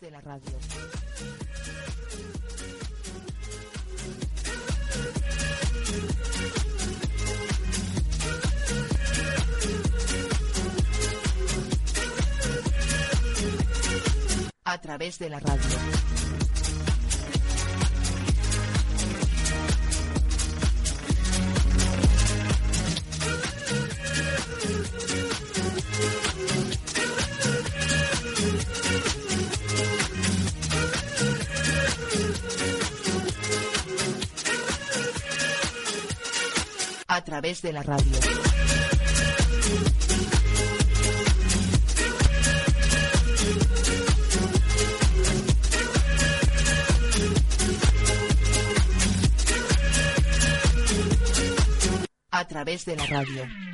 De 0.00 0.10
la 0.12 0.20
radio. 0.20 0.52
A 14.64 14.78
través 14.80 15.18
de 15.18 15.28
la 15.30 15.40
radio. 15.40 15.78
A 26.28 26.67
través 37.28 37.60
de 37.60 37.72
la 37.72 37.82
radio. 37.82 38.18
A 52.30 52.44
través 52.46 52.86
de 52.86 52.96
la 52.96 53.04
radio. 53.04 53.67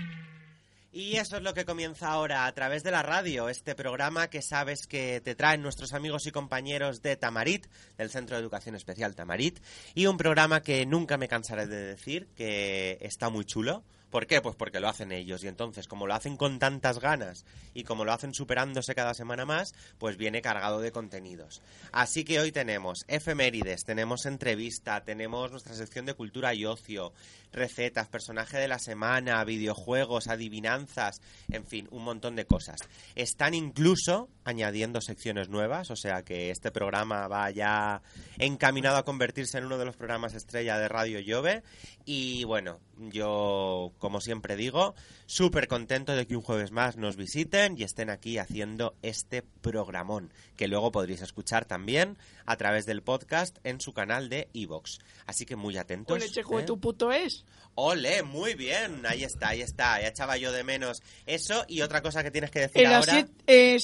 Y 1.15 1.19
eso 1.19 1.37
es 1.37 1.45
lo 1.45 1.55
que 1.55 1.65
comienza 1.65 2.09
ahora 2.09 2.45
a 2.45 2.53
través 2.55 2.83
de 2.83 2.91
la 2.91 3.01
radio, 3.01 3.49
este 3.49 3.77
programa 3.77 4.29
que 4.29 4.43
sabes 4.43 4.89
que 4.89 5.21
te 5.21 5.37
traen 5.37 5.63
nuestros 5.63 5.93
amigos 5.93 6.27
y 6.27 6.33
compañeros 6.33 7.03
de 7.03 7.17
Tamarit, 7.17 7.69
del 7.97 8.11
Centro 8.11 8.35
de 8.35 8.43
Educación 8.43 8.75
Especial 8.75 9.15
Tamarit, 9.15 9.61
y 9.95 10.07
un 10.07 10.17
programa 10.17 10.61
que 10.61 10.85
nunca 10.87 11.17
me 11.17 11.29
cansaré 11.29 11.69
de 11.69 11.85
decir 11.85 12.27
que 12.35 12.99
está 13.01 13.31
muy 13.31 13.45
chulo. 13.45 13.85
¿Por 14.11 14.29
qué? 14.29 14.41
Pues 14.41 14.55
porque 14.55 14.79
lo 14.79 14.89
hacen 14.89 15.11
ellos 15.11 15.43
y 15.43 15.49
entonces 15.49 15.89
como 15.89 16.07
lo 16.07 16.15
hacen 16.15 16.37
con 16.37 16.61
tantas 16.61 17.01
ganas 17.01 17.45
y 17.75 17.83
como 17.83 18.05
lo 18.05 18.13
hacen 18.13 18.33
superándose 18.33 18.95
cada 18.95 19.13
semana 19.13 19.45
más, 19.45 19.75
pues 19.99 20.17
viene 20.17 20.41
cargado 20.41 20.81
de 20.81 20.93
contenidos. 20.93 21.63
Así 21.91 22.25
que 22.25 22.39
hoy 22.39 22.53
tenemos 22.53 23.05
efemérides, 23.09 23.85
tenemos 23.85 24.27
entrevista, 24.27 25.03
tenemos 25.03 25.51
nuestra 25.51 25.75
sección 25.75 26.07
de 26.07 26.15
cultura 26.15 26.55
y 26.55 26.65
ocio, 26.65 27.13
recetas, 27.55 28.09
personaje 28.09 28.59
de 28.59 28.69
la 28.69 28.79
semana, 28.79 29.43
videojuegos, 29.45 30.29
adivinanzas, 30.29 31.21
en 31.51 31.65
fin, 31.65 31.89
un 31.91 32.05
montón 32.05 32.37
de 32.37 32.45
cosas. 32.45 32.81
Están 33.15 33.55
incluso 33.55 34.29
añadiendo 34.45 35.01
secciones 35.01 35.49
nuevas, 35.49 35.91
o 35.91 35.97
sea 35.97 36.23
que 36.23 36.51
este 36.51 36.71
programa 36.71 37.29
va 37.29 37.51
ya 37.51 38.03
encaminado 38.39 38.99
a 38.99 39.05
convertirse 39.05 39.59
en 39.59 39.65
uno 39.65 39.79
de 39.79 39.87
los 39.87 39.97
programas 39.97 40.35
estrella 40.35 40.79
de 40.79 40.89
Radio 40.89 41.21
Llove. 41.21 41.63
Y 42.05 42.45
bueno, 42.45 42.81
yo, 42.99 43.93
como 43.99 44.21
siempre 44.21 44.57
digo, 44.57 44.95
súper 45.27 45.69
contento 45.69 46.15
de 46.15 46.27
que 46.27 46.37
un 46.37 46.43
jueves 46.43 46.71
más 46.71 46.97
nos 46.97 47.17
visiten 47.17 47.77
y 47.79 47.85
estén 47.85 48.11
aquí 48.11 48.39
haciendo 48.39 48.95
este 49.03 49.43
programón, 49.43 50.33
que 50.57 50.69
luego 50.69 50.93
podréis 50.93 51.23
escuchar 51.23 51.65
también 51.65 52.19
a 52.47 52.57
través 52.57 52.87
del 52.87 53.03
podcast 53.03 53.59
en 53.65 53.81
su 53.81 53.93
canal 53.93 54.29
de 54.29 54.49
Evox. 54.55 54.99
Así 55.27 55.47
que 55.47 55.57
muy 55.57 55.77
atentos. 55.77 56.17
Ole, 56.17 56.31
chejo, 56.31 56.61
¿eh? 56.61 56.65
tu 56.65 56.79
puto 56.79 57.13
es. 57.13 57.45
Ole, 57.77 58.23
muy 58.23 58.55
bien, 58.55 59.05
ahí 59.07 59.25
está, 59.25 59.49
ahí 59.49 59.61
está, 59.63 60.01
ya 60.01 60.09
echaba 60.09 60.37
yo 60.37 60.53
de 60.53 60.63
menos 60.63 61.03
eso 61.27 61.65
y 61.67 61.81
otra 61.81 62.03
cosa 62.03 62.23
que 62.23 62.31
tienes 62.31 62.51
que 62.51 62.61
decir 62.61 62.87
ahora. 62.87 63.13
siete- 63.13 63.33
eh, 63.47 63.79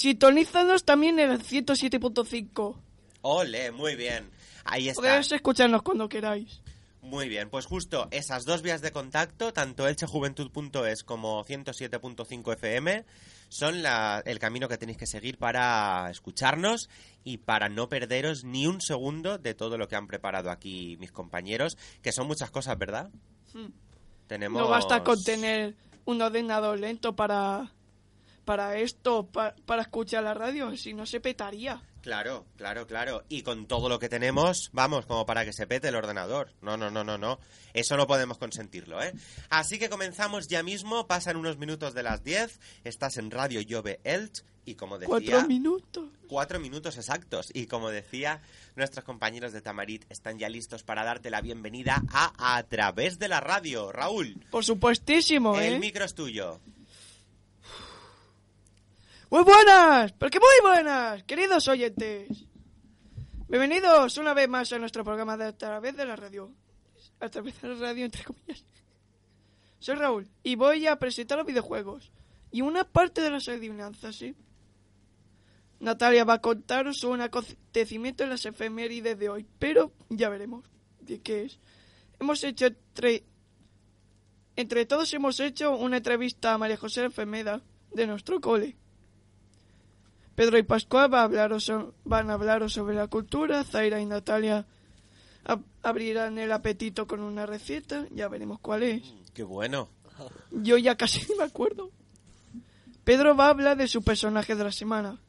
también 0.84 1.18
en 1.18 1.30
el 1.30 1.42
107.5. 1.42 2.76
Ole, 3.22 3.70
muy 3.72 3.96
bien, 3.96 4.30
ahí 4.64 4.88
está. 4.88 5.02
Podéis 5.02 5.32
escucharnos 5.32 5.82
cuando 5.82 6.08
queráis. 6.08 6.60
Muy 7.02 7.28
bien, 7.28 7.48
pues 7.48 7.64
justo 7.66 8.08
esas 8.10 8.44
dos 8.44 8.60
vías 8.62 8.82
de 8.82 8.92
contacto, 8.92 9.52
tanto 9.54 9.88
elchejuventud.es 9.88 11.02
como 11.02 11.42
107.5 11.44 12.52
FM, 12.52 13.04
son 13.50 13.82
la- 13.82 14.22
el 14.24 14.38
camino 14.38 14.66
que 14.68 14.78
tenéis 14.78 14.96
que 14.96 15.06
seguir 15.06 15.36
para 15.36 16.08
escucharnos 16.10 16.88
y 17.24 17.36
para 17.36 17.68
no 17.68 17.90
perderos 17.90 18.44
ni 18.44 18.66
un 18.66 18.80
segundo 18.80 19.36
de 19.36 19.52
todo 19.54 19.76
lo 19.76 19.86
que 19.88 19.96
han 19.96 20.06
preparado 20.06 20.50
aquí 20.50 20.96
mis 20.98 21.12
compañeros, 21.12 21.76
que 22.00 22.12
son 22.12 22.26
muchas 22.26 22.50
cosas, 22.50 22.78
¿verdad? 22.78 23.10
Hmm. 23.52 23.66
Tenemos... 24.26 24.62
No 24.62 24.68
basta 24.68 25.04
con 25.04 25.22
tener 25.22 25.74
un 26.06 26.22
ordenador 26.22 26.78
lento 26.80 27.14
para 27.14 27.70
para 28.46 28.78
esto, 28.78 29.26
pa- 29.26 29.54
para 29.66 29.82
escuchar 29.82 30.24
la 30.24 30.32
radio, 30.34 30.74
si 30.76 30.94
no 30.94 31.04
se 31.06 31.20
petaría. 31.20 31.82
Claro, 32.02 32.46
claro, 32.56 32.86
claro. 32.86 33.24
Y 33.28 33.42
con 33.42 33.66
todo 33.66 33.88
lo 33.88 33.98
que 33.98 34.08
tenemos, 34.08 34.70
vamos, 34.72 35.06
como 35.06 35.26
para 35.26 35.44
que 35.44 35.52
se 35.52 35.66
pete 35.66 35.88
el 35.88 35.96
ordenador. 35.96 36.52
No, 36.62 36.76
no, 36.76 36.90
no, 36.90 37.04
no, 37.04 37.18
no. 37.18 37.38
Eso 37.74 37.96
no 37.96 38.06
podemos 38.06 38.38
consentirlo, 38.38 39.02
¿eh? 39.02 39.12
Así 39.50 39.78
que 39.78 39.90
comenzamos 39.90 40.48
ya 40.48 40.62
mismo. 40.62 41.06
Pasan 41.06 41.36
unos 41.36 41.58
minutos 41.58 41.94
de 41.94 42.02
las 42.02 42.24
10. 42.24 42.58
Estás 42.84 43.16
en 43.18 43.30
Radio 43.30 43.60
Llove 43.60 44.00
Elch. 44.04 44.44
Y 44.64 44.74
como 44.74 44.98
decía... 44.98 45.08
Cuatro 45.08 45.48
minutos. 45.48 46.08
Cuatro 46.28 46.60
minutos 46.60 46.96
exactos. 46.96 47.50
Y 47.52 47.66
como 47.66 47.90
decía, 47.90 48.40
nuestros 48.76 49.04
compañeros 49.04 49.52
de 49.52 49.60
Tamarit 49.62 50.04
están 50.10 50.38
ya 50.38 50.48
listos 50.48 50.82
para 50.82 51.04
darte 51.04 51.30
la 51.30 51.40
bienvenida 51.40 52.02
a 52.12 52.56
A 52.56 52.62
Través 52.64 53.18
de 53.18 53.28
la 53.28 53.40
Radio. 53.40 53.90
Raúl, 53.92 54.46
Por 54.50 54.64
supuestísimo, 54.64 55.58
el 55.58 55.74
¿eh? 55.74 55.78
micro 55.78 56.04
es 56.04 56.14
tuyo. 56.14 56.60
Muy 59.30 59.44
buenas, 59.44 60.10
porque 60.14 60.40
muy 60.40 60.68
buenas, 60.72 61.22
queridos 61.22 61.68
oyentes. 61.68 62.46
Bienvenidos 63.48 64.18
una 64.18 64.34
vez 64.34 64.48
más 64.48 64.72
a 64.72 64.78
nuestro 64.80 65.04
programa 65.04 65.36
de 65.36 65.44
A 65.44 65.56
través 65.56 65.96
de 65.96 66.04
la 66.04 66.16
radio. 66.16 66.52
A 67.20 67.28
través 67.28 67.62
de 67.62 67.68
la 67.68 67.74
radio, 67.76 68.06
entre 68.06 68.24
comillas. 68.24 68.64
Soy 69.78 69.94
Raúl 69.94 70.28
y 70.42 70.56
voy 70.56 70.88
a 70.88 70.96
presentar 70.96 71.38
los 71.38 71.46
videojuegos 71.46 72.10
y 72.50 72.62
una 72.62 72.82
parte 72.82 73.20
de 73.20 73.30
las 73.30 73.48
adivinanzas, 73.48 74.16
¿sí? 74.16 74.34
Natalia 75.78 76.24
va 76.24 76.34
a 76.34 76.40
contaros 76.40 77.04
un 77.04 77.20
acontecimiento 77.20 78.24
en 78.24 78.30
las 78.30 78.44
efemérides 78.46 79.16
de 79.16 79.28
hoy, 79.28 79.46
pero 79.60 79.92
ya 80.08 80.28
veremos 80.28 80.64
de 81.02 81.20
qué 81.20 81.44
es. 81.44 81.60
Hemos 82.18 82.42
hecho 82.42 82.66
entre, 82.66 83.22
entre 84.56 84.86
todos 84.86 85.14
hemos 85.14 85.38
hecho 85.38 85.76
una 85.76 85.98
entrevista 85.98 86.52
a 86.52 86.58
María 86.58 86.76
José 86.76 87.04
Enfermeda 87.04 87.62
de 87.92 88.08
nuestro 88.08 88.40
cole. 88.40 88.79
Pedro 90.40 90.56
y 90.56 90.62
Pascual 90.62 91.12
va 91.12 91.20
a 91.20 91.24
hablaros 91.24 91.70
van 92.04 92.30
a 92.30 92.32
hablaros 92.32 92.72
sobre 92.72 92.94
la 92.94 93.08
cultura, 93.08 93.62
Zaira 93.62 94.00
y 94.00 94.06
Natalia 94.06 94.64
ab- 95.44 95.64
abrirán 95.82 96.38
el 96.38 96.50
apetito 96.50 97.06
con 97.06 97.20
una 97.20 97.44
receta, 97.44 98.06
ya 98.10 98.26
veremos 98.28 98.58
cuál 98.58 98.84
es. 98.84 99.02
Qué 99.34 99.42
bueno. 99.42 99.90
Yo 100.50 100.78
ya 100.78 100.96
casi 100.96 101.20
ni 101.30 101.36
me 101.36 101.44
acuerdo. 101.44 101.90
Pedro 103.04 103.36
va 103.36 103.48
a 103.48 103.50
hablar 103.50 103.76
de 103.76 103.86
su 103.86 104.02
personaje 104.02 104.54
de 104.54 104.64
la 104.64 104.72
semana. 104.72 105.20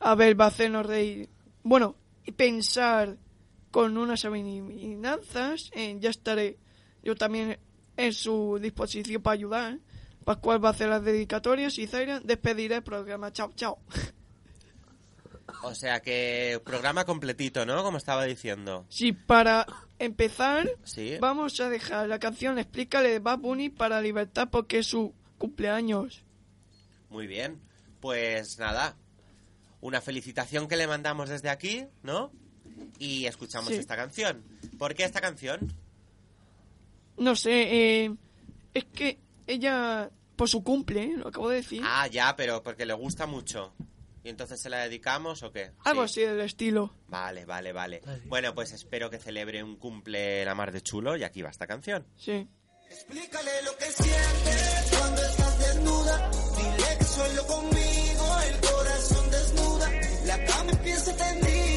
Abel 0.00 0.40
va 0.40 0.46
a 0.46 0.48
hacernos 0.48 0.86
reír. 0.86 1.28
Bueno, 1.62 1.94
y 2.26 2.32
pensar 2.32 3.18
con 3.70 3.96
unas 3.96 4.24
adivinanzas. 4.24 5.70
eh, 5.72 5.98
ya 6.00 6.10
estaré 6.10 6.58
yo 7.04 7.14
también 7.14 7.60
en 7.96 8.12
su 8.12 8.58
disposición 8.60 9.22
para 9.22 9.34
ayudar. 9.34 9.78
Pascual 10.24 10.64
va 10.64 10.70
a 10.70 10.72
hacer 10.72 10.88
las 10.88 11.04
dedicatorias 11.04 11.78
y 11.78 11.86
Zaira 11.86 12.18
despedirá 12.18 12.78
el 12.78 12.82
programa. 12.82 13.32
Chao, 13.32 13.52
chao. 13.54 13.78
O 15.62 15.74
sea 15.74 16.00
que 16.00 16.60
programa 16.64 17.04
completito, 17.04 17.64
¿no? 17.66 17.82
Como 17.82 17.98
estaba 17.98 18.24
diciendo. 18.24 18.86
Sí, 18.88 19.12
para 19.12 19.66
empezar, 19.98 20.68
Sí. 20.84 21.16
vamos 21.20 21.60
a 21.60 21.68
dejar 21.68 22.08
la 22.08 22.18
canción 22.18 22.58
Explícale 22.58 23.10
de 23.10 23.18
Bad 23.18 23.38
Bunny 23.38 23.68
para 23.68 24.00
Libertad 24.00 24.48
porque 24.50 24.78
es 24.80 24.86
su 24.86 25.14
cumpleaños. 25.38 26.22
Muy 27.10 27.26
bien. 27.26 27.60
Pues 28.00 28.58
nada. 28.58 28.96
Una 29.80 30.00
felicitación 30.00 30.68
que 30.68 30.76
le 30.76 30.86
mandamos 30.86 31.28
desde 31.28 31.50
aquí, 31.50 31.86
¿no? 32.02 32.32
Y 32.98 33.26
escuchamos 33.26 33.68
Sí. 33.68 33.74
esta 33.76 33.96
canción. 33.96 34.42
¿Por 34.78 34.94
qué 34.94 35.04
esta 35.04 35.20
canción? 35.20 35.72
No 37.16 37.36
sé, 37.36 38.04
eh, 38.04 38.14
es 38.74 38.84
que 38.86 39.18
ella 39.46 40.10
por 40.36 40.48
su 40.48 40.64
cumple, 40.64 41.04
¿eh? 41.04 41.14
lo 41.16 41.28
acabo 41.28 41.48
de 41.50 41.56
decir. 41.56 41.82
Ah, 41.84 42.06
ya, 42.08 42.34
pero 42.36 42.62
porque 42.62 42.86
le 42.86 42.94
gusta 42.94 43.26
mucho. 43.26 43.72
¿Y 44.24 44.28
entonces 44.28 44.60
se 44.60 44.68
la 44.70 44.78
dedicamos 44.84 45.42
o 45.42 45.50
qué? 45.52 45.72
Algo 45.84 46.06
Sí. 46.06 46.22
así 46.22 46.30
del 46.30 46.40
estilo. 46.42 46.94
Vale, 47.08 47.44
vale, 47.44 47.72
vale. 47.72 48.02
Bueno, 48.26 48.54
pues 48.54 48.72
espero 48.72 49.10
que 49.10 49.18
celebre 49.18 49.62
un 49.62 49.76
cumple 49.76 50.44
la 50.44 50.54
mar 50.54 50.70
de 50.72 50.80
chulo 50.80 51.16
y 51.16 51.24
aquí 51.24 51.42
va 51.42 51.50
esta 51.50 51.66
canción. 51.66 52.06
Sí. 52.16 52.48
Explícale 52.88 53.62
lo 53.64 53.76
que 53.76 53.84
sientes 53.86 54.90
cuando 54.98 55.22
estás 55.22 55.58
desnuda. 55.58 56.30
Dile 56.56 56.98
que 56.98 57.04
solo 57.04 57.46
conmigo 57.46 58.38
el 58.48 58.60
corazón 58.60 59.30
desnuda. 59.30 59.90
La 60.26 60.44
cama 60.44 60.70
empieza 60.72 61.16
tendida 61.16 61.71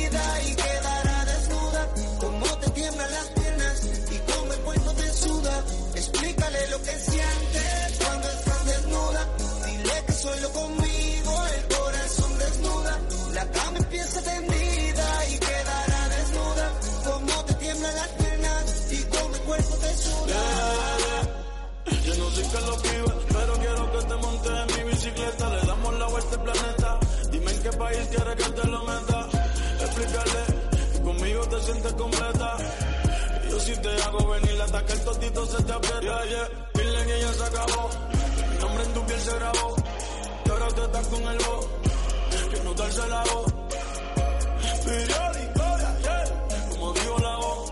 Pero 22.56 23.54
quiero 23.60 23.92
que 23.92 24.06
te 24.06 24.16
montes 24.16 24.52
en 24.52 24.68
mi 24.78 24.92
bicicleta. 24.92 25.50
Le 25.50 25.68
damos 25.68 26.00
la 26.00 26.08
vuelta 26.08 26.36
al 26.36 26.44
planeta. 26.44 27.00
Dime 27.30 27.52
en 27.52 27.64
qué 27.64 27.72
país 27.72 28.08
quieres 28.08 28.36
que 28.36 28.52
te 28.52 28.68
lo 28.68 28.84
meta. 28.86 29.28
Explícale 29.82 30.46
que 30.94 31.02
conmigo 31.02 31.48
te 31.50 31.62
sientes 31.62 31.94
completa. 31.94 32.58
Yo 33.50 33.60
si 33.60 33.76
te 33.76 34.04
hago 34.04 34.28
venir 34.30 34.62
hasta 34.62 34.86
que 34.86 34.94
el 34.94 35.02
totito 35.02 35.46
se 35.46 35.64
te 35.64 35.74
aprieta. 35.74 36.00
Yeah, 36.02 36.26
yeah. 36.26 36.50
Dile 36.76 37.06
que 37.06 37.20
ya 37.20 37.34
se 37.34 37.44
acabó. 37.44 37.90
Mi 38.52 38.58
nombre 38.58 38.84
en 38.86 38.94
tu 38.94 39.06
piel 39.06 39.20
se 39.20 39.36
grabó. 39.36 39.76
Y 40.46 40.50
ahora 40.50 40.68
te 40.68 40.82
estás 40.82 41.08
con 41.08 41.24
el 41.24 41.38
bo. 41.38 41.60
Que 42.52 42.64
no 42.64 42.74
darse 42.74 43.08
la 43.10 43.24
voz. 43.24 43.54
Periódico, 44.86 45.78
yeah. 46.04 46.70
Como 46.70 46.94
digo 46.94 47.18
la 47.20 47.36
voz. 47.36 47.72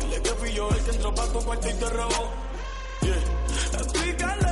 Dile 0.00 0.22
que 0.22 0.30
fui 0.30 0.52
yo 0.52 0.70
el 0.70 0.84
que 0.84 0.90
entró 0.92 1.14
pa' 1.14 1.26
tu 1.26 1.40
cuarto 1.40 1.68
y 1.68 1.74
te 1.74 1.90
robó. 1.90 2.47
Yeah. 3.08 3.14
Explícale 3.80 4.38
que 4.38 4.47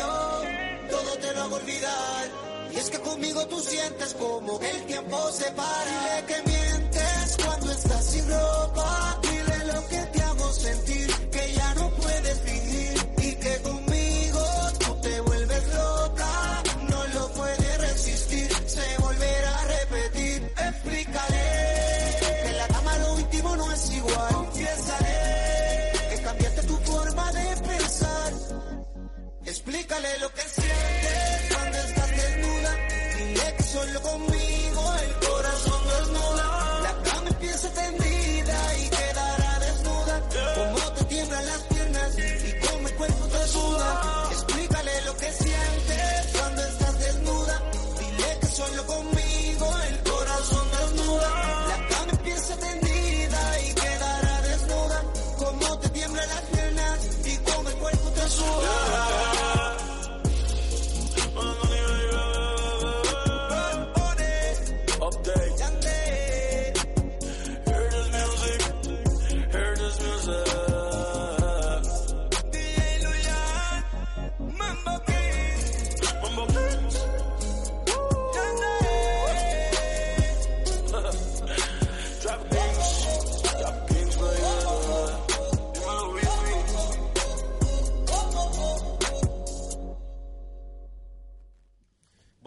todo 0.00 1.18
te 1.20 1.34
lo 1.34 1.42
hago 1.42 1.56
olvidar. 1.56 2.30
Y 2.72 2.76
es 2.76 2.90
que 2.90 2.98
conmigo 3.00 3.46
tú 3.46 3.60
sientes 3.60 4.14
como 4.14 4.60
el 4.60 4.82
tiempo 4.86 5.30
se 5.32 5.50
para. 5.52 5.90
Dile 5.90 6.26
que 6.26 6.50
mientes 6.50 7.36
cuando 7.44 7.72
estás 7.72 8.04
sin 8.06 8.28
ropa. 8.28 9.20
Dile 9.22 9.72
lo 9.72 9.88
que 9.88 9.98
te 9.98 10.22
hago 10.22 10.52
sentir, 10.52 11.12
que 11.30 11.52
ya 11.52 11.74
no 11.74 11.90
Explícale 29.92 30.18
lo 30.20 30.32
que 30.32 30.40
sientes 30.40 31.01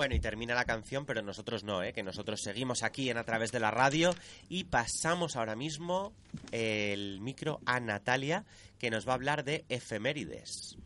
Bueno, 0.06 0.18
y 0.18 0.20
termina 0.20 0.54
la 0.54 0.66
canción, 0.66 1.04
pero 1.08 1.24
nosotros 1.24 1.64
no, 1.64 1.82
¿eh? 1.82 1.92
que 1.92 2.04
nosotros 2.04 2.40
seguimos 2.40 2.84
aquí 2.84 3.10
en 3.10 3.18
A 3.18 3.24
través 3.24 3.52
de 3.52 3.60
la 3.60 3.72
radio 3.72 4.14
y 4.50 4.66
pasamos 4.66 5.36
ahora 5.36 5.56
mismo 5.56 6.14
el 6.52 7.22
micro 7.22 7.60
a 7.66 7.80
Natalia, 7.80 8.46
que 8.78 8.92
nos 8.92 9.08
va 9.08 9.14
a 9.14 9.16
hablar 9.16 9.44
de 9.44 9.66
efemérides. 9.68 10.78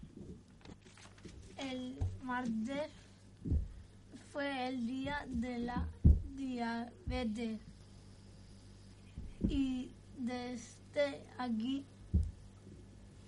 El 1.58 2.00
martes 2.24 2.90
fue 4.32 4.70
el 4.70 4.88
día 4.88 5.26
de 5.28 5.60
la 5.60 5.86
diabetes. 6.38 7.60
Y 9.50 9.92
desde 10.18 11.26
aquí 11.38 11.86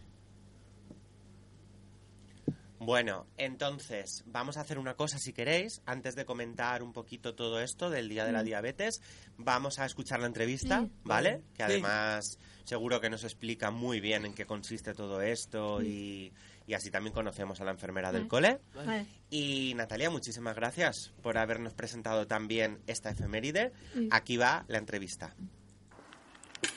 Bueno, 2.87 3.26
entonces, 3.37 4.23
vamos 4.26 4.57
a 4.57 4.61
hacer 4.61 4.78
una 4.78 4.95
cosa 4.95 5.19
si 5.19 5.33
queréis, 5.33 5.83
antes 5.87 6.14
de 6.14 6.25
comentar 6.25 6.85
un 6.85 6.93
poquito 6.93 7.35
todo 7.35 7.61
esto 7.61 7.90
del 7.90 8.09
Día 8.09 8.25
de 8.25 8.31
la 8.31 8.45
Diabetes, 8.45 9.02
vamos 9.37 9.81
a 9.81 9.87
escuchar 9.87 10.21
la 10.21 10.28
entrevista, 10.28 10.83
Sí. 10.83 10.93
¿vale? 11.02 11.40
Que 11.55 11.64
Sí. 11.64 11.73
además 11.73 12.38
seguro 12.62 13.00
que 13.00 13.11
nos 13.11 13.25
explica 13.25 13.73
muy 13.73 13.99
bien 13.99 14.25
en 14.25 14.35
qué 14.35 14.47
consiste 14.47 14.95
todo 14.95 15.21
esto 15.21 15.83
y, 15.83 16.33
y 16.69 16.75
así 16.75 16.93
también 16.93 17.12
conocemos 17.12 17.61
a 17.61 17.64
la 17.64 17.73
enfermera 17.73 18.12
del 18.12 18.26
Vale. 18.26 18.28
cole. 18.28 18.87
Vale. 18.87 19.07
Y 19.31 19.73
Natalia, 19.75 20.09
muchísimas 20.09 20.55
gracias 20.55 21.12
por 21.25 21.38
habernos 21.38 21.75
presentado 21.75 22.28
también 22.28 22.78
esta 22.87 23.11
efeméride. 23.11 23.73
Sí. 23.95 24.09
Aquí 24.12 24.37
va 24.37 24.64
la 24.69 24.78
entrevista. 24.78 25.35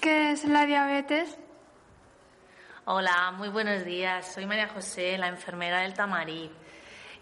¿Qué 0.02 0.32
es 0.32 0.44
la 0.46 0.66
diabetes? 0.66 1.38
Hola, 2.86 3.34
muy 3.38 3.50
buenos 3.50 3.84
días. 3.84 4.34
Soy 4.34 4.46
María 4.46 4.70
José, 4.70 5.18
la 5.18 5.28
enfermera 5.28 5.82
del 5.82 5.94
Tamarí. 5.94 6.50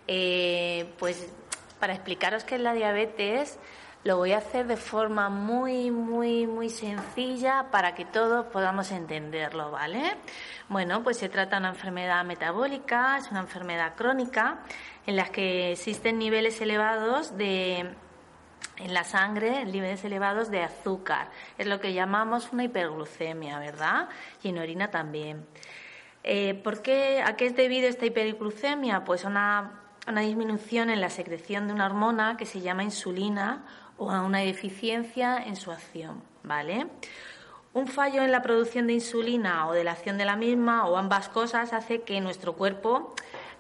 Eh, 0.08 0.94
pues 1.00 1.34
para 1.80 1.94
explicaros 1.94 2.44
qué 2.44 2.56
es 2.56 2.62
la 2.62 2.74
diabetes, 2.74 3.58
lo 4.04 4.18
voy 4.18 4.34
a 4.34 4.38
hacer 4.38 4.68
de 4.68 4.78
forma 4.78 5.30
muy, 5.30 5.90
muy, 5.90 6.46
muy 6.46 6.70
sencilla 6.70 7.66
para 7.72 7.96
que 7.96 8.06
todos 8.06 8.46
podamos 8.46 8.92
entenderlo, 8.92 9.72
¿vale? 9.72 10.16
Bueno, 10.70 11.04
pues 11.04 11.18
se 11.18 11.28
trata 11.28 11.56
de 11.56 11.62
una 11.62 11.70
enfermedad 11.70 12.24
metabólica, 12.24 13.18
es 13.18 13.30
una 13.32 13.42
enfermedad 13.42 13.96
crónica 13.96 14.60
en 15.08 15.16
la 15.16 15.26
que 15.26 15.72
existen 15.72 16.20
niveles 16.20 16.62
elevados 16.62 17.36
de 17.36 17.96
en 18.80 18.94
la 18.94 19.04
sangre 19.04 19.66
niveles 19.66 20.04
elevados 20.04 20.50
de 20.50 20.64
azúcar. 20.64 21.30
Es 21.58 21.68
lo 21.68 21.80
que 21.80 21.94
llamamos 21.94 22.52
una 22.52 22.64
hiperglucemia, 22.64 23.60
¿verdad? 23.60 24.10
Y 24.44 24.50
en 24.50 24.60
orina 24.60 24.92
también. 24.92 25.46
Eh, 26.24 26.56
¿por 26.56 26.82
qué, 26.82 27.22
¿A 27.26 27.36
qué 27.36 27.48
es 27.48 27.56
debido 27.56 27.88
esta 27.88 28.06
hiperglucemia? 28.06 29.04
Pues 29.04 29.26
a 29.26 29.30
una, 29.30 29.82
una 30.08 30.22
disminución 30.22 30.90
en 30.90 31.02
la 31.02 31.10
secreción 31.10 31.68
de 31.68 31.74
una 31.74 31.86
hormona 31.86 32.38
que 32.38 32.46
se 32.46 32.62
llama 32.62 32.84
insulina 32.84 33.66
o 33.98 34.12
a 34.12 34.22
una 34.22 34.40
deficiencia 34.40 35.38
en 35.38 35.56
su 35.56 35.72
acción, 35.72 36.22
¿vale? 36.44 36.88
Un 37.74 37.88
fallo 37.88 38.24
en 38.24 38.32
la 38.32 38.42
producción 38.42 38.88
de 38.88 38.94
insulina 38.94 39.68
o 39.68 39.74
de 39.74 39.84
la 39.84 39.92
acción 39.92 40.18
de 40.18 40.26
la 40.26 40.36
misma 40.36 40.88
o 40.88 40.98
ambas 40.98 41.30
cosas 41.30 41.74
hace 41.74 42.02
que 42.02 42.20
nuestro 42.22 42.54
cuerpo 42.54 43.14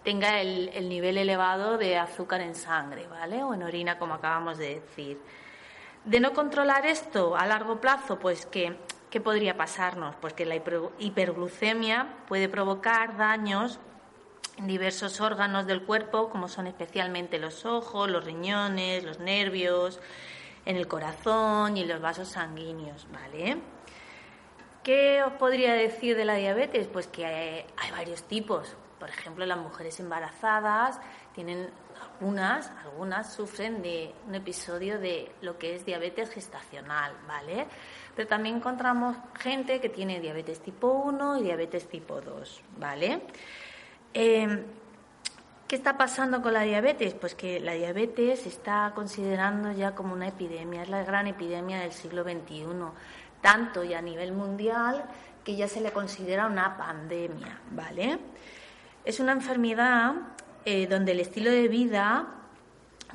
tenga 0.07 0.39
el, 0.39 0.69
el 0.69 0.87
nivel 0.87 1.17
elevado 1.17 1.77
de 1.77 1.97
azúcar 1.97 2.39
en 2.39 2.55
sangre, 2.55 3.07
¿vale? 3.07 3.43
O 3.43 3.53
en 3.53 3.61
orina, 3.61 3.99
como 3.99 4.13
acabamos 4.13 4.57
de 4.57 4.75
decir. 4.75 5.19
De 6.05 6.21
no 6.21 6.31
controlar 6.31 6.85
esto 6.85 7.35
a 7.35 7.45
largo 7.45 7.81
plazo, 7.81 8.17
pues 8.17 8.45
¿qué 8.45 8.77
podría 9.21 9.57
pasarnos? 9.57 10.15
Pues 10.21 10.31
que 10.31 10.45
la 10.45 10.55
hiper- 10.55 10.91
hiperglucemia 10.99 12.07
puede 12.29 12.47
provocar 12.47 13.17
daños 13.17 13.81
en 14.57 14.67
diversos 14.67 15.19
órganos 15.19 15.67
del 15.67 15.83
cuerpo, 15.83 16.29
como 16.29 16.47
son 16.47 16.67
especialmente 16.67 17.37
los 17.37 17.65
ojos, 17.65 18.09
los 18.09 18.23
riñones, 18.23 19.03
los 19.03 19.19
nervios, 19.19 19.99
en 20.63 20.77
el 20.77 20.87
corazón 20.87 21.75
y 21.75 21.81
en 21.81 21.89
los 21.89 21.99
vasos 21.99 22.29
sanguíneos, 22.29 23.07
¿vale? 23.11 23.57
¿Qué 24.83 25.21
os 25.21 25.33
podría 25.33 25.73
decir 25.73 26.15
de 26.15 26.23
la 26.23 26.35
diabetes? 26.35 26.87
Pues 26.87 27.07
que 27.07 27.25
hay 27.25 27.91
varios 27.91 28.23
tipos. 28.23 28.77
Por 28.99 29.09
ejemplo, 29.09 29.45
las 29.45 29.57
mujeres 29.57 29.99
embarazadas 29.99 30.99
tienen 31.33 31.69
algunas, 32.01 32.71
algunas 32.83 33.33
sufren 33.33 33.81
de 33.81 34.13
un 34.27 34.35
episodio 34.35 34.99
de 34.99 35.31
lo 35.41 35.57
que 35.57 35.75
es 35.75 35.85
diabetes 35.85 36.29
gestacional, 36.29 37.13
¿vale? 37.27 37.67
Pero 38.15 38.27
también 38.27 38.55
encontramos 38.55 39.15
gente 39.39 39.79
que 39.79 39.89
tiene 39.89 40.19
diabetes 40.19 40.59
tipo 40.61 40.87
1 40.87 41.37
y 41.37 41.43
diabetes 41.43 41.87
tipo 41.87 42.21
2, 42.21 42.61
¿vale? 42.77 43.21
Eh, 44.13 44.65
¿Qué 45.67 45.75
está 45.75 45.97
pasando 45.97 46.41
con 46.41 46.53
la 46.53 46.61
diabetes? 46.61 47.13
Pues 47.13 47.35
que 47.35 47.59
la 47.59 47.73
diabetes 47.73 48.43
se 48.43 48.49
está 48.49 48.93
considerando 48.95 49.73
ya 49.73 49.93
como 49.93 50.13
una 50.13 50.29
epidemia, 50.29 50.83
es 50.83 50.89
la 50.89 51.03
gran 51.03 51.27
epidemia 51.27 51.79
del 51.79 51.91
siglo 51.91 52.23
XXI, 52.23 52.63
tanto 53.41 53.83
y 53.83 53.93
a 53.93 54.01
nivel 54.01 54.31
mundial 54.31 55.03
que 55.43 55.57
ya 55.57 55.67
se 55.67 55.81
le 55.81 55.91
considera 55.91 56.47
una 56.47 56.77
pandemia, 56.77 57.59
¿vale? 57.71 58.17
Es 59.07 59.21
una 59.21 59.31
enfermedad 59.31 60.15
eh, 60.65 60.85
donde 60.85 61.13
el 61.13 61.21
estilo 61.21 61.49
de 61.49 61.69
vida, 61.69 62.27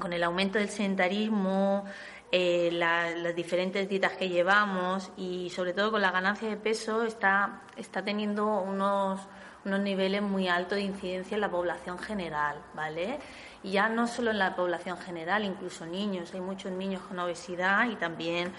con 0.01 0.15
el 0.15 0.23
aumento 0.25 0.59
del 0.59 0.71
sedentarismo, 0.71 1.85
eh, 2.31 2.71
la- 2.73 3.11
las 3.11 3.35
diferentes 3.37 3.91
dietas 3.91 4.13
que 4.13 4.31
llevamos 4.31 5.11
y 5.19 5.51
sobre 5.51 5.75
todo 5.75 5.91
con 5.91 6.01
la 6.01 6.11
ganancia 6.11 6.49
de 6.49 6.57
peso 6.57 7.03
está, 7.03 7.61
está 7.77 8.03
teniendo 8.03 8.47
unos, 8.63 9.21
unos 9.67 9.81
niveles 9.81 10.23
muy 10.23 10.49
altos 10.49 10.77
de 10.77 10.85
incidencia 10.85 11.35
en 11.35 11.43
la 11.43 11.51
población 11.51 11.99
general, 11.99 12.57
¿vale? 12.75 13.19
Y 13.63 13.73
ya 13.73 13.91
no 13.91 14.07
solo 14.07 14.31
en 14.31 14.39
la 14.39 14.57
población 14.57 14.97
general, 14.97 15.45
incluso 15.45 15.85
niños. 15.85 16.33
Hay 16.33 16.41
muchos 16.41 16.73
niños 16.73 17.03
con 17.03 17.19
obesidad 17.19 17.85
y 17.91 17.97
también 17.97 18.51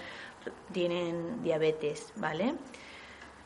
tienen 0.71 1.41
diabetes, 1.41 2.13
¿vale? 2.17 2.53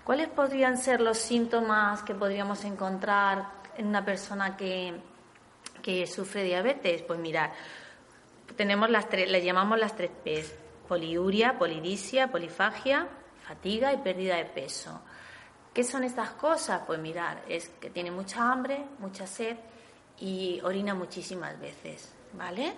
¿Cuáles 0.04 0.28
podrían 0.30 0.78
ser 0.78 1.00
los 1.02 1.18
síntomas 1.18 2.02
que 2.04 2.16
podríamos 2.16 2.64
encontrar 2.66 3.57
en 3.78 3.88
una 3.88 4.04
persona 4.04 4.58
que, 4.58 4.94
que 5.82 6.06
sufre 6.08 6.44
diabetes? 6.44 7.02
Pues 7.04 7.20
mirar, 7.20 7.54
tenemos 8.56 8.90
las 8.90 9.10
tres, 9.10 9.30
le 9.30 9.44
llamamos 9.44 9.80
las 9.80 9.96
tres 9.96 10.12
P's, 10.24 10.54
poliuria, 10.88 11.58
polidisia, 11.58 12.32
polifagia, 12.32 13.08
fatiga 13.42 13.94
y 13.94 13.98
pérdida 13.98 14.38
de 14.38 14.46
peso. 14.46 15.02
¿Qué 15.74 15.84
son 15.84 16.04
estas 16.04 16.32
cosas? 16.32 16.82
Pues 16.88 17.00
mirar, 17.00 17.44
es 17.48 17.70
que 17.70 17.90
tiene 17.90 18.10
mucha 18.10 18.52
hambre, 18.52 18.84
mucha 19.00 19.28
sed 19.28 19.58
y 20.20 20.60
orina 20.64 20.96
muchísimas 20.96 21.60
veces, 21.60 22.12
¿vale? 22.34 22.74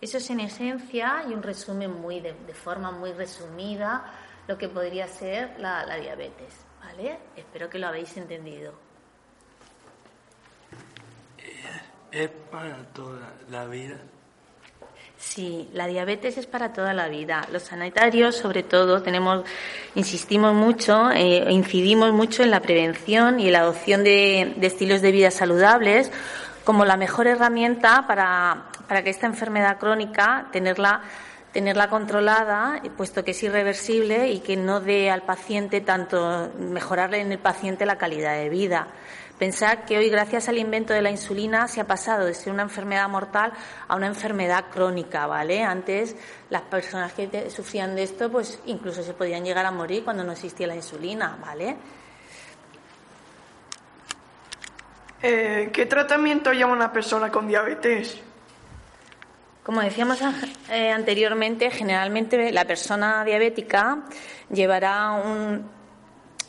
Eso 0.00 0.18
es 0.18 0.30
en 0.30 0.40
esencia 0.40 1.24
y 1.28 1.32
un 1.32 1.42
resumen 1.42 1.92
muy 2.00 2.20
de, 2.20 2.34
forma 2.54 2.92
muy 2.92 3.12
resumida 3.12 4.04
lo 4.46 4.56
que 4.56 4.68
podría 4.68 5.08
ser 5.08 5.58
la, 5.58 5.84
la 5.84 5.96
diabetes, 5.96 6.54
¿vale? 6.80 7.18
Espero 7.34 7.68
que 7.68 7.78
lo 7.78 7.88
habéis 7.88 8.16
entendido. 8.16 8.93
Es 12.14 12.30
para 12.50 12.76
toda 12.92 13.32
la 13.50 13.66
vida. 13.66 13.96
Sí, 15.18 15.68
la 15.72 15.88
diabetes 15.88 16.38
es 16.38 16.46
para 16.46 16.72
toda 16.72 16.94
la 16.94 17.08
vida. 17.08 17.48
Los 17.50 17.64
sanitarios, 17.64 18.36
sobre 18.36 18.62
todo, 18.62 19.02
tenemos, 19.02 19.44
insistimos 19.96 20.54
mucho, 20.54 21.10
eh, 21.10 21.44
incidimos 21.50 22.12
mucho 22.12 22.44
en 22.44 22.52
la 22.52 22.60
prevención 22.60 23.40
y 23.40 23.46
en 23.46 23.52
la 23.54 23.60
adopción 23.60 24.04
de, 24.04 24.54
de 24.56 24.66
estilos 24.66 25.02
de 25.02 25.10
vida 25.10 25.32
saludables 25.32 26.12
como 26.62 26.84
la 26.84 26.96
mejor 26.96 27.26
herramienta 27.26 28.06
para, 28.06 28.66
para 28.86 29.02
que 29.02 29.10
esta 29.10 29.26
enfermedad 29.26 29.78
crónica 29.78 30.46
tenerla 30.52 31.02
tenerla 31.54 31.88
controlada, 31.88 32.82
puesto 32.96 33.24
que 33.24 33.30
es 33.30 33.40
irreversible 33.44 34.32
y 34.32 34.40
que 34.40 34.56
no 34.56 34.80
dé 34.80 35.08
al 35.08 35.22
paciente 35.22 35.80
tanto 35.80 36.50
mejorarle 36.58 37.20
en 37.20 37.30
el 37.30 37.38
paciente 37.38 37.86
la 37.86 37.96
calidad 37.96 38.34
de 38.36 38.48
vida. 38.48 38.88
Pensar 39.44 39.84
que 39.84 39.98
hoy, 39.98 40.08
gracias 40.08 40.48
al 40.48 40.56
invento 40.56 40.94
de 40.94 41.02
la 41.02 41.10
insulina, 41.10 41.68
se 41.68 41.78
ha 41.78 41.86
pasado 41.86 42.24
de 42.24 42.32
ser 42.32 42.50
una 42.50 42.62
enfermedad 42.62 43.06
mortal 43.10 43.52
a 43.86 43.94
una 43.94 44.06
enfermedad 44.06 44.70
crónica, 44.72 45.26
¿vale? 45.26 45.62
Antes, 45.62 46.16
las 46.48 46.62
personas 46.62 47.12
que 47.12 47.50
sufrían 47.50 47.94
de 47.94 48.04
esto, 48.04 48.32
pues 48.32 48.58
incluso 48.64 49.02
se 49.02 49.12
podían 49.12 49.44
llegar 49.44 49.66
a 49.66 49.70
morir 49.70 50.02
cuando 50.02 50.24
no 50.24 50.32
existía 50.32 50.66
la 50.66 50.76
insulina, 50.76 51.36
¿vale? 51.44 51.76
Eh, 55.20 55.68
¿Qué 55.70 55.84
tratamiento 55.84 56.50
lleva 56.54 56.72
una 56.72 56.90
persona 56.90 57.30
con 57.30 57.46
diabetes? 57.46 58.18
Como 59.62 59.82
decíamos 59.82 60.22
eh, 60.70 60.90
anteriormente, 60.90 61.70
generalmente 61.70 62.50
la 62.50 62.64
persona 62.64 63.22
diabética 63.26 64.04
llevará 64.50 65.12
un 65.12 65.73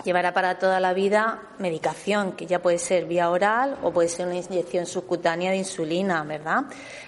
llevará 0.05 0.33
para 0.33 0.57
toda 0.57 0.79
la 0.79 0.93
vida 0.93 1.41
medicación, 1.59 2.33
que 2.33 2.45
ya 2.45 2.62
puede 2.62 2.77
ser 2.77 3.05
vía 3.05 3.29
oral 3.29 3.77
o 3.83 3.91
puede 3.91 4.07
ser 4.07 4.27
una 4.27 4.38
inyección 4.38 4.85
subcutánea 4.85 5.51
de 5.51 5.57
insulina, 5.57 6.24
¿verdad? 6.24 6.65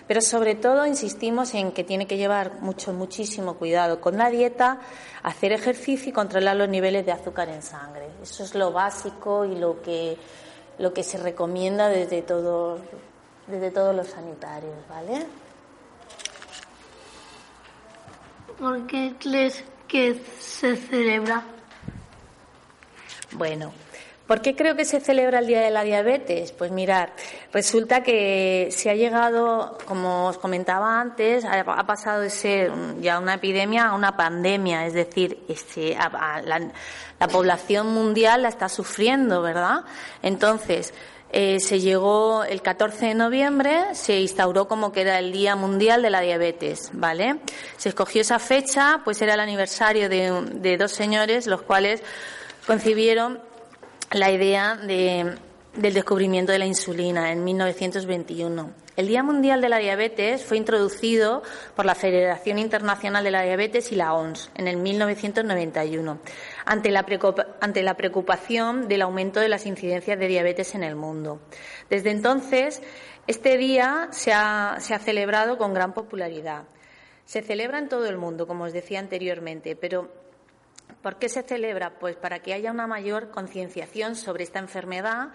Pero 0.07 0.19
sobre 0.19 0.55
todo 0.55 0.85
insistimos 0.85 1.53
en 1.53 1.71
que 1.71 1.83
tiene 1.85 2.07
que 2.07 2.17
llevar 2.17 2.59
mucho, 2.59 2.91
muchísimo 2.91 3.53
cuidado 3.55 4.01
con 4.01 4.17
la 4.17 4.29
dieta, 4.29 4.79
hacer 5.23 5.53
ejercicio 5.53 6.09
y 6.09 6.13
controlar 6.13 6.57
los 6.57 6.67
niveles 6.67 7.05
de 7.05 7.13
azúcar 7.13 7.47
en 7.49 7.61
sangre. 7.61 8.07
Eso 8.21 8.43
es 8.43 8.55
lo 8.55 8.71
básico 8.71 9.45
y 9.45 9.55
lo 9.55 9.81
que 9.81 10.17
lo 10.77 10.93
que 10.93 11.03
se 11.03 11.17
recomienda 11.17 11.89
desde 11.89 12.21
todos, 12.21 12.81
desde 13.47 13.71
todos 13.71 13.95
los 13.95 14.07
sanitarios, 14.07 14.75
¿vale? 14.87 15.25
¿Por 18.59 18.85
qué 18.87 19.15
crees 19.19 19.63
que 19.87 20.21
se 20.39 20.75
celebra? 20.75 21.43
Bueno, 23.31 23.73
¿por 24.25 24.41
qué 24.41 24.55
creo 24.55 24.75
que 24.75 24.85
se 24.85 24.99
celebra 24.99 25.39
el 25.39 25.47
Día 25.47 25.61
de 25.61 25.69
la 25.69 25.83
Diabetes? 25.83 26.53
Pues 26.53 26.71
mirar, 26.71 27.13
resulta 27.51 28.03
que 28.03 28.69
se 28.71 28.89
ha 28.89 28.95
llegado, 28.95 29.77
como 29.85 30.27
os 30.27 30.37
comentaba 30.37 30.99
antes, 30.99 31.43
ha, 31.45 31.85
pasado 31.85 32.21
de 32.21 32.29
ser 32.29 32.71
ya 33.01 33.19
una 33.19 33.35
epidemia 33.35 33.87
a 33.87 33.95
una 33.95 34.15
pandemia, 34.15 34.85
es 34.85 34.93
decir, 34.93 35.43
este, 35.49 35.97
la 37.19 37.27
población 37.27 37.87
mundial 37.87 38.43
la 38.43 38.49
está 38.49 38.69
sufriendo, 38.69 39.41
¿verdad? 39.41 39.83
Entonces, 40.21 40.93
eh, 41.29 41.59
se 41.59 41.81
llegó 41.81 42.45
el 42.45 42.61
14 42.61 43.07
de 43.07 43.13
noviembre, 43.13 43.93
se 43.93 44.21
instauró 44.21 44.69
como 44.69 44.93
que 44.93 45.01
era 45.01 45.19
el 45.19 45.33
Día 45.33 45.57
Mundial 45.57 46.01
de 46.01 46.09
la 46.09 46.21
Diabetes, 46.21 46.91
¿vale? 46.93 47.41
Se 47.75 47.89
escogió 47.89 48.21
esa 48.21 48.39
fecha, 48.39 49.01
pues 49.03 49.21
era 49.21 49.33
el 49.33 49.41
aniversario 49.41 50.07
de, 50.07 50.31
de 50.53 50.77
dos 50.77 50.93
señores, 50.93 51.45
los 51.45 51.63
cuales 51.63 52.01
concibieron 52.67 53.39
la 54.11 54.29
idea 54.29 54.75
de- 54.75 55.35
del 55.75 55.93
descubrimiento 55.93 56.51
de 56.51 56.59
la 56.59 56.65
insulina 56.65 57.31
en 57.31 57.43
1921. 57.43 58.71
El 58.95 59.07
Día 59.07 59.21
Mundial 59.21 59.61
de 59.61 59.69
la 59.69 59.77
Diabetes 59.77 60.43
fue 60.43 60.57
introducido 60.57 61.43
por 61.75 61.85
la 61.85 61.93
Federación 61.93 62.57
Internacional 62.57 63.23
de 63.23 63.29
la 63.31 63.43
Diabetes 63.43 63.91
y 63.91 63.95
la 63.95 64.13
OMS 64.15 64.49
en 64.55 64.67
el 64.67 64.77
1991, 64.77 66.19
ante 66.65 66.89
la, 66.89 67.05
ante 67.61 67.83
la 67.83 67.93
preocupación 67.95 68.87
del 68.87 69.03
aumento 69.03 69.39
de 69.39 69.49
las 69.49 69.67
incidencias 69.67 70.17
de 70.17 70.27
diabetes 70.27 70.73
en 70.73 70.83
el 70.83 70.95
mundo. 70.95 71.39
Desde 71.91 72.09
entonces, 72.09 72.81
este 73.27 73.57
día 73.57 74.07
se 74.11 74.33
ha, 74.33 74.77
se 74.79 74.95
ha 74.95 74.99
celebrado 74.99 75.59
con 75.59 75.75
gran 75.75 75.93
popularidad. 75.93 76.63
Se 77.25 77.43
celebra 77.43 77.77
en 77.77 77.89
todo 77.89 78.07
el 78.07 78.17
mundo, 78.17 78.47
como 78.47 78.63
os 78.63 78.73
decía 78.73 78.97
anteriormente, 78.99 79.75
pero 79.75 80.09
¿Por 81.07 81.19
qué 81.19 81.29
se 81.29 81.41
celebra? 81.41 81.99
Pues 81.99 82.17
para 82.17 82.39
que 82.39 82.53
haya 82.53 82.69
una 82.69 82.85
mayor 82.85 83.31
concienciación 83.31 84.17
sobre 84.17 84.43
esta 84.43 84.59
enfermedad, 84.59 85.29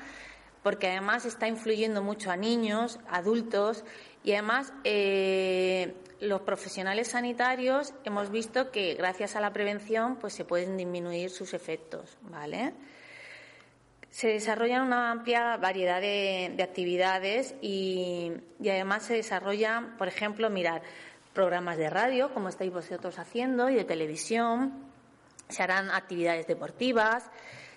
porque 0.62 0.88
además 0.88 1.24
está 1.24 1.48
influyendo 1.48 2.02
mucho 2.02 2.30
a 2.30 2.36
niños, 2.36 3.00
adultos 3.08 3.82
y 4.22 4.32
además 4.32 4.70
eh, 4.84 5.94
los 6.20 6.42
profesionales 6.42 7.08
sanitarios 7.08 7.94
hemos 8.04 8.30
visto 8.30 8.70
que 8.70 8.96
gracias 8.96 9.34
a 9.34 9.40
la 9.40 9.54
prevención 9.54 10.16
pues 10.16 10.34
se 10.34 10.44
pueden 10.44 10.76
disminuir 10.76 11.30
sus 11.30 11.54
efectos, 11.54 12.18
¿vale? 12.20 12.74
Se 14.10 14.28
desarrollan 14.28 14.82
una 14.82 15.10
amplia 15.10 15.56
variedad 15.56 16.02
de, 16.02 16.52
de 16.54 16.62
actividades 16.62 17.54
y, 17.62 18.30
y 18.60 18.68
además 18.68 19.04
se 19.04 19.14
desarrollan, 19.14 19.96
por 19.96 20.08
ejemplo, 20.08 20.50
mirar 20.50 20.82
programas 21.32 21.78
de 21.78 21.88
radio, 21.88 22.30
como 22.34 22.50
estáis 22.50 22.70
vosotros 22.70 23.18
haciendo, 23.18 23.70
y 23.70 23.76
de 23.76 23.84
televisión, 23.84 24.91
se 25.48 25.62
harán 25.62 25.90
actividades 25.90 26.46
deportivas, 26.46 27.24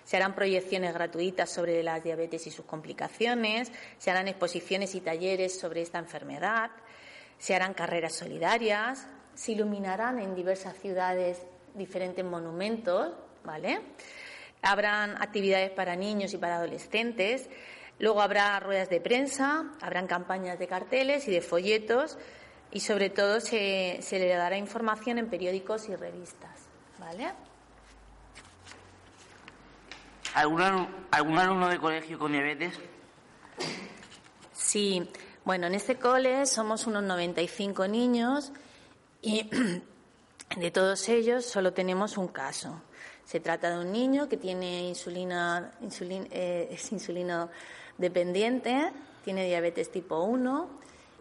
se 0.06 0.16
harán 0.16 0.36
proyecciones 0.36 0.94
gratuitas 0.94 1.50
sobre 1.50 1.82
la 1.82 1.98
diabetes 1.98 2.46
y 2.46 2.52
sus 2.52 2.64
complicaciones, 2.64 3.72
se 3.98 4.10
harán 4.10 4.28
exposiciones 4.28 4.94
y 4.94 5.00
talleres 5.00 5.58
sobre 5.58 5.82
esta 5.82 5.98
enfermedad, 5.98 6.70
se 7.38 7.56
harán 7.56 7.74
carreras 7.74 8.14
solidarias, 8.14 9.06
se 9.34 9.52
iluminarán 9.52 10.20
en 10.20 10.34
diversas 10.34 10.76
ciudades 10.76 11.42
diferentes 11.74 12.24
monumentos, 12.24 13.14
¿vale? 13.44 13.80
Habrán 14.62 15.20
actividades 15.20 15.70
para 15.70 15.96
niños 15.96 16.32
y 16.34 16.38
para 16.38 16.56
adolescentes, 16.56 17.48
luego 17.98 18.22
habrá 18.22 18.58
ruedas 18.60 18.88
de 18.88 19.00
prensa, 19.00 19.72
habrán 19.80 20.06
campañas 20.06 20.58
de 20.58 20.68
carteles 20.68 21.26
y 21.28 21.32
de 21.32 21.40
folletos 21.40 22.16
y 22.70 22.80
sobre 22.80 23.10
todo 23.10 23.40
se, 23.40 23.98
se 24.02 24.18
le 24.18 24.28
dará 24.28 24.56
información 24.56 25.18
en 25.18 25.28
periódicos 25.28 25.88
y 25.88 25.96
revistas, 25.96 26.68
¿vale? 26.98 27.32
¿Algún, 30.36 30.86
algún 31.12 31.38
alumno 31.38 31.68
de 31.68 31.78
colegio 31.78 32.18
con 32.18 32.32
diabetes? 32.32 32.74
Sí, 34.52 35.08
bueno, 35.46 35.66
en 35.66 35.74
este 35.74 35.96
cole 35.96 36.44
somos 36.44 36.86
unos 36.86 37.02
95 37.04 37.88
niños 37.88 38.52
y 39.22 39.48
de 40.58 40.70
todos 40.70 41.08
ellos 41.08 41.46
solo 41.46 41.72
tenemos 41.72 42.18
un 42.18 42.28
caso. 42.28 42.82
Se 43.24 43.40
trata 43.40 43.70
de 43.70 43.78
un 43.78 43.90
niño 43.92 44.28
que 44.28 44.36
tiene 44.36 44.86
insulina, 44.86 45.72
insulin- 45.80 46.28
eh, 46.30 46.68
es 46.70 46.92
insulino 46.92 47.48
dependiente, 47.96 48.92
tiene 49.24 49.46
diabetes 49.46 49.90
tipo 49.90 50.20
1 50.20 50.68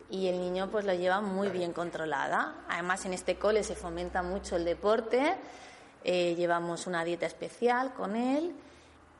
y 0.10 0.28
el 0.28 0.41
niño 0.41 0.69
pues 0.69 0.84
lo 0.84 0.93
lleva 0.93 1.21
muy 1.21 1.47
bien 1.47 1.71
controlada. 1.71 2.65
Además 2.67 3.06
en 3.06 3.13
este 3.13 3.38
cole 3.38 3.63
se 3.63 3.75
fomenta 3.75 4.21
mucho 4.23 4.58
el 4.58 4.65
deporte, 4.65 5.36
eh, 6.04 6.36
llevamos 6.36 6.86
una 6.86 7.06
dieta 7.06 7.25
especial 7.25 7.93
con 7.93 8.17
él 8.17 8.54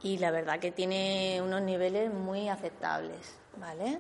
y 0.06 0.20
la 0.20 0.30
verdad 0.30 0.60
que 0.60 0.72
tiene 0.72 1.42
unos 1.42 1.64
niveles 1.64 2.14
muy 2.14 2.48
aceptables, 2.48 3.36
¿vale? 3.58 3.98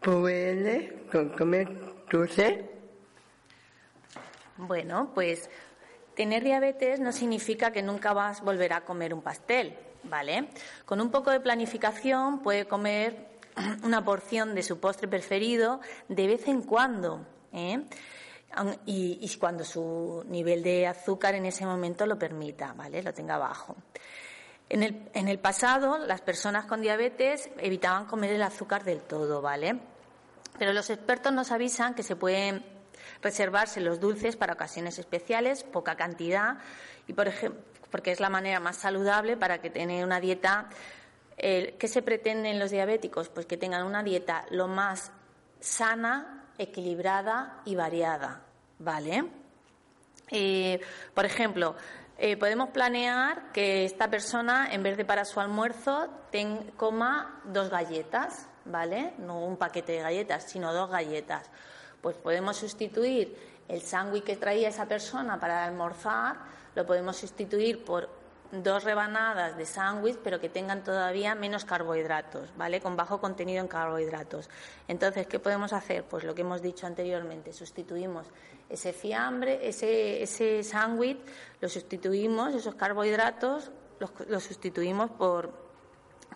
¿Puede 0.00 1.04
con- 1.12 1.28
comer 1.30 1.68
dulce? 2.10 2.70
Bueno, 4.56 5.10
pues 5.14 5.50
tener 6.16 6.42
diabetes 6.42 6.98
no 6.98 7.12
significa 7.12 7.70
que 7.70 7.82
nunca 7.82 8.14
vas 8.14 8.40
a 8.40 8.44
volver 8.44 8.72
a 8.72 8.86
comer 8.86 9.12
un 9.12 9.20
pastel, 9.20 9.76
¿vale? 10.04 10.48
Con 10.86 11.02
un 11.02 11.10
poco 11.10 11.30
de 11.30 11.40
planificación 11.40 12.40
puede 12.40 12.66
comer 12.66 13.26
una 13.84 14.02
porción 14.02 14.54
de 14.54 14.62
su 14.62 14.80
postre 14.80 15.06
preferido 15.06 15.80
de 16.08 16.26
vez 16.26 16.48
en 16.48 16.62
cuando, 16.62 17.26
¿eh? 17.52 17.82
Y, 18.86 19.18
y 19.20 19.36
cuando 19.38 19.64
su 19.64 20.24
nivel 20.26 20.62
de 20.62 20.86
azúcar 20.86 21.34
en 21.34 21.46
ese 21.46 21.64
momento 21.64 22.04
lo 22.06 22.18
permita, 22.18 22.74
¿vale? 22.74 23.02
Lo 23.02 23.14
tenga 23.14 23.38
bajo. 23.38 23.76
En 24.68 24.82
el, 24.82 25.10
en 25.14 25.28
el 25.28 25.38
pasado, 25.38 25.98
las 25.98 26.20
personas 26.20 26.66
con 26.66 26.80
diabetes 26.80 27.50
evitaban 27.58 28.06
comer 28.06 28.32
el 28.32 28.42
azúcar 28.42 28.84
del 28.84 29.00
todo, 29.00 29.42
¿vale? 29.42 29.78
Pero 30.58 30.72
los 30.72 30.90
expertos 30.90 31.32
nos 31.32 31.50
avisan 31.50 31.94
que 31.94 32.02
se 32.02 32.16
pueden 32.16 32.64
reservarse 33.22 33.80
los 33.80 34.00
dulces 34.00 34.36
para 34.36 34.54
ocasiones 34.54 34.98
especiales, 34.98 35.62
poca 35.62 35.96
cantidad, 35.96 36.58
y 37.06 37.12
por 37.12 37.28
ejemplo, 37.28 37.60
porque 37.90 38.12
es 38.12 38.20
la 38.20 38.30
manera 38.30 38.60
más 38.60 38.76
saludable 38.76 39.36
para 39.36 39.60
que 39.60 39.70
tengan 39.70 40.02
una 40.04 40.20
dieta. 40.20 40.68
eh, 41.36 41.76
¿Qué 41.78 41.88
se 41.88 42.02
pretende 42.02 42.50
en 42.50 42.58
los 42.58 42.70
diabéticos? 42.70 43.28
Pues 43.28 43.46
que 43.46 43.56
tengan 43.56 43.84
una 43.84 44.02
dieta 44.02 44.46
lo 44.50 44.68
más 44.68 45.12
sana, 45.60 46.41
equilibrada 46.58 47.60
y 47.64 47.74
variada, 47.74 48.42
¿vale? 48.78 49.24
Eh, 50.30 50.80
por 51.14 51.24
ejemplo, 51.24 51.74
eh, 52.18 52.36
podemos 52.36 52.70
planear 52.70 53.52
que 53.52 53.84
esta 53.84 54.08
persona, 54.08 54.68
en 54.72 54.82
vez 54.82 54.96
de 54.96 55.04
para 55.04 55.24
su 55.24 55.40
almuerzo, 55.40 56.08
ten- 56.30 56.70
coma 56.76 57.40
dos 57.44 57.68
galletas, 57.70 58.48
¿vale? 58.64 59.14
No 59.18 59.40
un 59.44 59.56
paquete 59.56 59.92
de 59.92 60.00
galletas, 60.02 60.44
sino 60.44 60.72
dos 60.72 60.88
galletas. 60.90 61.50
Pues 62.00 62.16
podemos 62.16 62.56
sustituir 62.56 63.36
el 63.68 63.82
sándwich 63.82 64.24
que 64.24 64.36
traía 64.36 64.68
esa 64.68 64.86
persona 64.86 65.38
para 65.40 65.64
almorzar, 65.64 66.36
lo 66.74 66.86
podemos 66.86 67.16
sustituir 67.16 67.84
por 67.84 68.08
dos 68.52 68.84
rebanadas 68.84 69.56
de 69.56 69.64
sándwich, 69.64 70.18
pero 70.22 70.38
que 70.38 70.50
tengan 70.50 70.84
todavía 70.84 71.34
menos 71.34 71.64
carbohidratos, 71.64 72.54
¿vale? 72.56 72.80
Con 72.82 72.96
bajo 72.96 73.18
contenido 73.18 73.60
en 73.62 73.68
carbohidratos. 73.68 74.50
Entonces, 74.88 75.26
¿qué 75.26 75.38
podemos 75.38 75.72
hacer? 75.72 76.04
Pues 76.04 76.24
lo 76.24 76.34
que 76.34 76.42
hemos 76.42 76.60
dicho 76.60 76.86
anteriormente, 76.86 77.54
sustituimos 77.54 78.26
ese 78.68 78.92
fiambre, 78.92 79.66
ese, 79.66 80.62
sándwich, 80.62 81.18
lo 81.60 81.68
sustituimos, 81.68 82.54
esos 82.54 82.74
carbohidratos, 82.74 83.70
los, 83.98 84.12
los 84.28 84.44
sustituimos 84.44 85.10
por, 85.10 85.50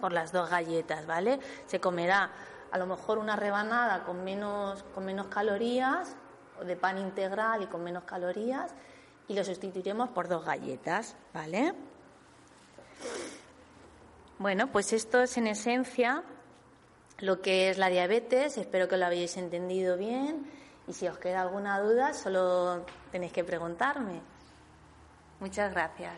por 0.00 0.12
las 0.12 0.32
dos 0.32 0.48
galletas, 0.48 1.06
¿vale? 1.06 1.38
Se 1.66 1.80
comerá 1.80 2.30
a 2.70 2.78
lo 2.78 2.86
mejor 2.86 3.18
una 3.18 3.36
rebanada 3.36 4.04
con 4.04 4.24
menos, 4.24 4.82
con 4.94 5.04
menos 5.04 5.26
calorías, 5.26 6.16
o 6.58 6.64
de 6.64 6.76
pan 6.76 6.96
integral 6.96 7.62
y 7.62 7.66
con 7.66 7.84
menos 7.84 8.04
calorías, 8.04 8.74
y 9.28 9.34
lo 9.34 9.44
sustituiremos 9.44 10.08
por 10.10 10.28
dos 10.28 10.46
galletas, 10.46 11.14
¿vale? 11.34 11.74
Bueno, 14.38 14.70
pues 14.70 14.92
esto 14.92 15.22
es 15.22 15.36
en 15.38 15.46
esencia 15.46 16.22
lo 17.18 17.40
que 17.40 17.70
es 17.70 17.78
la 17.78 17.88
diabetes. 17.88 18.58
Espero 18.58 18.88
que 18.88 18.96
lo 18.96 19.06
hayáis 19.06 19.36
entendido 19.36 19.96
bien 19.96 20.46
y 20.86 20.92
si 20.92 21.08
os 21.08 21.18
queda 21.18 21.42
alguna 21.42 21.80
duda 21.80 22.12
solo 22.12 22.84
tenéis 23.10 23.32
que 23.32 23.44
preguntarme. 23.44 24.20
Muchas 25.40 25.72
gracias. 25.72 26.14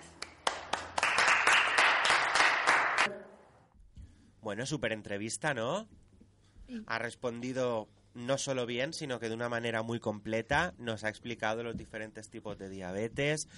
Bueno, 4.40 4.66
súper 4.66 4.92
entrevista, 4.92 5.54
¿no? 5.54 5.88
Ha 6.86 6.98
respondido 6.98 7.88
no 8.18 8.37
solo 8.37 8.66
bien, 8.66 8.92
sino 8.92 9.20
que 9.20 9.28
de 9.28 9.35
una 9.35 9.48
manera 9.48 9.83
muy 9.83 10.00
completa 10.00 10.74
nos 10.78 11.04
ha 11.04 11.09
explicado 11.09 11.62
los 11.62 11.76
diferentes 11.76 12.28
tipos 12.28 12.59
de 12.59 12.68
diabetes, 12.68 13.48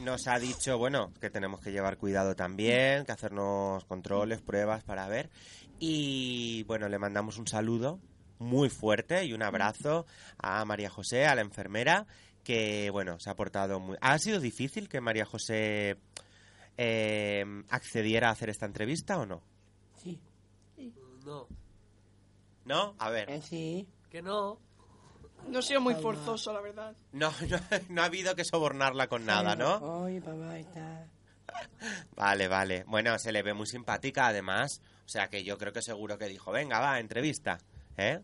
nos 0.00 0.28
ha 0.28 0.38
dicho, 0.38 0.78
bueno, 0.78 1.12
que 1.20 1.30
tenemos 1.30 1.60
que 1.60 1.72
llevar 1.72 1.98
cuidado 1.98 2.36
también, 2.36 3.04
que 3.04 3.12
hacernos 3.12 3.84
controles, 3.84 4.40
pruebas 4.40 4.84
para 4.84 5.08
ver. 5.08 5.30
Y 5.80 6.62
bueno, 6.64 6.88
le 6.88 6.98
mandamos 6.98 7.38
un 7.38 7.48
saludo 7.48 7.98
muy 8.38 8.70
fuerte 8.70 9.24
y 9.24 9.32
un 9.32 9.42
abrazo 9.42 10.06
a 10.38 10.64
María 10.64 10.90
José, 10.90 11.26
a 11.26 11.34
la 11.34 11.42
enfermera, 11.42 12.06
que 12.44 12.90
bueno, 12.90 13.18
se 13.18 13.30
ha 13.30 13.36
portado 13.36 13.80
muy... 13.80 13.96
¿Ha 14.00 14.18
sido 14.18 14.38
difícil 14.38 14.88
que 14.88 15.00
María 15.00 15.24
José 15.24 15.98
eh, 16.76 17.44
accediera 17.68 18.28
a 18.28 18.32
hacer 18.32 18.50
esta 18.50 18.66
entrevista 18.66 19.18
o 19.18 19.26
no? 19.26 19.42
Sí. 20.02 20.20
No. 21.24 21.48
¿No? 22.64 22.94
A 22.98 23.10
ver. 23.10 23.30
Eh, 23.30 23.42
sí. 23.42 23.88
Que 24.14 24.22
no. 24.22 24.60
No 25.48 25.58
ha 25.58 25.62
sido 25.62 25.80
muy 25.80 25.96
forzoso, 25.96 26.52
la 26.52 26.60
verdad. 26.60 26.94
No, 27.10 27.32
no, 27.50 27.58
no 27.88 28.02
ha 28.02 28.04
habido 28.04 28.36
que 28.36 28.44
sobornarla 28.44 29.08
con 29.08 29.26
nada, 29.26 29.56
¿no? 29.56 29.78
Oye, 30.04 30.20
papá, 30.20 30.56
está. 30.56 31.08
Vale, 32.14 32.46
vale. 32.46 32.84
Bueno, 32.86 33.18
se 33.18 33.32
le 33.32 33.42
ve 33.42 33.54
muy 33.54 33.66
simpática 33.66 34.28
además. 34.28 34.80
O 35.04 35.08
sea 35.08 35.26
que 35.26 35.42
yo 35.42 35.58
creo 35.58 35.72
que 35.72 35.82
seguro 35.82 36.16
que 36.16 36.28
dijo, 36.28 36.52
venga, 36.52 36.78
va, 36.78 37.00
entrevista. 37.00 37.58
¿Eh? 37.96 38.20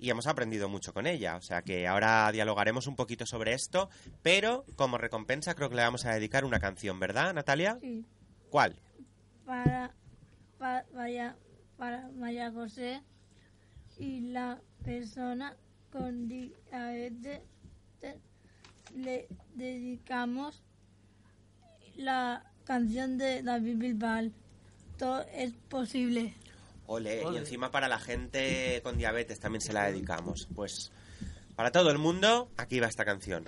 Y 0.00 0.10
hemos 0.10 0.26
aprendido 0.26 0.68
mucho 0.68 0.92
con 0.92 1.06
ella. 1.06 1.36
O 1.36 1.40
sea 1.40 1.62
que 1.62 1.86
ahora 1.86 2.32
dialogaremos 2.32 2.88
un 2.88 2.96
poquito 2.96 3.24
sobre 3.24 3.52
esto. 3.52 3.88
Pero 4.22 4.64
como 4.74 4.98
recompensa 4.98 5.54
creo 5.54 5.68
que 5.68 5.76
le 5.76 5.82
vamos 5.82 6.04
a 6.04 6.12
dedicar 6.14 6.44
una 6.44 6.58
canción, 6.58 6.98
¿verdad, 6.98 7.32
Natalia? 7.32 7.78
Sí. 7.80 8.04
¿Cuál? 8.50 8.74
Para, 9.46 9.94
pa- 10.58 10.84
vaya- 10.92 11.36
para 11.76 12.08
María 12.08 12.50
José 12.50 13.04
y 13.98 14.20
la 14.20 14.60
persona 14.84 15.56
con 15.90 16.28
diabetes 16.28 17.40
te- 18.00 18.20
le 18.94 19.28
dedicamos 19.54 20.62
la 21.96 22.44
canción 22.64 23.18
de 23.18 23.42
David 23.42 23.76
Bilbao. 23.78 24.30
Todo 24.98 25.24
es 25.32 25.52
posible. 25.68 26.34
Ole, 26.86 27.22
y 27.32 27.36
encima 27.36 27.70
para 27.70 27.86
la 27.88 27.98
gente 27.98 28.80
con 28.82 28.96
diabetes 28.96 29.38
también 29.40 29.60
se 29.60 29.72
la 29.72 29.86
dedicamos. 29.90 30.48
Pues 30.54 30.90
para 31.54 31.70
todo 31.70 31.90
el 31.90 31.98
mundo, 31.98 32.50
aquí 32.56 32.80
va 32.80 32.86
esta 32.86 33.04
canción. 33.04 33.44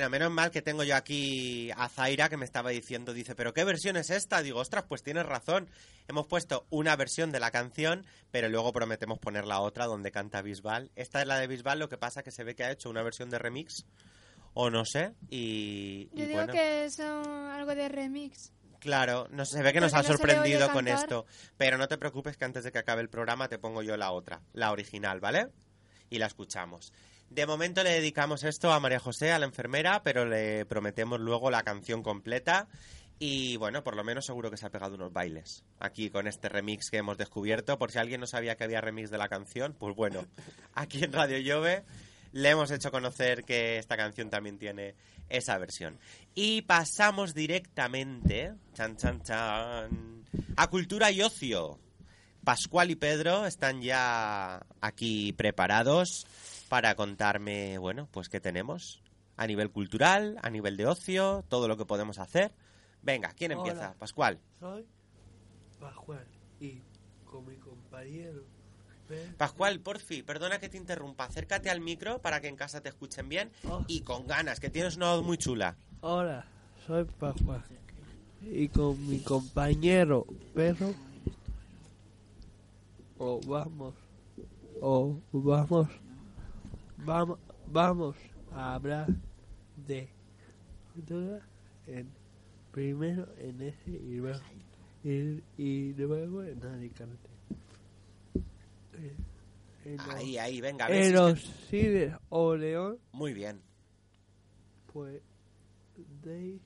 Bueno, 0.00 0.12
menos 0.12 0.32
mal 0.32 0.50
que 0.50 0.62
tengo 0.62 0.82
yo 0.82 0.96
aquí 0.96 1.70
a 1.76 1.86
Zaira 1.90 2.30
que 2.30 2.38
me 2.38 2.46
estaba 2.46 2.70
diciendo, 2.70 3.12
dice, 3.12 3.34
pero 3.34 3.52
¿qué 3.52 3.64
versión 3.64 3.98
es 3.98 4.08
esta? 4.08 4.40
Digo, 4.40 4.58
ostras, 4.58 4.86
pues 4.88 5.02
tienes 5.02 5.26
razón. 5.26 5.68
Hemos 6.08 6.26
puesto 6.26 6.64
una 6.70 6.96
versión 6.96 7.32
de 7.32 7.38
la 7.38 7.50
canción, 7.50 8.06
pero 8.30 8.48
luego 8.48 8.72
prometemos 8.72 9.18
poner 9.18 9.44
la 9.44 9.60
otra 9.60 9.84
donde 9.84 10.10
canta 10.10 10.40
Bisbal. 10.40 10.90
Esta 10.96 11.20
es 11.20 11.26
la 11.26 11.38
de 11.38 11.48
Bisbal, 11.48 11.78
lo 11.78 11.90
que 11.90 11.98
pasa 11.98 12.22
que 12.22 12.30
se 12.30 12.44
ve 12.44 12.54
que 12.54 12.64
ha 12.64 12.70
hecho 12.70 12.88
una 12.88 13.02
versión 13.02 13.28
de 13.28 13.38
remix, 13.38 13.84
o 14.54 14.70
no 14.70 14.86
sé, 14.86 15.12
y, 15.28 16.08
y 16.14 16.20
Yo 16.20 16.24
digo 16.24 16.38
bueno. 16.38 16.54
que 16.54 16.88
son 16.88 17.26
algo 17.50 17.74
de 17.74 17.90
remix. 17.90 18.54
Claro, 18.78 19.28
no, 19.30 19.44
se 19.44 19.62
ve 19.62 19.74
que 19.74 19.82
nos 19.82 19.92
ha 19.92 20.00
no 20.00 20.04
sorprendido 20.04 20.72
con 20.72 20.88
esto. 20.88 21.26
Pero 21.58 21.76
no 21.76 21.88
te 21.88 21.98
preocupes 21.98 22.38
que 22.38 22.46
antes 22.46 22.64
de 22.64 22.72
que 22.72 22.78
acabe 22.78 23.02
el 23.02 23.10
programa 23.10 23.48
te 23.48 23.58
pongo 23.58 23.82
yo 23.82 23.98
la 23.98 24.12
otra, 24.12 24.40
la 24.54 24.72
original, 24.72 25.20
¿vale? 25.20 25.48
Y 26.08 26.16
la 26.16 26.24
escuchamos. 26.24 26.90
De 27.30 27.46
momento 27.46 27.84
le 27.84 27.90
dedicamos 27.90 28.42
esto 28.42 28.72
a 28.72 28.80
María 28.80 28.98
José, 28.98 29.30
a 29.30 29.38
la 29.38 29.46
enfermera, 29.46 30.02
pero 30.02 30.26
le 30.26 30.66
prometemos 30.66 31.20
luego 31.20 31.48
la 31.48 31.62
canción 31.62 32.02
completa. 32.02 32.66
Y 33.20 33.56
bueno, 33.56 33.84
por 33.84 33.94
lo 33.94 34.02
menos 34.02 34.26
seguro 34.26 34.50
que 34.50 34.56
se 34.56 34.66
ha 34.66 34.70
pegado 34.70 34.96
unos 34.96 35.12
bailes 35.12 35.62
aquí 35.78 36.10
con 36.10 36.26
este 36.26 36.48
remix 36.48 36.90
que 36.90 36.96
hemos 36.96 37.16
descubierto. 37.18 37.78
Por 37.78 37.92
si 37.92 37.98
alguien 37.98 38.20
no 38.20 38.26
sabía 38.26 38.56
que 38.56 38.64
había 38.64 38.80
remix 38.80 39.10
de 39.10 39.18
la 39.18 39.28
canción, 39.28 39.76
pues 39.78 39.94
bueno, 39.94 40.26
aquí 40.74 41.04
en 41.04 41.12
Radio 41.12 41.38
Llove 41.38 41.84
le 42.32 42.48
hemos 42.48 42.72
hecho 42.72 42.90
conocer 42.90 43.44
que 43.44 43.78
esta 43.78 43.96
canción 43.96 44.28
también 44.28 44.58
tiene 44.58 44.96
esa 45.28 45.56
versión. 45.56 46.00
Y 46.34 46.62
pasamos 46.62 47.32
directamente, 47.32 48.54
chan 48.74 48.96
chan 48.96 49.22
chan, 49.22 50.24
a 50.56 50.66
cultura 50.66 51.12
y 51.12 51.22
ocio. 51.22 51.78
Pascual 52.42 52.90
y 52.90 52.96
Pedro 52.96 53.46
están 53.46 53.82
ya 53.82 54.66
aquí 54.80 55.32
preparados 55.34 56.26
para 56.70 56.94
contarme, 56.94 57.78
bueno, 57.78 58.08
pues 58.12 58.28
qué 58.28 58.38
tenemos 58.40 59.02
a 59.36 59.48
nivel 59.48 59.72
cultural, 59.72 60.38
a 60.40 60.50
nivel 60.50 60.76
de 60.76 60.86
ocio, 60.86 61.44
todo 61.48 61.66
lo 61.66 61.76
que 61.76 61.84
podemos 61.84 62.20
hacer. 62.20 62.52
Venga, 63.02 63.32
¿quién 63.32 63.50
Hola. 63.50 63.60
empieza? 63.60 63.94
Pascual. 63.94 64.38
Soy 64.60 64.86
Pascual 65.80 66.24
y 66.60 66.80
con 67.24 67.44
mi 67.44 67.56
compañero 67.56 68.44
Pascual, 69.36 69.80
porfi, 69.80 70.22
perdona 70.22 70.60
que 70.60 70.68
te 70.68 70.76
interrumpa. 70.76 71.24
Acércate 71.24 71.70
al 71.70 71.80
micro 71.80 72.22
para 72.22 72.40
que 72.40 72.46
en 72.46 72.54
casa 72.54 72.80
te 72.80 72.88
escuchen 72.88 73.28
bien 73.28 73.50
y 73.88 74.02
con 74.02 74.28
ganas, 74.28 74.60
que 74.60 74.70
tienes 74.70 74.96
una 74.96 75.14
voz 75.14 75.24
muy 75.24 75.38
chula. 75.38 75.76
Hola, 76.02 76.46
soy 76.86 77.02
Pascual. 77.18 77.64
Y 78.42 78.68
con 78.68 79.08
mi 79.08 79.18
compañero 79.18 80.24
perro. 80.54 80.94
O 83.18 83.40
vamos. 83.44 83.94
O 84.80 85.20
vamos. 85.32 85.88
Vamos, 87.04 87.38
vamos 87.66 88.16
a 88.54 88.74
hablar 88.74 89.08
de. 89.86 90.08
cultura 90.92 91.40
En, 91.86 92.08
primero 92.72 93.26
en 93.38 93.60
ese 93.62 93.90
y 93.90 94.16
luego, 94.16 94.38
y, 95.02 95.42
y 95.56 95.94
luego 95.94 96.42
en 96.44 96.62
Alicante. 96.64 97.28
Eh, 98.94 99.16
en 99.86 99.96
los- 99.96 100.14
Ahí, 100.14 100.36
ahí, 100.38 100.60
venga, 100.60 100.86
a 100.86 100.88
ver 100.88 100.98
En 100.98 101.06
si 101.08 101.12
los 101.12 101.40
cines 101.68 102.16
o 102.28 102.54
León, 102.54 102.98
Muy 103.12 103.32
bien. 103.32 103.60
pues 104.92 105.22
de 106.22 106.58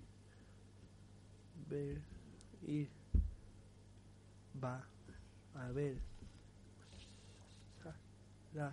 ver 1.69 1.99
ir 2.67 2.89
va 4.63 4.85
a 5.55 5.69
ver 5.73 5.97
las 8.55 8.73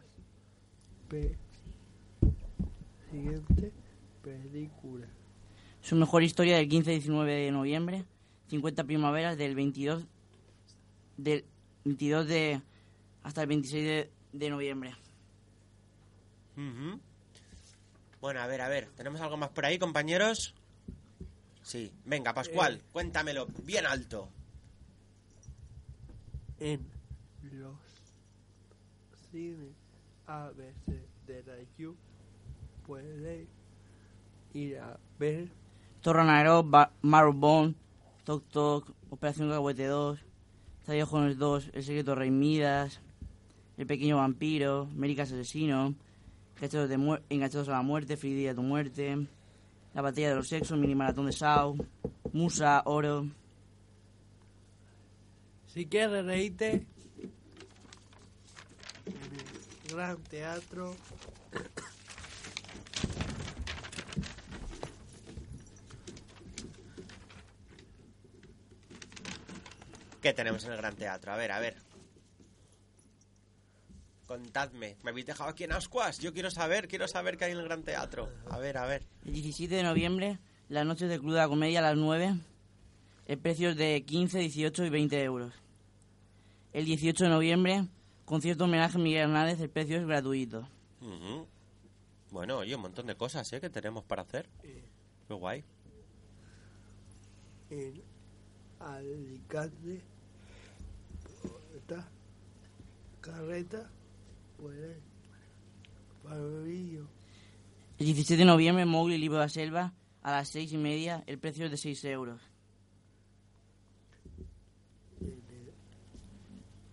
pe- 1.09 1.35
siguiente 3.11 3.71
película 4.23 5.07
Su 5.81 5.95
mejor 5.95 6.23
historia 6.23 6.57
del 6.57 6.67
15 6.69 6.91
y 6.91 6.95
19 6.95 7.33
de 7.33 7.51
noviembre. 7.51 8.05
50 8.49 8.83
primaveras 8.83 9.37
del 9.37 9.55
22 9.55 10.05
del 11.17 11.45
22 11.85 12.27
de 12.27 12.61
hasta 13.23 13.41
el 13.41 13.47
26 13.47 13.83
de, 13.83 14.09
de 14.33 14.49
noviembre. 14.49 14.95
Ujú. 16.57 16.99
Bueno, 18.19 18.39
a 18.41 18.47
ver, 18.47 18.61
a 18.61 18.67
ver. 18.69 18.87
¿Tenemos 18.97 19.21
algo 19.21 19.37
más 19.37 19.49
por 19.49 19.65
ahí, 19.65 19.79
compañeros? 19.79 20.53
Sí. 21.63 21.91
Venga, 22.05 22.33
Pascual, 22.33 22.75
Eh. 22.75 22.81
cuéntamelo 22.91 23.47
bien 23.65 23.85
alto. 23.85 24.29
en 26.59 26.79
los 27.53 27.75
cines 29.31 29.73
ABC 30.27 31.01
de 31.25 31.43
la 31.43 31.87
U 31.87 31.95
puede 32.85 33.47
ir 34.53 34.77
a 34.79 34.99
ver 35.19 35.49
Torranero, 36.01 36.67
Marrowbone, 37.01 37.75
Tok 38.23 38.43
Tok, 38.49 38.91
Operación 39.11 39.49
Cacahuete 39.49 39.85
2, 39.85 40.19
Estadio 40.79 41.05
Jones 41.05 41.37
2, 41.37 41.71
El 41.73 41.83
secreto 41.83 42.15
Rey 42.15 42.31
Midas, 42.31 43.01
El 43.77 43.85
pequeño 43.85 44.17
vampiro, 44.17 44.89
Américas 44.91 45.31
asesino, 45.31 45.93
de 46.59 47.19
Enganchados 47.29 47.69
a 47.69 47.73
la 47.73 47.81
muerte, 47.83 48.15
día 48.15 48.49
de 48.49 48.55
tu 48.55 48.63
muerte, 48.63 49.27
La 49.93 50.01
batalla 50.01 50.29
de 50.29 50.35
los 50.35 50.47
sexos, 50.47 50.77
Mini 50.77 50.95
maratón 50.95 51.27
de 51.27 51.33
Sao, 51.33 51.75
Musa, 52.33 52.81
Oro. 52.85 53.27
Si 55.67 55.85
quieres 55.85 56.25
reírte 56.25 56.85
Gran 59.87 60.17
Teatro 60.23 60.95
¿Qué 70.21 70.33
tenemos 70.33 70.63
en 70.65 70.71
el 70.71 70.77
Gran 70.77 70.95
Teatro? 70.95 71.31
A 71.31 71.35
ver, 71.35 71.51
a 71.51 71.59
ver. 71.59 71.77
Contadme. 74.27 74.95
¿Me 75.03 75.09
habéis 75.09 75.25
dejado 75.25 75.49
aquí 75.49 75.63
en 75.63 75.71
Ascuas? 75.71 76.19
Yo 76.19 76.31
quiero 76.31 76.51
saber, 76.51 76.87
quiero 76.87 77.07
saber 77.07 77.37
qué 77.37 77.45
hay 77.45 77.51
en 77.53 77.57
el 77.57 77.65
Gran 77.65 77.83
Teatro. 77.83 78.29
A 78.49 78.59
ver, 78.59 78.77
a 78.77 78.85
ver. 78.85 79.03
El 79.25 79.33
17 79.33 79.73
de 79.73 79.83
noviembre, 79.83 80.39
las 80.69 80.85
noches 80.85 81.09
de 81.09 81.17
la 81.17 81.47
Comedia 81.47 81.79
a 81.79 81.81
las 81.81 81.97
9. 81.97 82.35
El 83.25 83.37
precio 83.39 83.71
es 83.71 83.77
de 83.77 84.03
15, 84.05 84.39
18 84.39 84.85
y 84.85 84.89
20 84.89 85.23
euros. 85.23 85.53
El 86.71 86.85
18 86.85 87.23
de 87.23 87.29
noviembre, 87.29 87.87
concierto 88.23 88.65
homenaje 88.65 88.97
a 88.97 89.01
Miguel 89.01 89.23
Hernández, 89.23 89.59
el 89.59 89.69
precio 89.69 89.97
es 89.97 90.05
gratuito. 90.05 90.67
Bueno, 92.29 92.59
oye, 92.59 92.75
un 92.75 92.81
montón 92.81 93.07
de 93.07 93.15
cosas, 93.15 93.51
¿eh? 93.53 93.59
Que 93.59 93.69
tenemos 93.69 94.05
para 94.05 94.21
hacer. 94.21 94.47
Qué 95.27 95.33
guay. 95.33 95.65
en 97.69 98.01
Alicante 98.79 100.10
esta 101.91 102.07
carreta 103.19 103.89
puede 104.57 105.01
Pavillo 106.23 107.07
El 107.97 108.05
17 108.05 108.37
de 108.37 108.45
noviembre, 108.45 108.85
Mowgli 108.85 109.17
Libro 109.17 109.37
de 109.37 109.43
la 109.43 109.49
Selva 109.49 109.93
a 110.21 110.31
las 110.31 110.49
6 110.49 110.71
y 110.71 110.77
media, 110.77 111.23
el 111.27 111.39
precio 111.39 111.65
es 111.65 111.71
de 111.71 111.77
6 111.77 112.05
euros. 112.05 112.41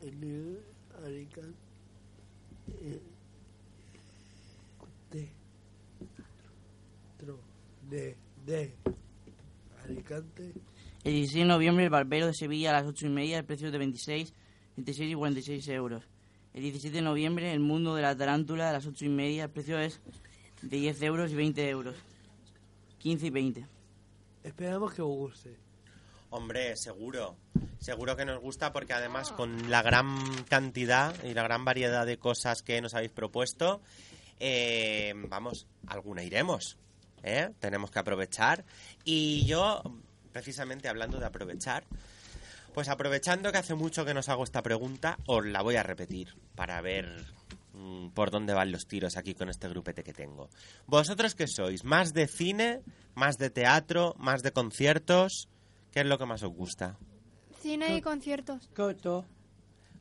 en 0.00 0.22
el 0.22 1.26
eh, 2.82 3.00
de 5.10 5.30
de 7.88 8.16
de 8.46 8.74
Alicante 9.84 10.52
El 11.04 11.12
16 11.12 11.44
de 11.44 11.44
noviembre, 11.44 11.84
el 11.84 11.90
Barbero 11.90 12.26
de 12.26 12.34
Sevilla 12.34 12.70
a 12.70 12.80
las 12.80 12.86
8 12.86 13.06
y 13.06 13.10
media, 13.10 13.38
el 13.38 13.44
precio 13.44 13.66
es 13.66 13.72
de 13.72 13.78
26, 13.78 14.32
26 14.78 15.10
y 15.10 15.14
46 15.14 15.68
euros. 15.70 16.04
El 16.54 16.62
17 16.62 16.94
de 16.94 17.02
noviembre, 17.02 17.52
El 17.52 17.58
Mundo 17.58 17.96
de 17.96 18.02
la 18.02 18.16
Tarántula 18.16 18.70
a 18.70 18.72
las 18.72 18.86
8 18.86 19.06
y 19.06 19.08
media, 19.08 19.44
el 19.44 19.50
precio 19.50 19.76
es 19.76 20.00
de 20.62 20.76
10 20.76 21.02
euros 21.02 21.32
y 21.32 21.34
20 21.34 21.68
euros. 21.68 21.96
15 22.98 23.26
y 23.26 23.30
20. 23.30 23.66
esperamos 24.44 24.94
que 24.94 25.02
os 25.02 25.08
guste 25.08 25.56
Hombre, 26.30 26.76
seguro. 26.76 27.36
Seguro 27.80 28.16
que 28.16 28.24
nos 28.24 28.40
gusta 28.40 28.72
porque 28.72 28.92
además 28.92 29.32
con 29.32 29.68
la 29.68 29.82
gran 29.82 30.16
cantidad 30.44 31.12
y 31.24 31.34
la 31.34 31.42
gran 31.42 31.64
variedad 31.64 32.06
de 32.06 32.18
cosas 32.18 32.62
que 32.62 32.80
nos 32.80 32.94
habéis 32.94 33.10
propuesto, 33.10 33.80
eh, 34.38 35.12
vamos, 35.28 35.66
alguna 35.88 36.22
iremos. 36.22 36.76
¿eh? 37.24 37.50
Tenemos 37.58 37.90
que 37.90 37.98
aprovechar. 37.98 38.64
Y 39.04 39.44
yo, 39.44 39.82
precisamente 40.32 40.88
hablando 40.88 41.18
de 41.18 41.26
aprovechar, 41.26 41.84
pues 42.78 42.88
aprovechando 42.88 43.50
que 43.50 43.58
hace 43.58 43.74
mucho 43.74 44.04
que 44.04 44.14
nos 44.14 44.28
hago 44.28 44.44
esta 44.44 44.62
pregunta, 44.62 45.18
os 45.26 45.44
la 45.44 45.62
voy 45.62 45.74
a 45.74 45.82
repetir 45.82 46.36
para 46.54 46.80
ver 46.80 47.24
mm, 47.72 48.10
por 48.10 48.30
dónde 48.30 48.54
van 48.54 48.70
los 48.70 48.86
tiros 48.86 49.16
aquí 49.16 49.34
con 49.34 49.48
este 49.48 49.68
grupete 49.68 50.04
que 50.04 50.12
tengo. 50.12 50.48
¿Vosotros 50.86 51.34
qué 51.34 51.48
sois? 51.48 51.82
¿Más 51.82 52.12
de 52.14 52.28
cine? 52.28 52.82
¿Más 53.16 53.36
de 53.36 53.50
teatro? 53.50 54.14
¿Más 54.16 54.44
de 54.44 54.52
conciertos? 54.52 55.48
¿Qué 55.90 56.02
es 56.02 56.06
lo 56.06 56.18
que 56.18 56.26
más 56.26 56.44
os 56.44 56.52
gusta? 56.52 56.96
Cine 57.60 57.96
y 57.96 58.00
conciertos. 58.00 58.68
Coto, 58.76 59.24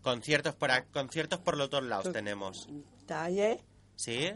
Conciertos 0.03 0.53
por, 0.53 0.69
a- 0.69 0.85
conciertos 0.85 1.39
por 1.39 1.57
los 1.57 1.71
dos 1.71 1.81
lados 1.81 2.11
tenemos. 2.13 2.69
talle, 3.07 3.59
¿Sí? 3.95 4.29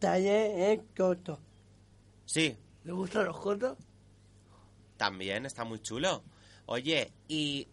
talle 0.00 0.72
es 0.72 0.80
coto. 0.96 1.38
Sí, 2.26 2.58
¿le 2.82 2.90
gustan 2.92 3.26
los 3.26 3.38
cotos? 3.38 3.78
también 4.96 5.46
está 5.46 5.62
muy 5.64 5.80
chulo. 5.80 6.24
Oye, 6.66 7.12
y... 7.28 7.68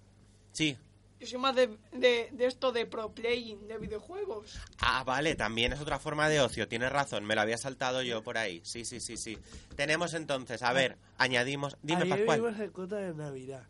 Sí. 0.52 0.78
Yo 1.20 1.28
soy 1.28 1.40
más 1.40 1.56
de, 1.56 1.78
de, 1.94 2.30
de 2.32 2.46
esto 2.48 2.72
de 2.72 2.86
pro 2.88 3.14
playing, 3.14 3.68
de 3.68 3.78
videojuegos. 3.78 4.60
Ah, 4.80 5.04
vale, 5.04 5.36
también 5.36 5.72
es 5.72 5.80
otra 5.80 6.00
forma 6.00 6.28
de 6.30 6.40
ocio, 6.42 6.68
tienes 6.68 6.92
razón, 6.92 7.26
me 7.26 7.36
lo 7.36 7.42
había 7.42 7.58
saltado 7.60 8.02
yo 8.02 8.24
por 8.24 8.38
ahí. 8.40 8.60
Sí, 8.64 8.86
sí, 8.86 9.00
sí, 9.00 9.18
sí. 9.18 9.38
Tenemos 9.76 10.14
entonces, 10.16 10.64
a 10.64 10.74
ver, 10.74 10.98
añadimos... 11.18 11.78
Dime, 11.84 12.02
Ayer 12.04 12.10
Pascual. 12.18 12.42
vimos 12.42 12.60
el 12.60 12.72
coto 12.72 12.96
de 12.96 13.14
Navidad 13.14 13.64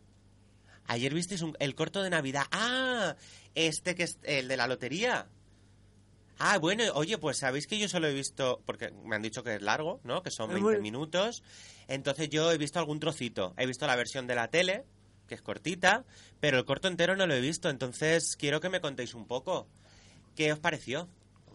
Ayer 0.86 1.12
visteis 1.14 1.42
un- 1.42 1.56
el 1.60 1.74
corto 1.76 2.02
de 2.02 2.10
Navidad. 2.10 2.44
Ah, 2.50 3.14
este 3.54 3.94
que 3.94 4.02
es 4.04 4.18
el 4.24 4.48
de 4.48 4.56
la 4.56 4.66
lotería. 4.66 5.28
Ah, 6.38 6.58
bueno, 6.58 6.84
oye, 6.94 7.18
pues 7.18 7.38
sabéis 7.38 7.66
que 7.68 7.78
yo 7.78 7.88
solo 7.88 8.08
he 8.08 8.12
visto, 8.14 8.60
porque 8.66 8.90
me 9.04 9.14
han 9.14 9.22
dicho 9.22 9.44
que 9.44 9.54
es 9.54 9.62
largo, 9.62 10.00
¿no? 10.02 10.22
Que 10.24 10.30
son 10.32 10.50
Es 10.50 10.54
20 10.54 10.70
muy- 10.72 10.80
minutos. 10.80 11.42
Entonces 11.86 12.30
yo 12.30 12.50
he 12.50 12.58
visto 12.58 12.78
algún 12.80 12.98
trocito. 12.98 13.54
He 13.58 13.66
visto 13.66 13.86
la 13.86 13.94
versión 13.94 14.26
de 14.26 14.34
la 14.34 14.48
tele, 14.48 14.84
que 15.26 15.34
es 15.34 15.42
cortita, 15.42 16.04
pero 16.40 16.58
el 16.58 16.64
corto 16.64 16.88
entero 16.88 17.16
no 17.16 17.26
lo 17.26 17.34
he 17.34 17.40
visto. 17.40 17.68
Entonces 17.70 18.36
quiero 18.36 18.60
que 18.60 18.68
me 18.68 18.80
contéis 18.80 19.14
un 19.14 19.26
poco. 19.26 19.68
¿Qué 20.34 20.52
os 20.52 20.58
pareció? 20.58 21.08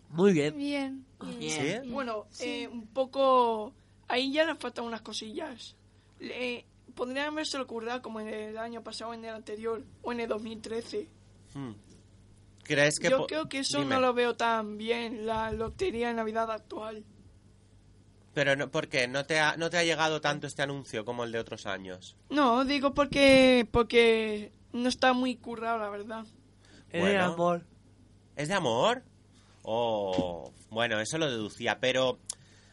Muy 0.10 0.34
bien. 0.34 0.58
Bien. 0.58 1.06
¿Sí? 1.40 1.90
Bueno, 1.90 2.28
eh, 2.40 2.68
un 2.68 2.88
poco... 2.88 3.74
Ahí 4.08 4.32
ya 4.32 4.46
le 4.46 4.56
faltan 4.56 4.86
unas 4.86 5.02
cosillas. 5.02 5.76
Le, 6.20 6.66
podrían 6.96 7.34
haberse 7.34 7.58
ocurrido 7.58 8.02
como 8.02 8.20
en 8.20 8.28
el 8.28 8.58
año 8.58 8.84
pasado, 8.84 9.14
en 9.14 9.26
el 9.26 9.36
anterior, 9.36 9.84
o 10.02 10.12
en 10.12 10.22
el 10.22 10.28
2013. 10.28 11.08
Hmm. 11.54 11.72
¿Crees 12.64 13.00
que 13.00 13.10
Yo 13.10 13.28
creo 13.28 13.48
que 13.48 13.60
eso 13.60 13.80
Dime. 13.80 13.96
no 13.96 14.02
lo 14.02 14.14
veo 14.14 14.36
tan 14.36 14.78
bien, 14.78 15.26
la 15.26 15.52
lotería 15.52 16.10
de 16.10 16.16
Navidad 16.16 16.52
actual. 16.52 17.06
Pero 18.38 18.56
no, 18.56 18.70
¿por 18.70 18.88
qué? 18.88 19.08
¿No 19.08 19.26
te, 19.26 19.40
ha, 19.40 19.58
¿No 19.58 19.72
te 19.72 19.80
ha 19.80 19.84
llegado 19.84 20.22
tanto 20.22 20.46
este 20.46 20.62
anuncio 20.62 21.04
como 21.04 21.24
el 21.24 21.32
de 21.32 21.40
otros 21.40 21.66
años? 21.66 22.16
No, 22.30 22.66
digo 22.66 22.94
porque 22.94 23.68
porque 23.72 24.52
no 24.74 24.90
está 24.90 25.14
muy 25.14 25.38
currado, 25.38 25.80
la 25.80 25.90
verdad. 25.90 26.24
Es 26.92 27.04
de 27.04 27.18
amor. 27.18 27.66
¿Es 28.36 28.48
de 28.48 28.54
amor? 28.54 29.02
Oh, 29.64 30.54
bueno, 30.70 31.00
eso 31.00 31.18
lo 31.18 31.32
deducía, 31.32 31.80
pero... 31.80 32.20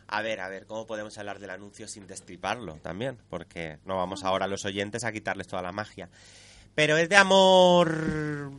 A 0.07 0.21
ver, 0.21 0.41
a 0.41 0.51
ver, 0.51 0.67
¿cómo 0.67 0.87
podemos 0.87 1.17
hablar 1.17 1.39
del 1.39 1.49
anuncio 1.49 1.89
sin 1.89 2.07
destriparlo 2.07 2.75
también? 2.83 3.17
Porque 3.31 3.79
no 3.87 3.97
vamos 3.97 4.23
ahora 4.23 4.47
los 4.47 4.67
oyentes 4.67 5.03
a 5.03 5.13
quitarles 5.13 5.49
toda 5.49 5.63
la 5.63 5.73
magia. 5.73 6.11
Pero 6.75 6.99
es 6.99 7.09
de 7.09 7.17
amor 7.17 8.53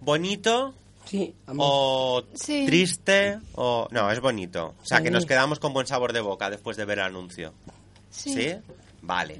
bonito 0.00 0.74
Sí, 1.06 1.34
o 1.56 2.22
Sí. 2.34 2.66
triste 2.66 3.38
o... 3.54 3.88
No, 3.90 4.10
es 4.10 4.20
bonito. 4.20 4.74
O 4.82 4.84
sea, 4.84 5.00
que 5.02 5.10
nos 5.10 5.24
quedamos 5.24 5.58
con 5.60 5.72
buen 5.72 5.86
sabor 5.86 6.12
de 6.12 6.20
boca 6.20 6.50
después 6.50 6.76
de 6.76 6.84
ver 6.84 6.98
el 6.98 7.04
anuncio. 7.04 7.54
Sí. 8.10 8.32
¿Sí? 8.34 8.54
Vale. 9.02 9.38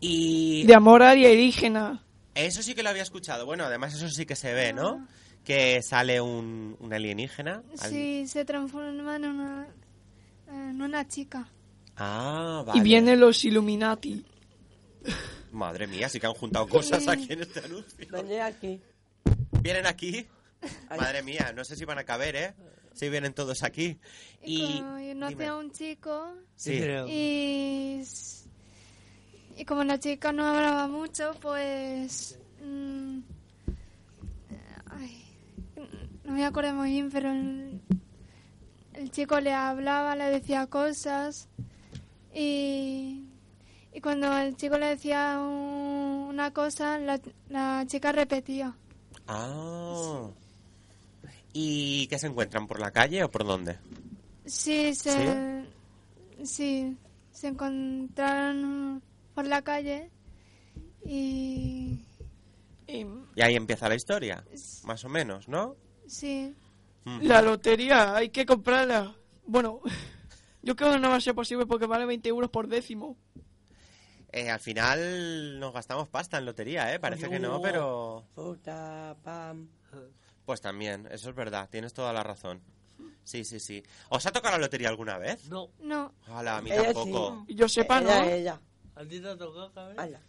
Y... 0.00 0.64
De 0.64 0.74
amor 0.74 1.02
alienígena. 1.02 2.02
Eso 2.34 2.62
sí 2.62 2.74
que 2.74 2.82
lo 2.82 2.88
había 2.90 3.02
escuchado. 3.02 3.44
Bueno, 3.46 3.64
además 3.64 3.94
eso 3.94 4.08
sí 4.08 4.24
que 4.26 4.36
se 4.36 4.54
ve, 4.54 4.72
¿no? 4.72 5.06
Que 5.44 5.82
sale 5.82 6.20
un, 6.20 6.76
un 6.78 6.94
alienígena. 6.94 7.62
Al- 7.80 7.90
Sí, 7.90 8.26
se 8.28 8.44
transforma 8.44 9.16
en 9.16 9.24
una, 9.26 9.66
en 10.48 10.80
una 10.80 11.06
chica. 11.08 11.48
Ah, 11.96 12.62
vale. 12.66 12.78
Y 12.78 12.82
vienen 12.82 13.18
los 13.20 13.44
Illuminati. 13.44 14.24
Madre 15.50 15.86
mía, 15.86 16.08
sí 16.08 16.18
que 16.20 16.26
han 16.26 16.32
juntado 16.34 16.66
cosas 16.68 17.06
aquí 17.08 17.26
en 17.32 17.42
este 17.42 17.60
anuncio. 17.60 18.06
Vení 18.10 18.36
aquí. 18.38 18.80
¿Vienen 19.60 19.86
aquí? 19.86 20.26
Madre 20.90 21.22
mía, 21.22 21.52
no 21.54 21.64
sé 21.64 21.76
si 21.76 21.84
van 21.84 21.98
a 21.98 22.04
caber, 22.04 22.36
¿eh? 22.36 22.54
Si 22.94 23.08
vienen 23.08 23.32
todos 23.34 23.62
aquí. 23.62 23.98
Y... 24.44 24.62
Y 24.62 24.78
conoce 25.14 25.28
dime. 25.34 25.46
a 25.46 25.56
un 25.56 25.70
chico 25.72 26.34
Sí. 26.56 26.82
y, 27.08 28.02
y 29.56 29.64
como 29.64 29.82
la 29.84 29.98
chica 29.98 30.32
no 30.32 30.46
hablaba 30.46 30.86
mucho, 30.88 31.32
pues... 31.40 32.38
mm, 32.62 33.20
ay, 34.90 35.24
no 36.24 36.32
me 36.32 36.44
acuerdo 36.44 36.74
muy 36.74 36.90
bien, 36.90 37.10
pero 37.10 37.30
el, 37.32 37.80
el 38.94 39.10
chico 39.10 39.40
le 39.40 39.52
hablaba, 39.52 40.14
le 40.16 40.24
decía 40.24 40.66
cosas 40.66 41.48
y, 42.34 43.24
y 43.92 44.00
cuando 44.02 44.36
el 44.38 44.56
chico 44.56 44.78
le 44.78 44.86
decía 44.86 45.38
un- 45.40 46.26
una 46.28 46.52
cosa, 46.52 46.98
la, 46.98 47.20
la 47.48 47.84
chica 47.86 48.12
repetía. 48.12 48.74
Ah. 49.26 50.28
¿Y 51.52 52.06
qué 52.08 52.18
se 52.18 52.26
encuentran? 52.28 52.66
¿Por 52.66 52.80
la 52.80 52.90
calle 52.90 53.24
o 53.24 53.30
por 53.30 53.44
dónde? 53.44 53.78
Sí, 54.46 54.94
se, 54.94 55.64
sí, 56.44 56.96
se 57.30 57.48
encontraron 57.48 59.02
por 59.34 59.46
la 59.46 59.62
calle 59.62 60.10
y 61.04 62.00
Y 62.86 63.40
ahí 63.42 63.54
empieza 63.56 63.88
la 63.88 63.94
historia, 63.94 64.44
más 64.84 65.04
o 65.04 65.08
menos, 65.08 65.48
¿no? 65.48 65.76
sí, 66.06 66.54
Mm. 67.04 67.22
La 67.22 67.42
lotería, 67.42 68.14
hay 68.14 68.28
que 68.30 68.46
comprarla. 68.46 69.14
Bueno, 69.46 69.80
yo 70.62 70.76
creo 70.76 70.92
que 70.92 70.98
no 70.98 71.10
va 71.10 71.16
a 71.16 71.20
ser 71.20 71.34
posible 71.34 71.66
porque 71.66 71.86
vale 71.86 72.06
20 72.06 72.28
euros 72.28 72.50
por 72.50 72.68
décimo. 72.68 73.16
Eh, 74.30 74.48
al 74.48 74.60
final 74.60 75.60
nos 75.60 75.74
gastamos 75.74 76.08
pasta 76.08 76.38
en 76.38 76.46
lotería, 76.46 76.94
¿eh? 76.94 76.98
Parece 76.98 77.28
que 77.28 77.38
no, 77.38 77.60
pero... 77.60 78.24
Puta, 78.34 79.14
pam. 79.22 79.68
Pues 80.44 80.60
también, 80.60 81.08
eso 81.10 81.30
es 81.30 81.36
verdad, 81.36 81.68
tienes 81.70 81.92
toda 81.92 82.12
la 82.12 82.22
razón. 82.22 82.60
Sí, 83.24 83.44
sí, 83.44 83.60
sí. 83.60 83.82
¿Os 84.08 84.26
ha 84.26 84.32
tocado 84.32 84.56
la 84.56 84.62
lotería 84.62 84.88
alguna 84.88 85.16
vez? 85.18 85.48
No. 85.48 85.68
no, 85.80 86.12
Hola, 86.28 86.56
a 86.56 86.62
mí 86.62 86.70
Ella 86.72 86.92
tampoco. 86.92 87.44
Yo 87.48 87.68
sepa, 87.68 88.00
ella, 88.00 88.18
¿no? 88.24 88.30
ella. 88.30 88.60
¿A 88.96 89.04
ti 89.04 89.20
te 89.20 89.28
ha 89.28 89.36
tocado? 89.36 89.94
Ala. 89.96 90.20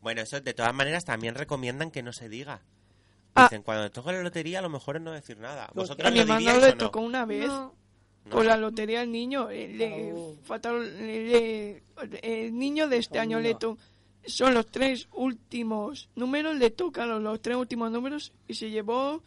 Bueno, 0.00 0.20
eso 0.22 0.40
de 0.40 0.54
todas 0.54 0.74
maneras 0.74 1.04
también 1.04 1.34
recomiendan 1.34 1.90
que 1.90 2.02
no 2.02 2.12
se 2.12 2.28
diga. 2.28 2.60
Ah. 3.34 3.44
Dicen, 3.44 3.62
cuando 3.62 3.84
te 3.84 3.90
toque 3.90 4.12
la 4.12 4.22
lotería 4.22 4.60
lo 4.60 4.68
mejor 4.68 4.96
es 4.96 5.02
no 5.02 5.12
decir 5.12 5.38
nada. 5.38 5.70
¿Vosotros 5.74 6.06
A 6.06 6.10
mi 6.10 6.16
lo 6.16 6.22
hermano 6.22 6.40
diríais 6.40 6.62
le 6.62 6.68
o 6.68 6.72
no? 6.72 6.78
tocó 6.78 7.00
una 7.00 7.24
vez 7.24 7.46
no, 7.46 7.74
No. 8.24 8.30
con 8.30 8.46
la 8.46 8.56
lotería 8.56 9.00
al 9.02 9.10
niño. 9.12 9.48
eh, 9.50 9.68
le 9.68 10.12
Oh. 10.12 10.36
le- 10.68 11.82
le- 12.10 12.46
el 12.46 12.58
niño 12.58 12.88
de 12.88 12.98
este 12.98 13.18
año 13.18 13.40
le 13.40 13.54
to- 13.54 13.78
son 14.28 14.54
los 14.54 14.66
tres 14.66 15.08
últimos 15.12 16.08
números, 16.14 16.56
le 16.56 16.70
tocaron 16.70 17.22
los 17.24 17.40
tres 17.42 17.56
últimos 17.56 17.90
números 17.90 18.32
y 18.46 18.54
se 18.54 18.70
llevó 18.70 19.22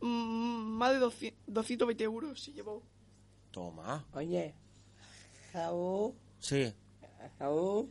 mm, 0.00 0.06
más 0.06 0.92
de 0.92 0.98
200 0.98 1.40
220 1.46 2.04
euros. 2.04 2.40
Se 2.42 2.52
llevó. 2.52 2.82
Toma. 3.50 4.04
Oye, 4.14 4.54
Saúl, 5.52 6.14
Sí. 6.40 6.72
Saúl, 7.38 7.90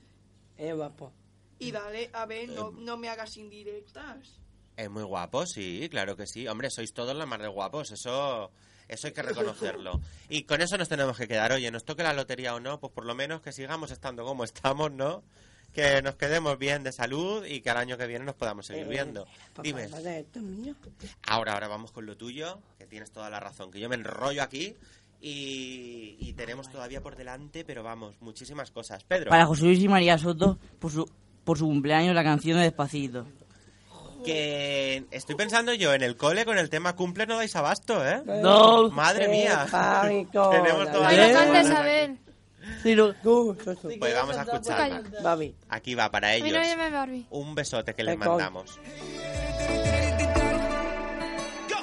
es 0.58 0.76
guapo. 0.76 1.13
Y 1.60 1.72
dale, 1.72 2.10
a 2.13 2.26
ver, 2.26 2.50
no, 2.50 2.70
Em. 2.70 2.84
no 2.84 2.98
me 2.98 3.08
hagas 3.10 3.38
indirectas. 3.38 4.39
Es 4.76 4.89
muy 4.89 5.04
guapo, 5.04 5.46
sí, 5.46 5.88
claro 5.91 6.15
que 6.15 6.26
sí. 6.26 6.48
Hombre, 6.48 6.70
sois 6.72 6.91
todos 6.94 7.15
los 7.15 7.28
más 7.28 7.39
de 7.39 7.48
guapos, 7.48 7.91
eso, 7.91 8.50
eso 8.88 9.08
hay 9.08 9.13
que 9.13 9.22
reconocerlo. 9.22 10.00
Y 10.30 10.44
con 10.44 10.62
eso 10.62 10.78
nos 10.78 10.89
tenemos 10.89 11.15
que 11.17 11.28
quedar. 11.28 11.52
Oye, 11.52 11.70
nos 11.70 11.86
toque 11.86 12.02
la 12.04 12.13
lotería 12.13 12.56
o 12.56 12.60
no, 12.60 12.80
pues 12.80 12.91
por 12.91 13.06
lo 13.06 13.13
menos 13.13 13.41
que 13.41 13.52
sigamos 13.52 13.91
estando 13.91 14.26
como 14.26 14.44
estamos, 14.44 14.91
¿no? 14.91 15.24
Que 15.73 16.01
nos 16.01 16.15
quedemos 16.15 16.57
bien 16.57 16.84
de 16.84 16.91
salud 16.91 17.45
y 17.45 17.62
que 17.62 17.69
al 17.69 17.77
año 17.77 17.97
que 17.97 18.05
viene 18.07 18.25
nos 18.25 18.36
podamos 18.36 18.65
seguir 18.65 18.84
Eh, 18.86 18.89
viendo. 18.89 19.25
Papá, 19.25 19.62
Dime, 19.63 19.88
¿vale 19.88 20.19
esto 20.19 20.39
es 20.39 20.45
mío? 20.45 20.75
ahora, 21.27 21.53
ahora 21.53 21.67
vamos 21.69 21.91
con 21.91 22.05
lo 22.05 22.17
tuyo, 22.17 22.60
que 22.77 22.86
tienes 22.88 23.12
toda 23.12 23.29
la 23.29 23.39
razón, 23.39 23.71
que 23.71 23.79
yo 23.79 23.88
me 23.88 23.95
enrollo 23.95 24.43
aquí 24.43 24.75
y, 25.21 26.17
y 26.19 26.34
tenemos 26.34 26.69
todavía 26.69 27.01
por 27.01 27.15
delante, 27.15 27.63
pero 27.63 27.84
vamos, 27.84 28.15
muchísimas 28.21 28.71
cosas. 28.71 29.03
Pedro, 29.05 29.29
Para 29.29 29.45
José 29.45 29.63
Luis 29.65 29.79
y 29.79 29.88
María 29.88 30.17
Soto, 30.17 30.57
por 30.79 30.91
su, 30.91 31.10
por 31.45 31.57
su 31.57 31.65
cumpleaños, 31.67 32.15
la 32.15 32.23
canción 32.23 32.57
de 32.57 32.63
Despacito. 32.63 33.25
que 34.25 35.05
estoy 35.12 35.36
pensando 35.36 35.73
yo 35.73 35.93
en 35.93 36.01
el 36.03 36.15
cole 36.17 36.43
con 36.45 36.57
el 36.57 36.69
tema 36.69 36.95
cumple 36.95 37.25
no 37.25 37.38
dais 37.38 37.55
abasto, 37.55 38.05
¿eh? 38.07 38.21
No. 38.25 38.89
Madre 38.89 39.27
mía. 39.29 39.65
Pánico. 39.71 40.49
Tenemos 40.51 40.91
todavía 40.91 41.27
Sí, 42.84 42.95
no. 42.95 43.13
Pues 43.24 44.13
vamos 44.13 44.38
a 44.38 44.41
escucharla. 44.43 45.02
Babi. 45.24 45.56
Aquí 45.69 45.95
va 45.95 46.10
para 46.10 46.34
ellos. 46.36 46.52
me 46.52 46.67
llame 46.67 46.89
Barbie. 46.89 47.26
Un 47.30 47.56
besote 47.56 47.93
que 47.93 48.04
les 48.04 48.17
mandamos. 48.17 48.80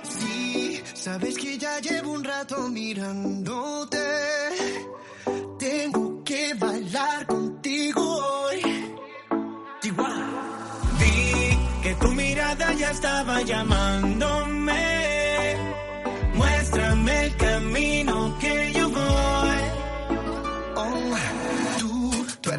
Sí, 0.02 0.82
sabes 0.94 1.36
que 1.38 1.58
ya 1.58 1.78
llevo 1.80 2.12
un 2.12 2.24
rato 2.24 2.68
mirándote. 2.68 3.98
Tengo 5.58 6.22
que 6.24 6.54
bailar 6.54 7.26
contigo 7.26 8.02
hoy. 8.02 8.62
Vi 11.00 11.58
que 11.82 11.94
tu 11.94 12.08
mirada 12.08 12.72
ya 12.74 12.90
estaba 12.90 13.42
llamándome. 13.42 14.57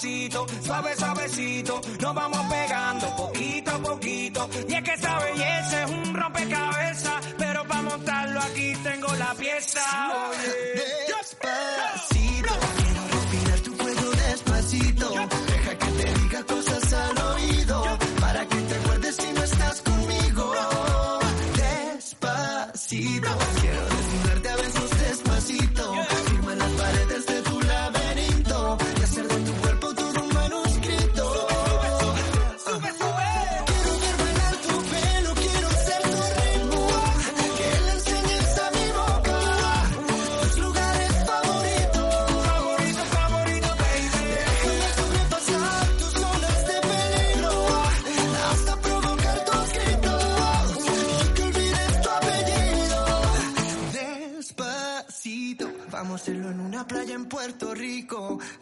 suave 0.00 0.96
suavecito, 0.96 1.80
nos 2.00 2.14
vamos 2.14 2.40
pegando 2.48 3.16
poquito 3.16 3.70
a 3.70 3.78
poquito. 3.78 4.48
Y 4.66 4.74
es 4.74 4.82
que 4.82 4.92
esa 4.94 5.18
belleza 5.18 5.84
es 5.84 5.90
un 5.90 6.14
rompecabezas, 6.14 7.26
pero 7.36 7.66
para 7.66 7.82
montarlo 7.82 8.40
aquí 8.40 8.72
tengo 8.82 9.14
la 9.16 9.34
pieza. 9.34 9.80
Oye. 10.30 10.80
Despacito, 11.06 12.39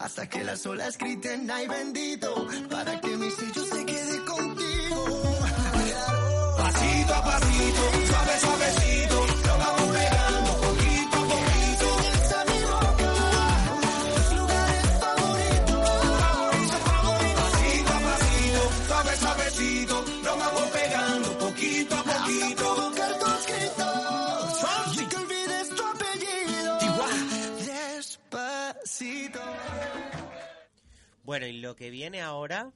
Hasta 0.08 0.26
que 0.26 0.42
las 0.42 0.64
olas 0.64 0.96
griten, 0.96 1.50
ay 1.50 1.68
bendito. 1.68 2.46
Para 2.70 2.98
que 2.98 3.14
mi 3.18 3.30
sello 3.30 3.62
se 3.62 3.84
quede 3.84 4.24
contigo. 4.24 5.04
Pasito 6.56 7.14
a 7.14 7.24
pasito, 7.24 7.82
suave 8.08 8.40
suavecito, 8.40 9.07
Bueno, 31.28 31.46
y 31.46 31.60
lo 31.60 31.76
que 31.76 31.90
viene 31.90 32.22
ahora, 32.22 32.72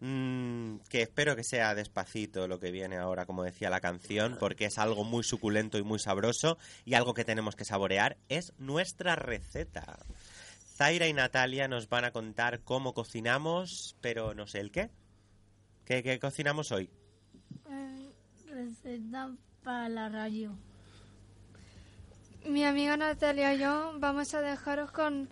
mm, 0.00 0.80
que 0.90 1.00
espero 1.00 1.34
que 1.34 1.42
sea 1.42 1.74
despacito 1.74 2.46
lo 2.46 2.60
que 2.60 2.70
viene 2.70 2.98
ahora, 2.98 3.24
como 3.24 3.42
decía 3.42 3.70
la 3.70 3.80
canción, 3.80 4.36
porque 4.38 4.66
es 4.66 4.76
algo 4.76 5.02
muy 5.02 5.24
suculento 5.24 5.78
y 5.78 5.82
muy 5.82 5.98
sabroso 5.98 6.58
y 6.84 6.92
algo 6.92 7.14
que 7.14 7.24
tenemos 7.24 7.56
que 7.56 7.64
saborear, 7.64 8.18
es 8.28 8.52
nuestra 8.58 9.16
receta. 9.16 9.98
Zaira 10.76 11.06
y 11.06 11.14
Natalia 11.14 11.68
nos 11.68 11.88
van 11.88 12.04
a 12.04 12.10
contar 12.10 12.60
cómo 12.64 12.92
cocinamos, 12.92 13.96
pero 14.02 14.34
no 14.34 14.46
sé 14.46 14.60
el 14.60 14.72
qué. 14.72 14.90
¿Qué, 15.86 16.18
cocinamos 16.20 16.72
hoy? 16.72 16.90
Eh, 17.66 18.10
receta 18.50 19.30
para 19.64 19.88
la 19.88 20.10
radio. 20.10 20.54
Mi 22.44 22.62
amiga 22.62 22.98
Natalia 22.98 23.54
y 23.54 23.60
yo 23.60 23.94
vamos 23.98 24.34
a 24.34 24.42
dejaros 24.42 24.92
con 24.92 25.30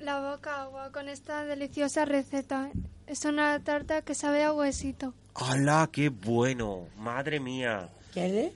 la 0.00 0.20
boca 0.20 0.62
agua 0.62 0.92
con 0.92 1.08
esta 1.08 1.44
deliciosa 1.44 2.04
receta. 2.04 2.70
Es 3.06 3.24
una 3.24 3.58
tarta 3.60 4.02
que 4.02 4.14
sabe 4.14 4.42
a 4.44 4.52
huesito. 4.52 5.14
¡Hala, 5.34 5.88
qué 5.92 6.08
bueno! 6.08 6.86
¡Madre 6.98 7.40
mía! 7.40 7.88
¿Quieres? 8.12 8.52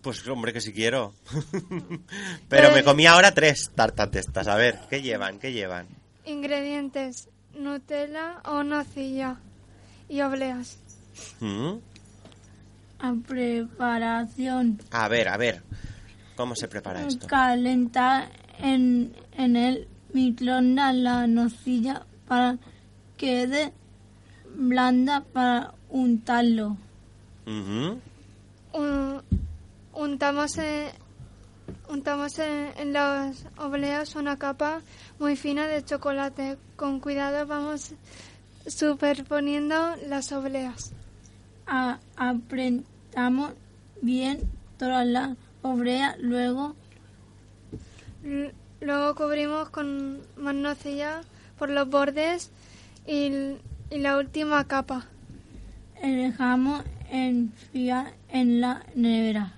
Pues 0.00 0.26
hombre, 0.26 0.52
que 0.52 0.60
si 0.60 0.72
quiero. 0.72 1.14
Pero 2.48 2.72
me 2.72 2.82
comí 2.82 3.06
ahora 3.06 3.32
tres 3.32 3.70
tartas 3.74 4.10
de 4.10 4.20
estas. 4.20 4.48
A 4.48 4.56
ver, 4.56 4.80
¿qué 4.90 5.00
llevan? 5.02 5.38
¿Qué 5.38 5.52
llevan? 5.52 5.86
Ingredientes: 6.24 7.28
Nutella 7.54 8.40
o 8.44 8.64
nocilla 8.64 9.36
y 10.08 10.20
obleas. 10.22 10.78
¿Mm? 11.40 11.74
A 12.98 13.14
preparación. 13.26 14.80
A 14.90 15.08
ver, 15.08 15.28
a 15.28 15.36
ver. 15.36 15.62
¿Cómo 16.34 16.56
se 16.56 16.66
prepara 16.66 17.06
esto? 17.06 17.26
Calentar 17.26 18.28
en, 18.58 19.14
en 19.36 19.56
el 19.56 19.88
microondas 20.12 20.94
la 20.94 21.26
nocilla 21.26 22.04
para 22.28 22.58
que 23.16 23.46
quede 23.46 23.72
blanda 24.56 25.22
para 25.32 25.74
untarlo. 25.88 26.76
Ujú. 27.46 27.98
Un- 28.74 29.22
untamos 29.94 30.58
en, 30.58 30.88
untamos 31.88 32.38
en, 32.38 32.68
en 32.76 32.92
las 32.92 33.46
obleas 33.58 34.14
una 34.16 34.36
capa 34.38 34.80
muy 35.18 35.36
fina 35.36 35.66
de 35.66 35.84
chocolate. 35.84 36.58
Con 36.76 37.00
cuidado 37.00 37.46
vamos 37.46 37.92
superponiendo 38.66 39.96
las 40.08 40.32
obleas. 40.32 40.92
A- 41.66 41.98
apretamos 42.16 43.52
bien 44.00 44.40
toda 44.78 45.04
la 45.04 45.36
obrea, 45.62 46.16
luego 46.18 46.74
L- 48.24 48.52
Luego 48.82 49.14
cubrimos 49.14 49.70
con 49.70 50.20
más 50.36 50.54
nocilla 50.56 51.20
por 51.56 51.70
los 51.70 51.88
bordes 51.88 52.50
y, 53.06 53.30
y 53.90 53.98
la 53.98 54.18
última 54.18 54.66
capa. 54.66 55.06
dejamos 56.02 56.82
enfriar 57.08 58.12
en 58.28 58.60
la 58.60 58.84
nevera. 58.96 59.52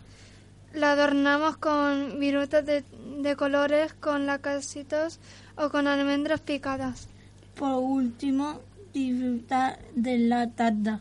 La 0.74 0.92
adornamos 0.92 1.56
con 1.56 2.20
virutas 2.20 2.66
de, 2.66 2.84
de 3.22 3.34
colores, 3.36 3.94
con 3.94 4.26
lacasitos 4.26 5.20
o 5.56 5.70
con 5.70 5.86
almendras 5.86 6.40
picadas. 6.40 7.08
Por 7.54 7.76
último, 7.76 8.60
disfrutar 8.92 9.78
de 9.94 10.18
la 10.18 10.50
tarta. 10.50 11.00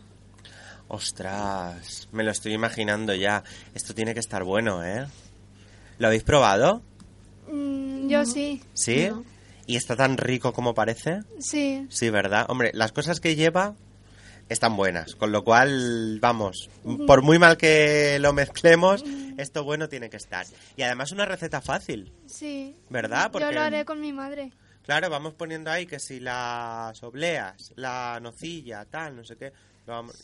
Ostras, 0.87 2.07
me 2.13 2.23
lo 2.23 2.31
estoy 2.31 2.53
imaginando 2.53 3.13
ya. 3.15 3.43
Esto 3.73 3.93
tiene 3.93 4.13
que 4.13 4.21
estar 4.21 4.45
bueno, 4.45 4.81
¿eh? 4.85 5.07
¿Lo 5.97 6.07
habéis 6.07 6.23
probado? 6.23 6.83
Mm, 7.53 8.07
yo 8.09 8.25
sí. 8.25 8.61
¿Sí? 8.73 9.09
¿Y 9.65 9.75
está 9.77 9.95
tan 9.95 10.17
rico 10.17 10.51
como 10.53 10.73
parece? 10.73 11.21
Sí. 11.39 11.85
Sí, 11.89 12.09
¿verdad? 12.09 12.45
Hombre, 12.49 12.71
las 12.73 12.91
cosas 12.91 13.19
que 13.19 13.35
lleva 13.35 13.75
están 14.49 14.75
buenas, 14.75 15.15
con 15.15 15.31
lo 15.31 15.43
cual, 15.43 16.19
vamos, 16.19 16.69
por 17.07 17.21
muy 17.21 17.39
mal 17.39 17.55
que 17.57 18.17
lo 18.19 18.33
mezclemos, 18.33 19.03
esto 19.37 19.63
bueno 19.63 19.87
tiene 19.87 20.09
que 20.09 20.17
estar. 20.17 20.45
Y 20.75 20.81
además 20.81 21.11
una 21.13 21.25
receta 21.25 21.61
fácil, 21.61 22.11
Sí. 22.25 22.75
¿verdad? 22.89 23.31
Yo 23.33 23.51
lo 23.51 23.61
haré 23.61 23.85
con 23.85 24.01
mi 24.01 24.11
madre. 24.11 24.51
claro, 24.83 25.09
vamos 25.09 25.33
poniendo 25.35 25.71
ahí 25.71 25.85
que 25.85 25.97
si 25.99 26.19
las 26.19 27.01
obleas, 27.03 27.71
la 27.77 28.19
nocilla, 28.21 28.83
tal, 28.85 29.15
no 29.15 29.23
sé 29.23 29.37
qué, 29.37 29.53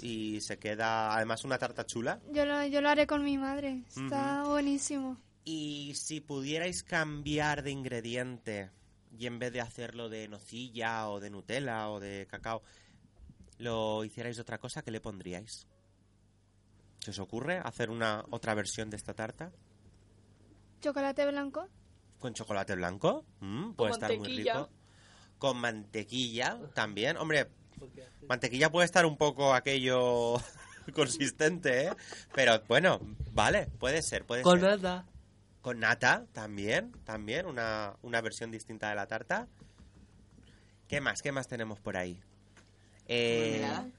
y 0.01 0.41
se 0.41 0.57
queda 0.57 1.15
además 1.15 1.45
una 1.45 1.57
tarta 1.57 1.86
chula. 1.86 2.19
Yo 2.32 2.45
lo, 2.45 2.65
yo 2.65 2.82
lo 2.82 2.89
haré 2.89 3.07
con 3.07 3.23
mi 3.23 3.38
madre. 3.38 3.84
Está 3.89 4.43
buenísimo. 4.43 5.17
Y 5.46 5.94
si 5.96 6.22
pudierais 6.22 6.84
cambiar 6.84 7.64
de 7.64 7.72
ingrediente 7.72 8.72
y 9.18 9.26
en 9.26 9.40
vez 9.40 9.52
de 9.52 9.62
hacerlo 9.62 10.10
de 10.10 10.28
nocilla 10.28 11.10
o 11.10 11.20
de 11.20 11.30
Nutella 11.30 11.90
o 11.90 12.00
de 12.00 12.28
cacao, 12.30 12.62
lo 13.58 14.04
hicierais 14.04 14.36
de 14.36 14.42
otra 14.42 14.60
cosa, 14.60 14.82
¿qué 14.84 14.92
le 14.92 15.02
pondríais? 15.02 15.68
¿Se 17.00 17.12
os 17.12 17.20
ocurre 17.20 17.60
hacer 17.64 17.90
una 17.90 18.24
otra 18.30 18.54
versión 18.54 18.90
de 18.90 18.98
esta 18.98 19.14
tarta? 19.14 19.52
Chocolate 20.82 21.26
blanco. 21.26 21.68
¿Con 22.20 22.34
chocolate 22.34 22.76
blanco? 22.76 23.26
Mm, 23.40 23.72
puede 23.74 23.92
estar 23.94 24.10
muy 24.10 24.20
mantequilla. 24.20 24.54
rico. 24.54 24.70
Con 25.38 25.58
mantequilla 25.58 26.60
también. 26.74 27.18
Hombre, 27.18 27.48
mantequilla 28.28 28.70
puede 28.70 28.86
estar 28.86 29.06
un 29.06 29.18
poco 29.18 29.54
aquello 29.54 30.36
consistente, 30.94 31.88
¿eh? 31.88 31.92
Pero 32.34 32.62
bueno, 32.68 33.00
vale, 33.32 33.68
puede 33.80 34.02
ser, 34.02 34.26
puede 34.26 34.42
Con 34.42 34.60
ser. 34.60 34.80
Con 35.70 35.82
nata 35.82 36.26
también, 36.34 36.93
también, 37.03 37.45
una, 37.45 37.93
una 38.01 38.22
versión 38.22 38.49
distinta 38.49 38.89
de 38.89 38.95
la 38.95 39.05
tarta. 39.05 39.47
¿Qué 40.88 40.99
más? 40.99 41.22
¿Qué 41.22 41.32
más 41.32 41.47
tenemos 41.47 41.80
por 41.80 41.95
ahí? 41.95 42.20
Eh, 43.05 43.59
¿Mermelada? 43.61 43.89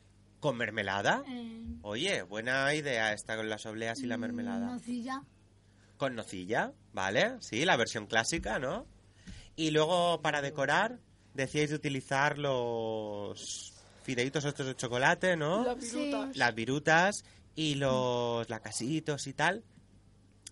¿Con 0.40 0.56
mermelada? 0.56 1.22
Eh, 1.28 1.64
Oye, 1.82 2.22
buena 2.22 2.74
idea 2.74 3.12
esta 3.12 3.36
con 3.36 3.48
las 3.48 3.66
obleas 3.66 4.00
y 4.00 4.06
la 4.06 4.16
mermelada. 4.16 4.66
nocilla. 4.66 5.22
Con 5.96 6.16
nocilla, 6.16 6.72
¿vale? 6.92 7.36
Sí, 7.38 7.64
la 7.64 7.76
versión 7.76 8.06
clásica, 8.08 8.58
¿no? 8.58 8.88
Y 9.54 9.70
luego, 9.70 10.20
para 10.22 10.42
decorar, 10.42 10.98
decíais 11.34 11.70
de 11.70 11.76
utilizar 11.76 12.36
los 12.36 13.74
fideitos 14.02 14.44
estos 14.44 14.66
de 14.66 14.74
chocolate, 14.74 15.36
¿no? 15.36 15.62
Las 15.62 15.78
virutas. 15.78 16.36
Las 16.36 16.52
virutas 16.56 17.24
y 17.54 17.76
los 17.76 18.50
lacasitos 18.50 19.28
y 19.28 19.34
tal. 19.34 19.62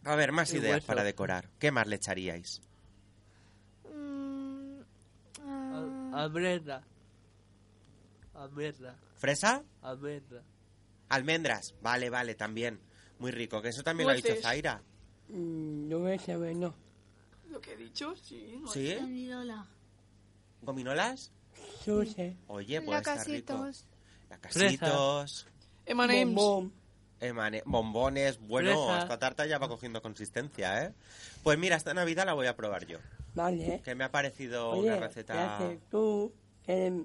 A 0.04 0.14
ver, 0.16 0.32
más 0.32 0.52
ideas 0.54 0.76
hueso. 0.76 0.86
para 0.86 1.02
decorar. 1.04 1.50
¿Qué 1.58 1.70
más 1.70 1.86
le 1.86 1.96
echaríais? 1.96 2.60
Mm, 3.92 4.80
ah, 5.44 6.10
Almendra. 6.14 6.82
Almendra. 8.34 8.96
¿Fresa? 9.16 9.62
Almendra. 9.82 10.42
Almendras. 11.08 11.74
Vale, 11.82 12.10
vale, 12.10 12.34
también. 12.34 12.80
Muy 13.18 13.32
rico. 13.32 13.60
Que 13.60 13.68
eso 13.70 13.82
también 13.82 14.06
lo 14.06 14.12
ha 14.12 14.16
dicho. 14.16 14.34
Zaira. 14.40 14.82
Mm, 15.28 15.88
No 15.88 15.98
me 15.98 16.18
sabe, 16.18 16.54
no. 16.54 16.74
Lo 17.50 17.60
que 17.60 17.72
he 17.72 17.76
dicho, 17.76 18.14
sí. 18.16 18.58
no 18.60 18.68
¿Sí? 18.68 18.94
¿Gominolas? 20.62 21.32
Suce. 21.84 22.36
Oye, 22.46 22.80
pues 22.82 22.98
está 22.98 23.24
rico. 23.24 23.54
Lacasitos. 23.54 23.86
Lacasitos. 24.28 25.46
M&M's. 25.86 26.70
Emane- 27.20 27.62
bombones. 27.64 28.38
Bueno, 28.38 28.70
Fresa. 28.86 29.02
esta 29.02 29.18
tarta 29.18 29.46
ya 29.46 29.58
va 29.58 29.68
cogiendo 29.68 30.00
consistencia, 30.02 30.84
¿eh? 30.84 30.94
Pues 31.42 31.58
mira, 31.58 31.76
esta 31.76 31.94
Navidad 31.94 32.26
la 32.26 32.34
voy 32.34 32.46
a 32.46 32.56
probar 32.56 32.86
yo. 32.86 32.98
Vale. 33.34 33.80
Que 33.84 33.94
me 33.94 34.04
ha 34.04 34.10
parecido 34.10 34.70
Oye, 34.70 34.88
una 34.88 34.94
¿qué 34.94 35.00
receta... 35.06 35.56
haces 35.56 35.80
tú? 35.90 36.32
Que 36.64 37.02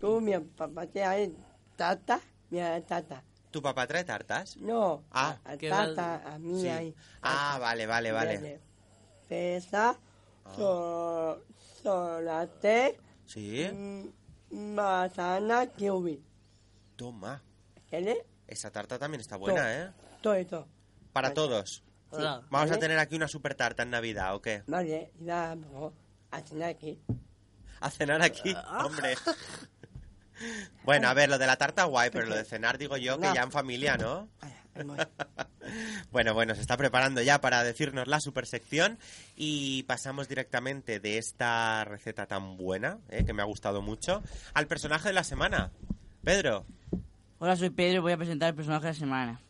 tú, 0.00 0.20
mi 0.20 0.38
papá 0.38 0.86
te 0.86 1.04
hace 1.04 1.32
tata, 1.76 2.20
mira 2.50 2.80
tata. 2.82 3.22
¿Tu 3.50 3.62
papá 3.62 3.86
trae 3.86 4.04
tartas? 4.04 4.56
No, 4.56 5.04
Ah, 5.12 5.38
a, 5.44 5.52
a 5.52 5.56
que 5.56 5.68
tata, 5.70 6.22
a 6.34 6.38
mí 6.38 6.62
Sí. 6.62 6.68
hay. 6.68 6.94
Ah, 7.22 7.58
vale, 7.60 7.86
vale, 7.86 8.10
vale. 8.12 8.60
Pesa, 9.28 9.96
Ah. 10.44 10.52
so, 10.56 11.42
solate, 11.82 12.98
Sí, 13.26 13.66
mm, 13.72 14.08
manzana, 14.74 15.66
kiwi. 15.66 16.22
toma. 16.96 17.42
¿Quieres? 17.88 18.18
Esa 18.54 18.70
tarta 18.70 19.00
también 19.00 19.20
está 19.20 19.36
buena, 19.36 19.74
¿eh? 19.74 19.90
Todo 20.22 20.34
esto. 20.34 20.68
Para 21.12 21.28
Vale. 21.28 21.34
todos. 21.34 21.82
Hola. 22.10 22.40
Vamos 22.50 22.70
a 22.70 22.78
tener 22.78 22.96
aquí 23.00 23.16
una 23.16 23.26
super 23.26 23.56
tarta 23.56 23.82
en 23.82 23.90
Navidad, 23.90 24.32
¿o 24.36 24.40
qué? 24.40 24.62
Vale, 24.68 25.10
y 25.20 25.24
vamos 25.24 25.92
a 26.30 26.40
cenar 26.40 26.68
aquí. 26.70 27.00
A 27.80 27.90
cenar 27.90 28.22
aquí, 28.22 28.54
hombre. 28.84 29.16
Bueno, 30.82 31.06
a 31.08 31.14
ver, 31.14 31.28
lo 31.28 31.38
de 31.38 31.46
la 31.46 31.54
tarta 31.54 31.84
guay, 31.84 32.10
pero 32.10 32.26
lo 32.26 32.34
de 32.34 32.44
cenar 32.44 32.76
digo 32.76 32.96
yo 32.96 33.20
que 33.20 33.32
ya 33.32 33.42
en 33.42 33.52
familia, 33.52 33.96
¿no? 33.96 34.28
Bueno, 36.10 36.34
bueno, 36.34 36.56
se 36.56 36.60
está 36.60 36.76
preparando 36.76 37.22
ya 37.22 37.40
para 37.40 37.62
decirnos 37.62 38.08
la 38.08 38.20
super 38.20 38.44
sección 38.44 38.98
y 39.36 39.84
pasamos 39.84 40.28
directamente 40.28 40.98
de 40.98 41.18
esta 41.18 41.84
receta 41.84 42.26
tan 42.26 42.56
buena, 42.56 42.98
¿eh? 43.08 43.24
que 43.24 43.32
me 43.32 43.42
ha 43.42 43.46
gustado 43.46 43.80
mucho, 43.80 44.22
al 44.52 44.66
personaje 44.66 45.08
de 45.08 45.14
la 45.14 45.22
semana. 45.22 45.70
Pedro, 46.24 46.66
Hola, 47.38 47.56
soy 47.56 47.70
Pedro 47.70 47.96
y 47.98 48.00
voy 48.00 48.12
a 48.12 48.16
presentar 48.16 48.50
el 48.50 48.54
personaje 48.54 48.86
de 48.86 48.92
la 48.92 48.98
semana. 48.98 49.40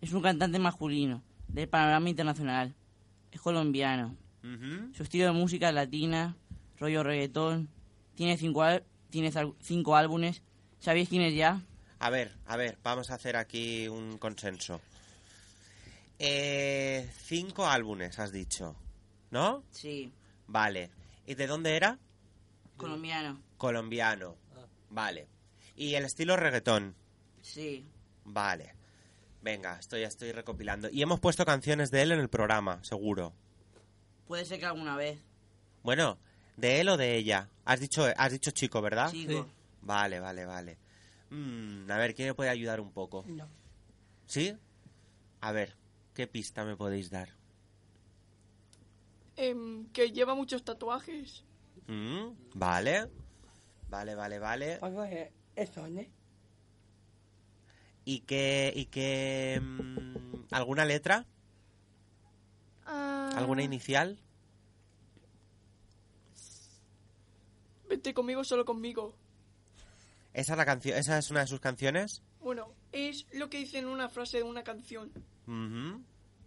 Es 0.00 0.12
un 0.12 0.22
cantante 0.22 0.58
masculino 0.58 1.22
del 1.48 1.68
panorama 1.68 2.08
internacional. 2.08 2.74
Es 3.30 3.40
colombiano. 3.40 4.16
Su 4.92 5.04
estilo 5.04 5.26
de 5.26 5.32
música 5.32 5.68
es 5.68 5.74
latina, 5.74 6.36
rollo 6.78 7.02
reggaetón. 7.02 7.68
Tiene 8.16 8.36
cinco, 8.36 8.62
al- 8.62 8.84
tiene 9.10 9.30
cinco 9.60 9.94
álbumes. 9.96 10.42
¿Sabéis 10.80 11.08
quién 11.08 11.22
es 11.22 11.34
ya? 11.34 11.60
a 12.00 12.10
ver, 12.10 12.32
a 12.46 12.56
ver, 12.56 12.78
vamos 12.82 13.10
a 13.10 13.14
hacer 13.14 13.36
aquí 13.36 13.86
un 13.86 14.18
consenso. 14.18 14.80
Eh, 16.18 17.08
cinco 17.16 17.64
álbumes, 17.68 18.18
has 18.18 18.32
dicho, 18.32 18.74
¿no? 19.30 19.62
Sí. 19.70 20.12
Vale. 20.48 20.90
¿Y 21.28 21.34
de 21.36 21.46
dónde 21.46 21.76
era? 21.76 21.98
Colombiano. 22.76 23.40
Colombiano. 23.56 24.34
Vale. 24.90 25.28
¿Y 25.82 25.96
el 25.96 26.04
estilo 26.04 26.36
reggaetón? 26.36 26.94
Sí. 27.40 27.84
Vale. 28.24 28.76
Venga, 29.42 29.80
estoy, 29.80 30.04
estoy 30.04 30.30
recopilando. 30.30 30.88
Y 30.88 31.02
hemos 31.02 31.18
puesto 31.18 31.44
canciones 31.44 31.90
de 31.90 32.02
él 32.02 32.12
en 32.12 32.20
el 32.20 32.28
programa, 32.28 32.78
seguro. 32.84 33.32
Puede 34.28 34.44
ser 34.44 34.60
que 34.60 34.66
alguna 34.66 34.96
vez. 34.96 35.18
Bueno, 35.82 36.18
¿de 36.56 36.80
él 36.80 36.88
o 36.88 36.96
de 36.96 37.16
ella? 37.16 37.48
Has 37.64 37.80
dicho, 37.80 38.06
has 38.16 38.30
dicho 38.30 38.52
chico, 38.52 38.80
¿verdad? 38.80 39.10
Chico. 39.10 39.48
Vale, 39.80 40.20
vale, 40.20 40.46
vale. 40.46 40.78
Mm, 41.30 41.90
a 41.90 41.96
ver, 41.96 42.14
¿quién 42.14 42.28
me 42.28 42.34
puede 42.34 42.50
ayudar 42.50 42.80
un 42.80 42.92
poco? 42.92 43.24
No. 43.26 43.48
¿Sí? 44.26 44.56
A 45.40 45.50
ver, 45.50 45.74
¿qué 46.14 46.28
pista 46.28 46.64
me 46.64 46.76
podéis 46.76 47.10
dar? 47.10 47.30
Em, 49.34 49.86
que 49.86 50.12
lleva 50.12 50.36
muchos 50.36 50.62
tatuajes. 50.62 51.42
Mm, 51.88 52.28
vale. 52.54 53.08
Vale, 53.88 54.14
vale, 54.14 54.38
vale. 54.38 54.78
Algo 54.80 55.02
de 55.02 55.41
eso, 55.56 55.88
¿no? 55.88 56.02
¿Y 58.04 58.20
qué, 58.20 58.72
y 58.74 58.86
qué, 58.86 59.60
mm, 59.62 60.46
alguna 60.50 60.84
letra? 60.84 61.24
Ah, 62.84 63.30
¿Alguna 63.36 63.62
inicial? 63.62 64.18
Vete 67.88 68.14
conmigo, 68.14 68.42
solo 68.44 68.64
conmigo. 68.64 69.14
¿Esa 70.32 70.52
es, 70.54 70.56
la 70.58 70.64
canción, 70.64 70.96
¿Esa 70.98 71.18
es 71.18 71.30
una 71.30 71.40
de 71.40 71.46
sus 71.46 71.60
canciones? 71.60 72.22
Bueno, 72.40 72.72
es 72.90 73.26
lo 73.34 73.50
que 73.50 73.58
dice 73.58 73.78
en 73.78 73.86
una 73.86 74.08
frase 74.08 74.38
de 74.38 74.42
una 74.44 74.64
canción. 74.64 75.12
Ujú. 75.46 76.02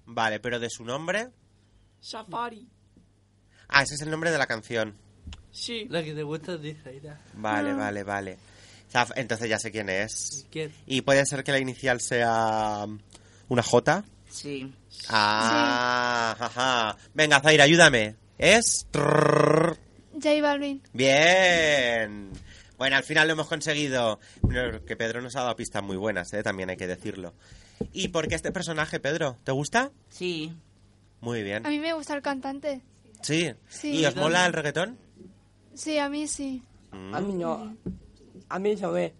Vale, 0.07 0.39
pero 0.39 0.59
de 0.59 0.69
su 0.69 0.83
nombre. 0.83 1.29
Safari. 1.99 2.67
Ah, 3.69 3.83
ese 3.83 3.95
es 3.95 4.01
el 4.01 4.09
nombre 4.11 4.31
de 4.31 4.37
la 4.37 4.47
canción. 4.47 4.95
Sí. 5.51 5.85
La 5.89 6.03
que 6.03 6.13
te 6.13 6.23
gusta 6.23 6.57
de 6.57 6.75
Zaira. 6.75 7.21
Vale, 7.35 7.71
Ah. 7.71 7.75
vale, 7.75 8.03
Entonces 9.15 9.49
ya 9.49 9.59
sé 9.59 9.71
quién 9.71 9.89
es. 9.89 10.47
¿Quién? 10.51 10.73
¿Y 10.85 11.01
puede 11.01 11.25
ser 11.25 11.43
que 11.43 11.51
la 11.51 11.59
inicial 11.59 11.99
sea 11.99 12.85
una 13.49 13.63
J? 13.63 14.03
Sí. 14.29 14.73
Ah, 15.09 16.35
ajá. 16.39 16.97
Venga, 17.13 17.39
Zaira, 17.41 17.63
ayúdame. 17.63 18.15
Es... 18.37 18.87
J 18.93 20.41
Balvin. 20.41 20.81
Bien. 20.93 22.31
Bueno, 22.77 22.97
al 22.97 23.03
final 23.03 23.27
lo 23.27 23.33
hemos 23.33 23.47
conseguido. 23.47 24.19
Que 24.85 24.95
Pedro 24.95 25.21
nos 25.21 25.35
ha 25.35 25.41
dado 25.41 25.55
pistas 25.55 25.83
muy 25.83 25.97
buenas, 25.97 26.33
¿eh? 26.33 26.43
también 26.43 26.69
hay 26.69 26.77
que 26.77 26.87
decirlo. 26.87 27.33
¿Y 27.93 28.09
por 28.09 28.27
qué 28.27 28.35
este 28.35 28.51
personaje, 28.51 28.99
Pedro? 28.99 29.37
¿Te 29.43 29.51
gusta? 29.51 29.91
Sí. 30.09 30.53
Muy 31.21 31.43
bien. 31.43 31.65
A 31.65 31.69
mí 31.69 31.79
me 31.79 31.93
gusta 31.93 32.13
el 32.13 32.21
cantante. 32.21 32.81
Sí. 33.21 33.53
Sí. 33.69 33.99
¿Y 33.99 34.05
os 34.05 34.15
mola 34.15 34.45
el 34.45 34.53
reggaetón? 34.53 34.97
Sí, 35.73 35.97
a 35.97 36.09
mí 36.09 36.27
sí. 36.27 36.61
Mm. 36.91 37.15
A 37.15 37.19
mí 37.21 37.33
no. 37.33 37.75
A 38.49 38.59
mí 38.59 38.75
ve. 38.75 39.15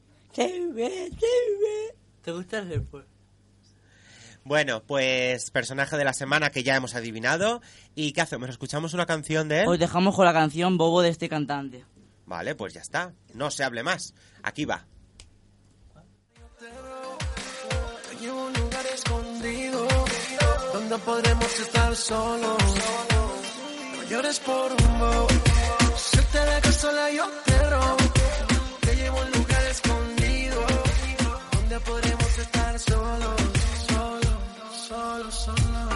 ¿Te 2.22 2.32
gusta 2.32 2.60
el 2.60 2.70
después? 2.70 3.06
Bueno, 4.44 4.84
pues 4.84 5.50
personaje 5.50 5.98
de 5.98 6.04
la 6.04 6.14
semana 6.14 6.52
que 6.52 6.64
ya 6.64 6.76
hemos 6.76 6.94
adivinado. 6.94 7.62
¿Y 7.96 8.12
qué 8.12 8.22
hacemos? 8.22 8.50
¿Escuchamos 8.50 8.94
una 8.94 9.08
canción 9.08 9.48
de 9.48 9.62
él? 9.62 9.68
Os 9.68 9.80
dejamos 9.80 10.16
con 10.16 10.26
la 10.26 10.34
canción 10.34 10.78
Bobo 10.78 11.02
de 11.02 11.10
este 11.10 11.28
cantante. 11.30 11.84
Vale, 12.26 12.54
pues 12.56 12.74
ya 12.74 12.82
está. 12.82 13.14
No 13.34 13.50
se 13.50 13.64
hable 13.64 13.82
más. 13.84 14.14
Aquí 14.44 14.66
va. 14.66 14.86
Llevo 18.22 18.46
un 18.48 18.54
lugar 18.54 18.86
escondido 18.94 19.88
donde 20.74 20.98
podremos 21.00 21.60
estar 21.60 21.96
solos. 21.96 22.58
No 23.96 24.10
llores 24.10 24.40
por 24.40 24.72
un 24.72 25.00
bobo. 25.00 25.28
Si 25.98 26.18
te 26.18 26.40
dejas 26.40 26.76
sola, 26.76 27.12
yo 27.12 27.28
te 27.46 27.70
robo. 27.70 28.05
Podremos 31.80 32.38
estar 32.38 32.80
solos. 32.80 33.42
Solos, 33.88 34.38
solos, 34.88 35.34
solos. 35.34 35.95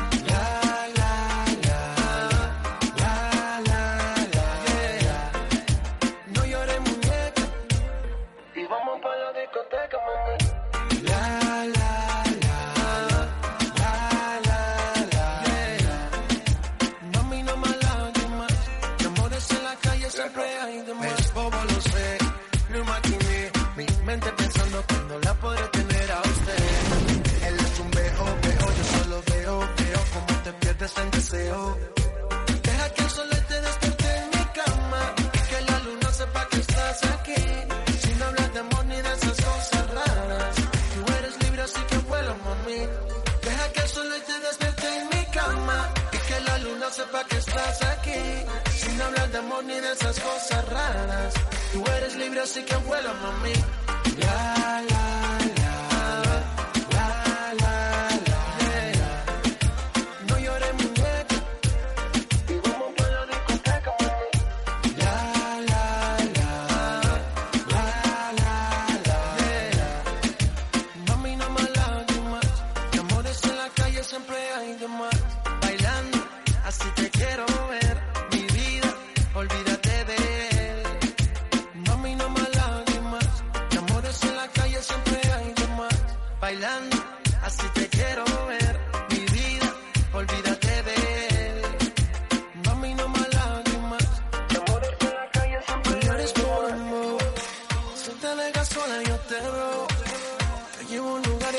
Ni 49.64 49.80
de 49.80 49.92
esas 49.92 50.20
cosas 50.20 50.68
raras. 50.70 51.34
Tú 51.72 51.84
eres 51.98 52.16
libre 52.16 52.42
así 52.42 52.64
que 52.64 52.76
vuela, 52.78 53.14
mami. 53.14 53.54
La. 54.20 54.82
La, 54.90 55.39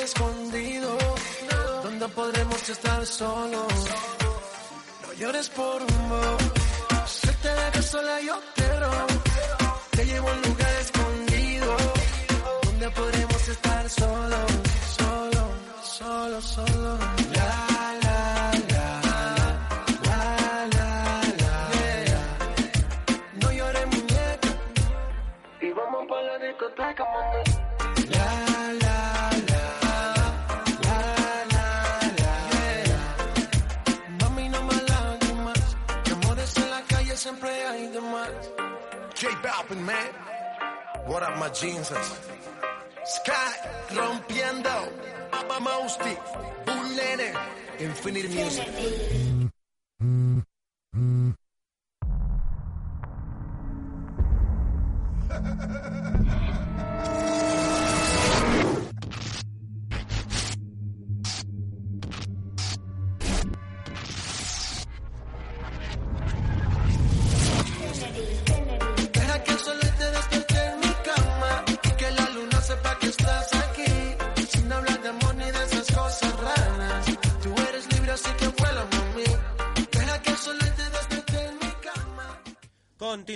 escondido, 0.03 0.97
donde 1.83 2.09
podremos 2.09 2.69
estar 2.69 3.07
solos. 3.07 3.73
No 5.03 5.13
llores 5.15 5.49
por 5.51 5.83
un 5.83 6.09
bobo, 6.09 6.39
suelta 7.07 7.55
la 7.55 7.71
casola 7.71 8.21
yo 8.23 8.41
te 8.55 8.81
robo. 8.81 9.07
Te 9.91 10.05
llevo 10.07 10.29
a 10.29 10.33
un 10.33 10.43
lugar 10.43 10.75
escondido, 10.81 11.77
donde 12.63 12.91
podremos 12.91 13.49
estar 13.49 13.91
solos, 13.91 14.51
solo, 14.97 15.43
solo, 15.83 16.41
solo. 16.43 16.99
La, 17.35 17.99
la, 18.05 18.53
la. 18.73 19.01
No 23.41 23.53
llores 23.53 23.87
muñeca 23.87 24.49
y 25.61 25.73
vamos 25.73 26.07
pa' 26.09 26.23
la 26.23 26.39
discoteca, 26.39 27.05
mamá. 27.05 27.50
Man. 39.79 40.13
What 41.07 41.23
up, 41.23 41.39
my 41.39 41.49
jeans? 41.51 41.93
Sky 43.05 43.53
rompiendo. 43.91 44.93
Papa 45.31 45.61
Mousti. 45.61 46.17
Bull. 46.67 46.81
Infinite 47.79 48.29
Music. 48.31 49.40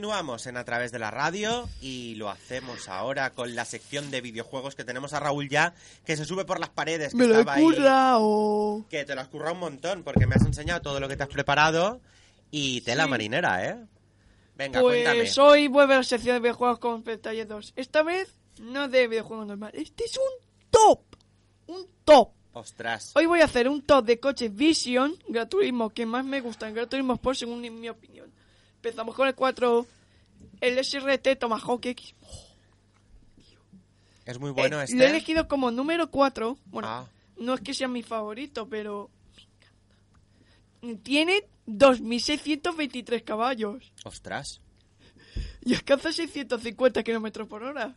Continuamos 0.04 0.46
en 0.46 0.58
A 0.58 0.64
través 0.66 0.92
de 0.92 0.98
la 0.98 1.10
radio 1.10 1.66
y 1.80 2.14
lo 2.16 2.28
hacemos 2.28 2.90
ahora 2.90 3.32
con 3.32 3.54
la 3.54 3.64
sección 3.64 4.10
de 4.10 4.20
videojuegos 4.20 4.74
que 4.74 4.84
tenemos 4.84 5.14
a 5.14 5.18
Raúl 5.20 5.48
ya, 5.48 5.72
que 6.04 6.14
se 6.18 6.26
sube 6.26 6.44
por 6.44 6.60
las 6.60 6.68
paredes. 6.68 7.12
Que 7.12 7.16
Me 7.16 7.26
lo 7.26 7.36
he 7.36 7.38
estaba 7.40 7.54
ahí, 7.54 7.62
currado. 7.64 8.84
que 8.90 9.06
te 9.06 9.14
lo 9.14 9.22
has 9.22 9.28
currado 9.28 9.54
un 9.54 9.60
montón 9.60 10.02
porque 10.02 10.26
me 10.26 10.34
has 10.34 10.42
enseñado 10.44 10.82
todo 10.82 11.00
lo 11.00 11.08
que 11.08 11.16
te 11.16 11.22
has 11.22 11.30
preparado 11.30 12.02
y 12.50 12.82
tela 12.82 13.04
Sí. 13.04 13.10
marinera, 13.10 13.66
¿eh? 13.66 13.78
Venga, 14.58 14.82
cuéntame. 14.82 15.16
Pues 15.20 15.38
hoy 15.38 15.68
vuelve 15.68 15.94
a 15.94 15.96
la 15.96 16.02
sección 16.04 16.36
de 16.36 16.40
videojuegos 16.40 16.80
con 16.80 17.02
Petalle 17.02 17.46
2. 17.46 17.72
Esta 17.74 18.02
vez 18.02 18.28
no 18.60 18.88
de 18.88 19.08
videojuegos 19.08 19.46
normal. 19.46 19.70
Este 19.72 20.04
es 20.04 20.18
un 20.18 20.46
top. 20.68 21.00
Un 21.66 21.88
top. 22.04 22.28
Ostras. 22.52 23.12
Hoy 23.14 23.24
voy 23.24 23.40
a 23.40 23.46
hacer 23.46 23.70
un 23.70 23.80
top 23.80 24.04
de 24.04 24.20
coches 24.20 24.54
Vision, 24.54 25.16
Gran 25.28 25.48
Turismo, 25.48 25.88
que 25.88 26.04
más 26.04 26.26
me 26.26 26.42
gustan. 26.42 26.74
Gran 26.74 26.90
Turismo 26.90 27.14
Sport, 27.14 27.38
según 27.38 27.62
mi 27.62 27.88
opinión. 27.88 28.30
Empezamos 28.84 29.14
con 29.14 29.26
el 29.26 29.34
4, 29.34 29.86
el 30.60 30.78
SRT 30.84 31.36
Tomahawk 31.36 31.86
X. 31.86 32.14
Es 34.26 34.38
muy 34.38 34.50
bueno 34.50 34.78
Eh, 34.78 34.84
este. 34.84 34.96
Lo 34.96 35.04
he 35.04 35.08
elegido 35.08 35.48
como 35.48 35.70
número 35.70 36.10
4. 36.10 36.58
Bueno, 36.66 36.88
Ah. 36.88 37.08
no 37.38 37.54
es 37.54 37.62
que 37.62 37.72
sea 37.72 37.88
mi 37.88 38.02
favorito, 38.02 38.68
pero 38.68 39.08
me 40.82 40.90
encanta. 40.90 41.02
Tiene 41.02 41.44
2.623 41.66 43.22
caballos 43.24 43.90
Ostras. 44.04 44.60
y 45.64 45.74
alcanza 45.74 46.12
650 46.12 47.02
kilómetros 47.02 47.48
por 47.48 47.62
hora. 47.62 47.96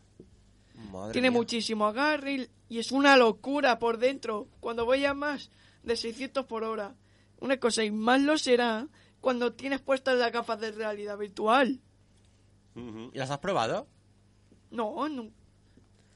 Madre 0.90 1.12
Tiene 1.12 1.32
mía. 1.32 1.38
muchísimo 1.38 1.86
agarre 1.86 2.34
y- 2.34 2.50
y 2.70 2.80
es 2.80 2.94
una 2.94 3.18
locura 3.18 3.78
por 3.78 3.98
dentro. 3.98 4.48
Cuando 4.62 4.86
voy 4.86 5.04
a 5.04 5.14
más 5.14 5.50
de 5.84 5.98
600 5.98 6.46
por 6.46 6.64
hora. 6.64 6.96
Una 7.42 7.58
cosa, 7.58 7.84
y 7.84 7.92
más 7.92 8.22
lo 8.22 8.38
será 8.38 8.88
cuando 9.28 9.52
tienes 9.52 9.82
puestas 9.82 10.18
las 10.18 10.32
gafas 10.32 10.58
de 10.58 10.72
realidad 10.72 11.18
virtual. 11.18 11.82
¿Y 12.76 13.18
las 13.18 13.30
has 13.30 13.40
probado? 13.40 13.86
No, 14.72 15.10
no. 15.10 15.30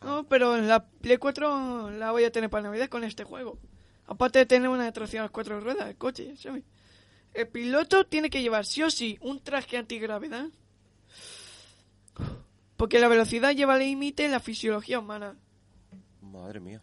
No, 0.02 0.24
pero 0.30 0.56
en 0.56 0.70
la 0.70 0.86
Play 0.86 1.18
4 1.18 1.92
la 1.92 2.12
voy 2.12 2.24
a 2.24 2.32
tener 2.32 2.50
para 2.50 2.64
Navidad 2.64 2.88
con 2.88 3.04
este 3.04 3.26
juego. 3.26 3.58
Aparte 4.06 4.40
de 4.40 4.46
tener 4.46 4.70
una 4.70 4.90
tracción 4.94 5.20
a 5.20 5.24
las 5.26 5.32
cuatro 5.32 5.60
ruedas, 5.60 5.90
el 5.90 5.98
coche, 5.98 6.38
¿sabes? 6.38 6.64
El 7.34 7.50
piloto 7.50 8.06
tiene 8.06 8.30
que 8.30 8.42
llevar 8.42 8.66
sí 8.66 8.82
o 8.82 8.90
sí 8.90 9.18
un 9.20 9.42
traje 9.42 9.76
antigravedad. 9.76 10.48
Porque 12.78 12.98
la 12.98 13.10
velocidad 13.10 13.52
lleva 13.54 13.78
límite 13.78 14.30
la 14.30 14.40
fisiología 14.40 15.00
humana. 15.00 15.36
Madre 16.22 16.62
mía. 16.62 16.82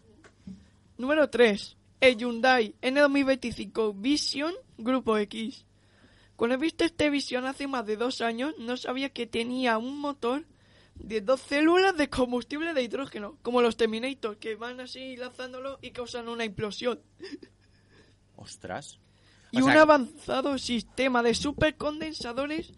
Número 0.95 1.27
3. 1.27 1.75
El 2.01 2.17
Hyundai 2.17 2.75
N2025 2.83 3.99
Vision 3.99 4.53
Grupo 4.77 5.17
X. 5.17 5.65
Cuando 6.39 6.55
he 6.55 6.57
visto 6.57 6.85
este 6.85 7.09
Vision 7.09 7.45
hace 7.45 7.67
más 7.67 7.85
de 7.85 7.97
dos 7.97 8.21
años, 8.21 8.53
no 8.59 8.77
sabía 8.77 9.09
que 9.09 9.27
tenía 9.27 9.77
un 9.77 9.99
motor 9.99 10.45
de 10.95 11.19
dos 11.19 11.41
células 11.41 11.97
de 11.97 12.09
combustible 12.09 12.73
de 12.73 12.81
hidrógeno, 12.81 13.37
como 13.41 13.61
los 13.61 13.75
Terminator, 13.75 14.37
que 14.37 14.55
van 14.55 14.79
así 14.79 15.17
lanzándolo 15.17 15.79
y 15.81 15.91
causan 15.91 16.29
una 16.29 16.45
implosión. 16.45 17.01
Ostras. 18.37 18.99
Y 19.51 19.61
un 19.61 19.71
avanzado 19.71 20.57
sistema 20.57 21.21
de 21.23 21.35
supercondensadores 21.35 22.71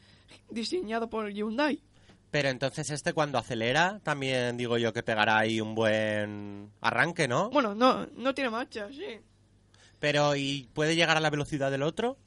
diseñado 0.50 1.08
por 1.08 1.30
Hyundai. 1.30 1.84
Pero 2.32 2.50
entonces 2.50 2.90
este 2.90 3.14
cuando 3.14 3.38
acelera, 3.38 4.00
también 4.02 4.58
digo 4.58 4.80
yo 4.80 4.92
que 4.92 5.04
pegará 5.04 5.38
ahí 5.38 5.62
un 5.62 5.76
buen 5.76 6.72
arranque, 6.82 7.28
¿no? 7.28 7.52
Bueno, 7.52 7.76
no, 7.76 8.08
no 8.08 8.34
tiene 8.34 8.50
marcha, 8.50 8.90
sí. 8.92 9.20
Pero 10.00 10.36
¿y 10.36 10.68
puede 10.74 10.96
llegar 10.96 11.16
a 11.16 11.20
la 11.20 11.30
velocidad 11.30 11.70
del 11.70 11.84
otro? 11.84 12.18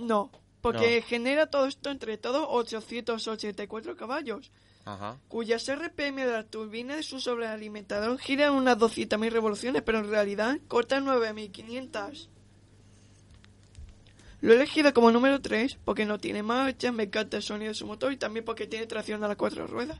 No, 0.00 0.30
porque 0.60 1.00
No. 1.00 1.06
genera 1.06 1.46
todo 1.48 1.66
esto 1.66 1.90
entre 1.90 2.16
todos 2.18 2.46
884 2.48 3.96
caballos. 3.96 4.50
Ajá. 4.86 5.18
cuyas 5.28 5.68
RPM 5.68 6.24
de 6.24 6.32
la 6.32 6.44
turbina 6.44 6.96
de 6.96 7.02
su 7.02 7.20
sobrealimentador 7.20 8.18
giran 8.18 8.54
unas 8.54 8.78
200.000 8.78 9.30
revoluciones, 9.30 9.82
pero 9.82 9.98
en 9.98 10.08
realidad 10.08 10.58
cortan 10.68 11.04
9.500. 11.04 12.28
Lo 14.40 14.52
he 14.52 14.56
elegido 14.56 14.94
como 14.94 15.10
número 15.12 15.42
3 15.42 15.76
porque 15.84 16.06
no 16.06 16.18
tiene 16.18 16.42
marcha, 16.42 16.92
me 16.92 17.02
encanta 17.04 17.36
el 17.36 17.42
sonido 17.42 17.68
de 17.68 17.74
su 17.74 17.86
motor 17.86 18.10
y 18.10 18.16
también 18.16 18.42
porque 18.44 18.66
tiene 18.66 18.86
tracción 18.86 19.22
a 19.22 19.28
las 19.28 19.36
cuatro 19.36 19.66
ruedas. 19.66 19.98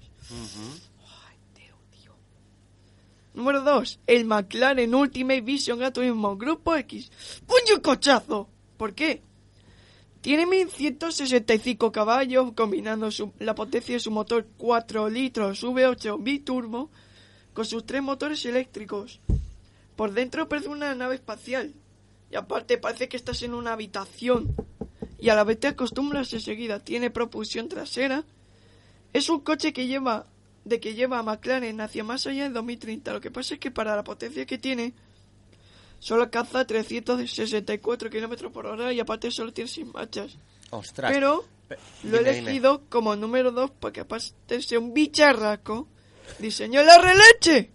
Número 3.35 3.61
2. 3.63 4.01
El 4.07 4.25
McLaren 4.25 4.95
Ultimate 4.95 5.41
Vision 5.43 5.79
Gran 5.79 5.93
Turismo 5.93 6.37
Grupo 6.37 6.75
X. 6.75 7.11
¡Puño 7.47 7.81
cochazo! 7.83 8.49
¿Por 8.77 8.95
qué? 8.95 9.23
Tiene 10.21 10.45
1165 10.47 11.93
caballos, 11.93 12.53
combinando 12.55 13.11
su- 13.11 13.33
la 13.39 13.55
potencia 13.55 13.95
de 13.95 14.01
su 14.01 14.11
motor 14.11 14.47
4 14.59 15.09
litros 15.09 15.63
V8 15.65 16.19
biturbo 16.23 16.91
con 17.55 17.65
sus 17.65 17.87
tres 17.87 18.03
motores 18.03 18.45
eléctricos. 18.45 19.21
Por 19.97 20.13
dentro 20.13 20.49
parece 20.49 20.69
una 20.69 20.95
nave 20.95 21.15
espacial. 21.17 21.73
Y 22.31 22.37
aparte 22.37 22.79
parece 22.79 23.09
que 23.09 23.17
estás 23.17 23.43
en 23.43 23.55
una 23.55 23.73
habitación. 23.73 24.55
Y 25.19 25.31
a 25.31 25.35
la 25.35 25.45
vez 25.45 25.59
te 25.59 25.69
acostumbras 25.69 26.33
enseguida. 26.33 26.81
Tiene 26.81 27.11
propulsión 27.11 27.69
trasera. 27.69 28.25
Es 29.13 29.29
un 29.31 29.41
coche 29.41 29.73
que 29.73 29.87
lleva 29.87 30.27
de 30.65 30.79
que 30.79 30.95
lleva 30.95 31.19
a 31.19 31.23
McLaren 31.23 31.81
hacia 31.81 32.05
más 32.05 32.27
allá 32.27 32.45
de 32.45 32.51
2030. 32.51 33.13
Lo 33.15 33.21
que 33.21 33.31
pasa 33.31 33.55
es 33.55 33.61
que 33.61 33.71
para 33.71 33.97
la 33.97 34.05
potencia 34.05 34.45
que 34.47 34.59
tiene 34.59 34.93
solo 36.01 36.25
alcanza 36.25 36.67
364 36.67 38.11
kilómetros 38.11 38.51
por 38.53 38.67
hora 38.67 38.93
y 38.93 38.99
aparte 38.99 39.31
solo 39.31 39.53
tiene 39.53 39.71
6 39.71 39.87
marchas. 39.95 40.37
Ostras. 40.71 41.13
Pero 41.13 41.45
Pe- 41.69 41.77
lo 42.05 42.17
he 42.19 42.25
dime. 42.25 42.39
elegido 42.39 42.83
como 42.89 43.15
número 43.15 43.53
2 43.53 43.71
porque 43.79 44.01
aparte 44.01 44.61
ser 44.63 44.79
un 44.79 44.93
bicharraco, 44.93 45.87
diseñó 46.41 46.83
la 46.83 46.99
releche. 46.99 47.71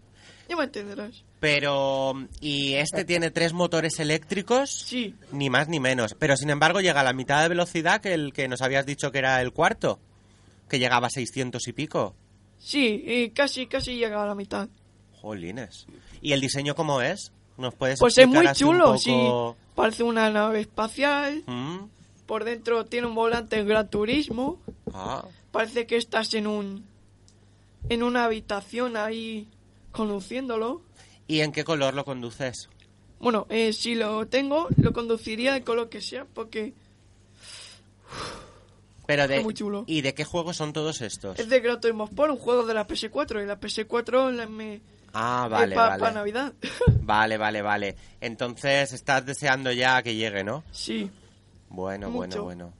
Ya 0.49 0.55
me 0.57 0.65
entenderás. 0.65 1.23
Pero, 1.39 2.13
¿y 2.39 2.73
este 2.73 3.05
tiene 3.05 3.29
tres 3.29 3.53
motores 3.53 3.99
eléctricos? 3.99 4.71
Sí. 4.71 5.13
Ni 5.31 5.49
más 5.49 5.67
ni 5.67 5.79
menos. 5.79 6.15
Pero, 6.17 6.35
sin 6.37 6.49
embargo, 6.49 6.81
llega 6.81 7.01
a 7.01 7.03
la 7.03 7.13
mitad 7.13 7.43
de 7.43 7.49
velocidad 7.49 8.01
que 8.01 8.13
el 8.13 8.33
que 8.33 8.47
nos 8.47 8.61
habías 8.61 8.85
dicho 8.85 9.11
que 9.11 9.19
era 9.19 9.39
el 9.41 9.51
cuarto. 9.51 9.99
Que 10.69 10.79
llegaba 10.79 11.07
a 11.07 11.11
600 11.11 11.67
y 11.67 11.73
pico. 11.73 12.15
Sí, 12.57 13.03
y 13.05 13.29
casi, 13.29 13.67
casi 13.67 13.95
llega 13.95 14.23
a 14.23 14.25
la 14.25 14.33
mitad. 14.33 14.69
Jolines. 15.21 15.85
¿Y 16.21 16.31
el 16.33 16.41
diseño 16.41 16.73
cómo 16.73 17.01
es? 17.01 17.31
¿Nos 17.57 17.73
puedes 17.75 17.99
Pues 17.99 18.17
es 18.17 18.27
muy 18.27 18.45
un 18.47 18.53
chulo, 18.53 18.85
poco? 18.85 18.97
sí. 18.97 19.15
Parece 19.75 20.03
una 20.03 20.29
nave 20.29 20.61
espacial. 20.61 21.43
¿Mm? 21.45 21.85
Por 22.25 22.43
dentro 22.43 22.85
tiene 22.85 23.07
un 23.07 23.15
volante 23.15 23.57
en 23.59 23.67
Gran 23.67 23.89
Turismo. 23.89 24.59
Ah, 24.93 25.25
Parece 25.51 25.85
que 25.85 25.97
estás 25.97 26.33
en 26.33 26.47
un 26.47 26.85
en 27.89 28.03
una 28.03 28.25
habitación 28.25 28.97
ahí 28.97 29.47
conduciéndolo. 29.91 30.81
¿Y 31.27 31.41
en 31.41 31.51
qué 31.51 31.63
color 31.63 31.93
lo 31.93 32.03
conduces? 32.03 32.69
Bueno, 33.19 33.47
eh, 33.49 33.73
si 33.73 33.95
lo 33.95 34.27
tengo, 34.27 34.67
lo 34.77 34.91
conduciría 34.91 35.53
de 35.53 35.63
color 35.63 35.89
que 35.89 36.01
sea, 36.01 36.25
porque 36.25 36.73
Pero 39.05 39.27
de, 39.27 39.41
muy 39.41 39.53
chulo. 39.53 39.83
¿Y 39.87 40.01
de 40.01 40.13
qué 40.13 40.23
juegos 40.25 40.57
son 40.57 40.73
todos 40.73 41.01
estos? 41.01 41.37
es 41.37 41.47
de 41.49 41.59
Gran 41.59 41.79
Turismo 41.79 42.05
Sport, 42.05 42.31
un 42.31 42.37
juego 42.39 42.65
de 42.65 42.73
la 42.73 42.87
PS4, 42.87 43.43
y 43.43 43.45
la 43.45 43.59
PS4 43.59 44.31
la 44.31 44.47
me... 44.47 44.81
Ah, 45.17 45.47
vale, 45.49 45.75
para 45.75 45.97
vale. 45.97 46.13
Navidad. 46.13 46.53
Vale, 47.01 47.37
vale, 47.37 47.61
vale. 47.61 47.95
Entonces 48.19 48.91
estás 48.91 49.25
deseando 49.25 49.71
ya 49.71 50.01
que 50.03 50.13
llegue, 50.15 50.43
¿no? 50.43 50.63
Sí, 50.71 51.09
Bueno, 51.69 52.09
Mucho. 52.09 52.17
bueno, 52.17 52.43
bueno. 52.43 52.73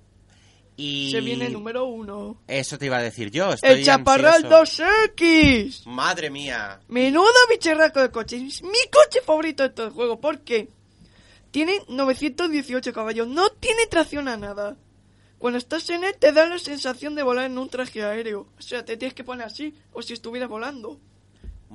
Y 0.78 1.12
se 1.12 1.22
viene 1.22 1.46
el 1.46 1.54
número 1.54 1.86
uno. 1.86 2.36
eso 2.48 2.78
te 2.78 2.88
iba 2.88 2.98
a 2.98 3.02
decir 3.02 3.32
yo. 3.32 3.54
Estoy 3.54 3.70
¡El 3.70 3.86
Chaparral 3.86 4.44
ansioso. 4.44 4.84
2X! 4.84 5.86
Madre 5.86 6.30
mía. 6.30 6.82
Menudo 6.90 7.30
bicharraco 7.50 8.02
de 8.02 8.12
coche. 8.12 8.36
Es 8.46 8.62
mi 8.62 8.72
coche 8.92 9.22
favorito 9.26 9.64
de 9.64 9.70
todo 9.70 9.86
el 9.88 9.94
juego. 9.94 10.20
¿Por 10.20 10.40
qué? 10.42 10.68
Tiene 11.52 11.80
918 11.88 12.92
caballos. 12.92 13.28
No 13.30 13.48
tiene 13.52 13.86
tracción 13.88 14.28
a 14.28 14.36
nada. 14.36 14.76
Cuando 15.38 15.58
estás 15.60 15.90
en 15.92 16.04
él 16.04 16.16
te 16.20 16.34
da 16.34 16.48
la 16.48 16.60
sensación 16.60 17.16
de 17.16 17.24
volar 17.24 17.46
en 17.46 17.58
un 17.58 17.70
traje 17.70 18.04
aéreo. 18.04 18.48
O 18.58 18.62
sea, 18.62 18.84
te 18.84 18.98
tienes 18.98 19.14
que 19.14 19.24
poner 19.24 19.46
así, 19.48 19.74
o 19.94 20.02
si 20.02 20.12
estuvieras 20.14 20.50
volando. 20.50 21.00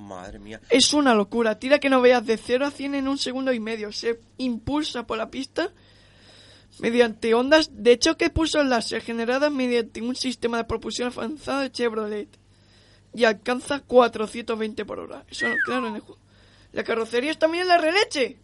Madre 0.01 0.39
mía. 0.39 0.61
Es 0.71 0.93
una 0.93 1.15
locura. 1.15 1.59
Tira 1.59 1.79
que 1.79 1.91
no 1.91 2.01
veas 2.01 2.25
de 2.27 2.37
0 2.37 2.67
a 2.67 2.71
100 2.71 2.95
en 2.97 3.09
un 3.09 3.19
segundo 3.19 3.53
y 3.53 3.61
medio. 3.61 3.93
Se 3.93 4.21
impulsa 4.39 5.07
por 5.07 5.19
la 5.19 5.31
pista 5.31 5.73
mediante 6.79 7.35
ondas 7.35 7.71
de 7.73 7.99
choque 7.99 8.31
pulsos 8.31 8.65
láser 8.67 9.03
generadas 9.03 9.53
mediante 9.53 10.01
un 10.01 10.17
sistema 10.17 10.57
de 10.57 10.65
propulsión 10.65 11.13
avanzado 11.13 11.61
de 11.61 11.71
Chevrolet. 11.71 12.29
Y 13.15 13.25
alcanza 13.25 13.81
420 13.81 14.85
por 14.85 15.01
hora. 15.01 15.25
Eso 15.29 15.47
claro 15.65 15.89
en 15.89 15.97
el 15.97 16.01
juego. 16.01 16.21
La 16.73 16.85
carrocería 16.85 17.33
es 17.33 17.39
también 17.39 17.67
la 17.67 17.79
releche. 17.79 18.39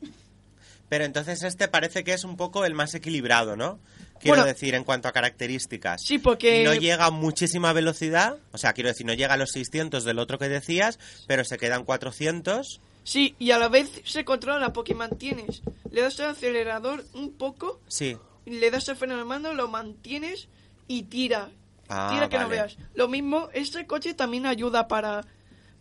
Pero 0.88 1.04
entonces 1.04 1.42
este 1.42 1.68
parece 1.68 2.04
que 2.04 2.12
es 2.12 2.24
un 2.24 2.36
poco 2.36 2.64
el 2.64 2.74
más 2.74 2.94
equilibrado, 2.94 3.56
¿no? 3.56 3.78
Quiero 4.20 4.36
Bueno. 4.38 4.44
decir, 4.46 4.74
en 4.74 4.84
cuanto 4.84 5.08
a 5.08 5.12
características. 5.12 6.02
Sí, 6.02 6.18
porque- 6.18 6.64
No 6.64 6.74
llega 6.74 7.04
a 7.06 7.10
muchísima 7.10 7.72
velocidad, 7.72 8.36
o 8.52 8.58
sea, 8.58 8.72
quiero 8.72 8.88
decir, 8.88 9.06
no 9.06 9.12
llega 9.14 9.34
a 9.34 9.36
los 9.36 9.50
600 9.52 10.04
del 10.04 10.18
otro 10.18 10.38
que 10.38 10.48
decías, 10.48 10.98
pero 11.26 11.44
se 11.44 11.58
quedan 11.58 11.84
400. 11.84 12.80
Sí, 13.04 13.36
y 13.38 13.52
a 13.52 13.58
la 13.58 13.68
vez 13.68 13.88
se 14.04 14.24
controla 14.24 14.72
porque 14.72 14.94
mantienes. 14.94 15.62
Le 15.90 16.00
das 16.02 16.18
al 16.20 16.30
acelerador 16.30 17.04
un 17.14 17.32
poco, 17.32 17.80
Sí. 17.88 18.16
le 18.46 18.70
das 18.70 18.88
al 18.88 18.96
freno 18.96 19.16
de 19.16 19.24
mano, 19.24 19.52
lo 19.52 19.68
mantienes 19.68 20.48
y 20.88 21.04
tira. 21.04 21.50
Ah, 21.88 22.08
tira 22.12 22.28
que 22.28 22.38
no 22.38 22.48
veas. 22.48 22.76
Lo 22.94 23.06
mismo, 23.06 23.48
este 23.52 23.86
coche 23.86 24.12
también 24.14 24.44
ayuda 24.46 24.88
para, 24.88 25.24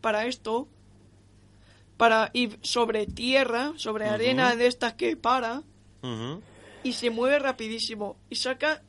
para 0.02 0.26
esto. 0.28 0.68
Para 1.98 2.30
ir 2.34 2.60
sobre 2.62 3.08
tierra, 3.08 3.72
sobre 3.78 4.08
arena 4.08 4.56
de 4.56 4.68
estas 4.68 4.94
que 4.94 5.16
para. 5.16 5.64
Ujú. 6.04 6.42
Y 6.86 6.94
se 6.94 7.10
mueve 7.10 7.40
rapidísimo. 7.40 8.16
Y 8.30 8.36
saca. 8.36 8.82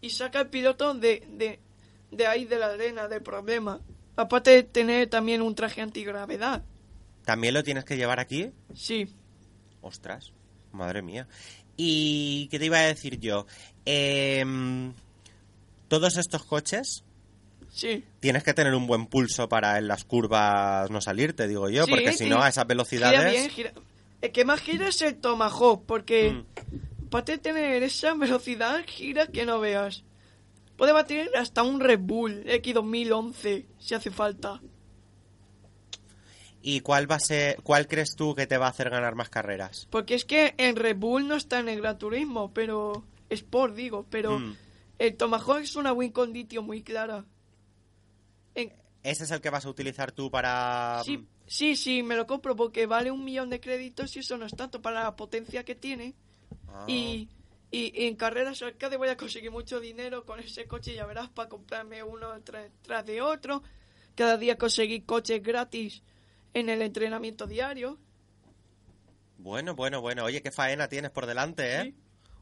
Y 0.00 0.10
saca 0.10 0.40
el 0.42 0.48
piloto 0.48 0.92
de, 0.94 1.26
de, 1.30 1.58
de 2.10 2.26
ahí 2.26 2.44
de 2.44 2.58
la 2.58 2.66
arena, 2.66 3.08
del 3.08 3.22
problema. 3.22 3.80
Aparte 4.16 4.50
de 4.50 4.62
tener 4.62 5.08
también 5.08 5.42
un 5.42 5.54
traje 5.54 5.80
antigravedad. 5.82 6.62
¿También 7.24 7.54
lo 7.54 7.62
tienes 7.64 7.84
que 7.84 7.96
llevar 7.96 8.20
aquí? 8.20 8.50
Sí. 8.74 9.08
Ostras, 9.80 10.32
madre 10.72 11.02
mía. 11.02 11.26
¿Y 11.76 12.48
qué 12.48 12.58
te 12.58 12.66
iba 12.66 12.78
a 12.78 12.82
decir 12.86 13.18
yo? 13.18 13.46
Em, 13.84 14.92
Todos 15.88 16.16
estos 16.16 16.44
coches 16.44 17.04
Sí. 17.72 18.04
tienes 18.20 18.42
que 18.42 18.54
tener 18.54 18.74
un 18.74 18.86
buen 18.86 19.06
pulso 19.06 19.48
para 19.48 19.76
en 19.78 19.86
las 19.88 20.04
curvas 20.04 20.90
no 20.90 21.00
salir, 21.00 21.34
te 21.34 21.46
digo 21.48 21.68
yo, 21.68 21.84
Sí, 21.84 21.90
porque 21.90 22.12
si 22.12 22.28
no, 22.28 22.42
a 22.42 22.48
esas 22.48 22.64
Gira 22.64 22.68
velocidades... 22.68 23.32
bien, 23.32 23.50
gira- 23.50 23.72
El 24.22 24.32
que 24.32 24.44
más 24.44 24.60
gira 24.60 24.88
es 24.88 25.00
el 25.02 25.16
Tomahawk, 25.16 25.84
porque 25.86 26.30
Mm. 26.32 26.44
Aparte 27.06 27.32
de 27.32 27.38
tener 27.38 27.82
esa 27.82 28.14
velocidad, 28.14 28.84
gira 28.86 29.26
que 29.26 29.46
no 29.46 29.60
veas. 29.60 30.04
Puede 30.76 30.92
batir 30.92 31.30
hasta 31.36 31.62
un 31.62 31.80
Red 31.80 32.00
Bull 32.00 32.44
X2011, 32.44 33.66
si 33.78 33.94
hace 33.94 34.10
falta. 34.10 34.60
¿Y 36.60 36.80
cuál 36.80 37.10
va 37.10 37.14
a 37.14 37.20
ser, 37.20 37.62
cuál 37.62 37.86
crees 37.86 38.16
tú 38.16 38.34
que 38.34 38.46
te 38.46 38.58
va 38.58 38.66
a 38.66 38.70
hacer 38.70 38.90
ganar 38.90 39.14
más 39.14 39.28
carreras? 39.30 39.86
Porque 39.90 40.14
es 40.14 40.24
que 40.24 40.54
en 40.58 40.76
Red 40.76 40.96
Bull 40.96 41.28
no 41.28 41.36
está 41.36 41.60
en 41.60 41.68
el 41.68 41.80
Gran 41.80 41.98
Turismo, 41.98 42.52
pero... 42.52 43.04
Sport, 43.30 43.74
digo, 43.74 44.06
pero... 44.10 44.38
Mm. 44.38 44.56
El 44.98 45.16
Tomahawk 45.16 45.58
es 45.60 45.76
una 45.76 45.92
win 45.92 46.10
condition 46.10 46.64
muy 46.64 46.82
clara. 46.82 47.24
En- 48.54 48.72
¿Ese 49.02 49.24
es 49.24 49.30
el 49.30 49.40
que 49.40 49.50
vas 49.50 49.64
a 49.66 49.70
utilizar 49.70 50.10
tú 50.10 50.30
para...? 50.30 51.02
Sí, 51.04 51.24
sí, 51.46 51.76
sí, 51.76 52.02
me 52.02 52.16
lo 52.16 52.26
compro 52.26 52.56
porque 52.56 52.86
vale 52.86 53.10
un 53.10 53.24
millón 53.24 53.50
de 53.50 53.60
créditos 53.60 54.16
y 54.16 54.20
eso 54.20 54.36
no 54.36 54.46
es 54.46 54.52
tanto 54.56 54.82
para 54.82 55.02
la 55.04 55.14
potencia 55.14 55.64
que 55.64 55.74
tiene. 55.74 56.14
Ah. 56.68 56.84
Y, 56.88 57.28
y 57.70 58.06
en 58.06 58.16
carreras 58.16 58.62
arcade 58.62 58.96
voy 58.96 59.08
a 59.08 59.16
conseguir 59.16 59.50
mucho 59.50 59.80
dinero 59.80 60.24
con 60.24 60.40
ese 60.40 60.66
coche, 60.66 60.94
ya 60.94 61.06
verás, 61.06 61.28
para 61.30 61.48
comprarme 61.48 62.02
uno 62.02 62.34
tra- 62.44 62.70
tras 62.82 63.04
de 63.06 63.20
otro. 63.22 63.62
Cada 64.14 64.36
día 64.38 64.56
conseguir 64.56 65.04
coches 65.04 65.42
gratis 65.42 66.02
en 66.54 66.68
el 66.68 66.80
entrenamiento 66.82 67.46
diario. 67.46 67.98
Bueno, 69.38 69.74
bueno, 69.74 70.00
bueno. 70.00 70.24
Oye, 70.24 70.42
qué 70.42 70.50
faena 70.50 70.88
tienes 70.88 71.10
por 71.10 71.26
delante, 71.26 71.80
¿eh? 71.80 71.94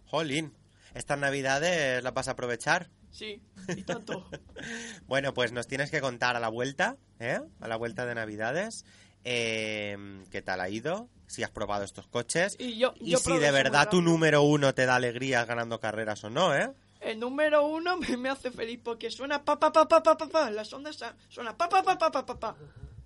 Jolín. 0.06 0.52
Estas 0.94 1.18
navidades 1.18 2.02
las 2.04 2.14
vas 2.14 2.28
a 2.28 2.32
aprovechar. 2.32 2.90
Sí, 3.10 3.40
y 3.68 3.82
tanto. 3.82 4.28
Bueno, 5.06 5.34
pues 5.34 5.52
nos 5.52 5.66
tienes 5.66 5.90
que 5.90 6.00
contar 6.00 6.36
a 6.36 6.40
la 6.40 6.48
vuelta, 6.48 6.96
¿eh? 7.18 7.40
A 7.60 7.68
la 7.68 7.76
vuelta 7.76 8.06
de 8.06 8.14
navidades. 8.14 8.84
eh, 9.24 9.96
¿Qué 10.30 10.40
tal 10.42 10.60
ha 10.60 10.68
ido? 10.68 11.08
Si 11.34 11.42
has 11.42 11.50
probado 11.50 11.82
estos 11.84 12.06
coches. 12.06 12.54
Y 12.60 12.78
yo- 12.78 12.94
y 13.00 13.10
yo 13.10 13.18
si 13.18 13.36
de 13.38 13.50
verdad 13.50 13.88
tu 13.90 14.00
número 14.00 14.42
uno 14.42 14.72
te 14.72 14.86
da 14.86 14.94
alegrías 14.94 15.46
ganando 15.48 15.80
carreras 15.80 16.22
o 16.22 16.30
no, 16.30 16.54
¿eh? 16.54 16.70
El 17.00 17.18
número 17.18 17.66
uno 17.66 17.96
me, 17.96 18.16
me 18.16 18.28
hace 18.30 18.50
feliz 18.52 18.78
porque 18.82 19.10
suena 19.10 19.44
pa 19.44 19.58
pa 19.58 19.72
pa 19.72 19.88
pa 19.88 20.00
pa 20.02 20.16
pa 20.16 20.28
pa. 20.28 20.50
Las 20.50 20.72
ondas 20.72 20.96
suena 21.28 21.56
pa 21.56 21.68
pa 21.68 21.82
pa 21.82 21.98
pa 21.98 22.10
pa 22.12 22.24
pa 22.24 22.38
pa. 22.38 22.56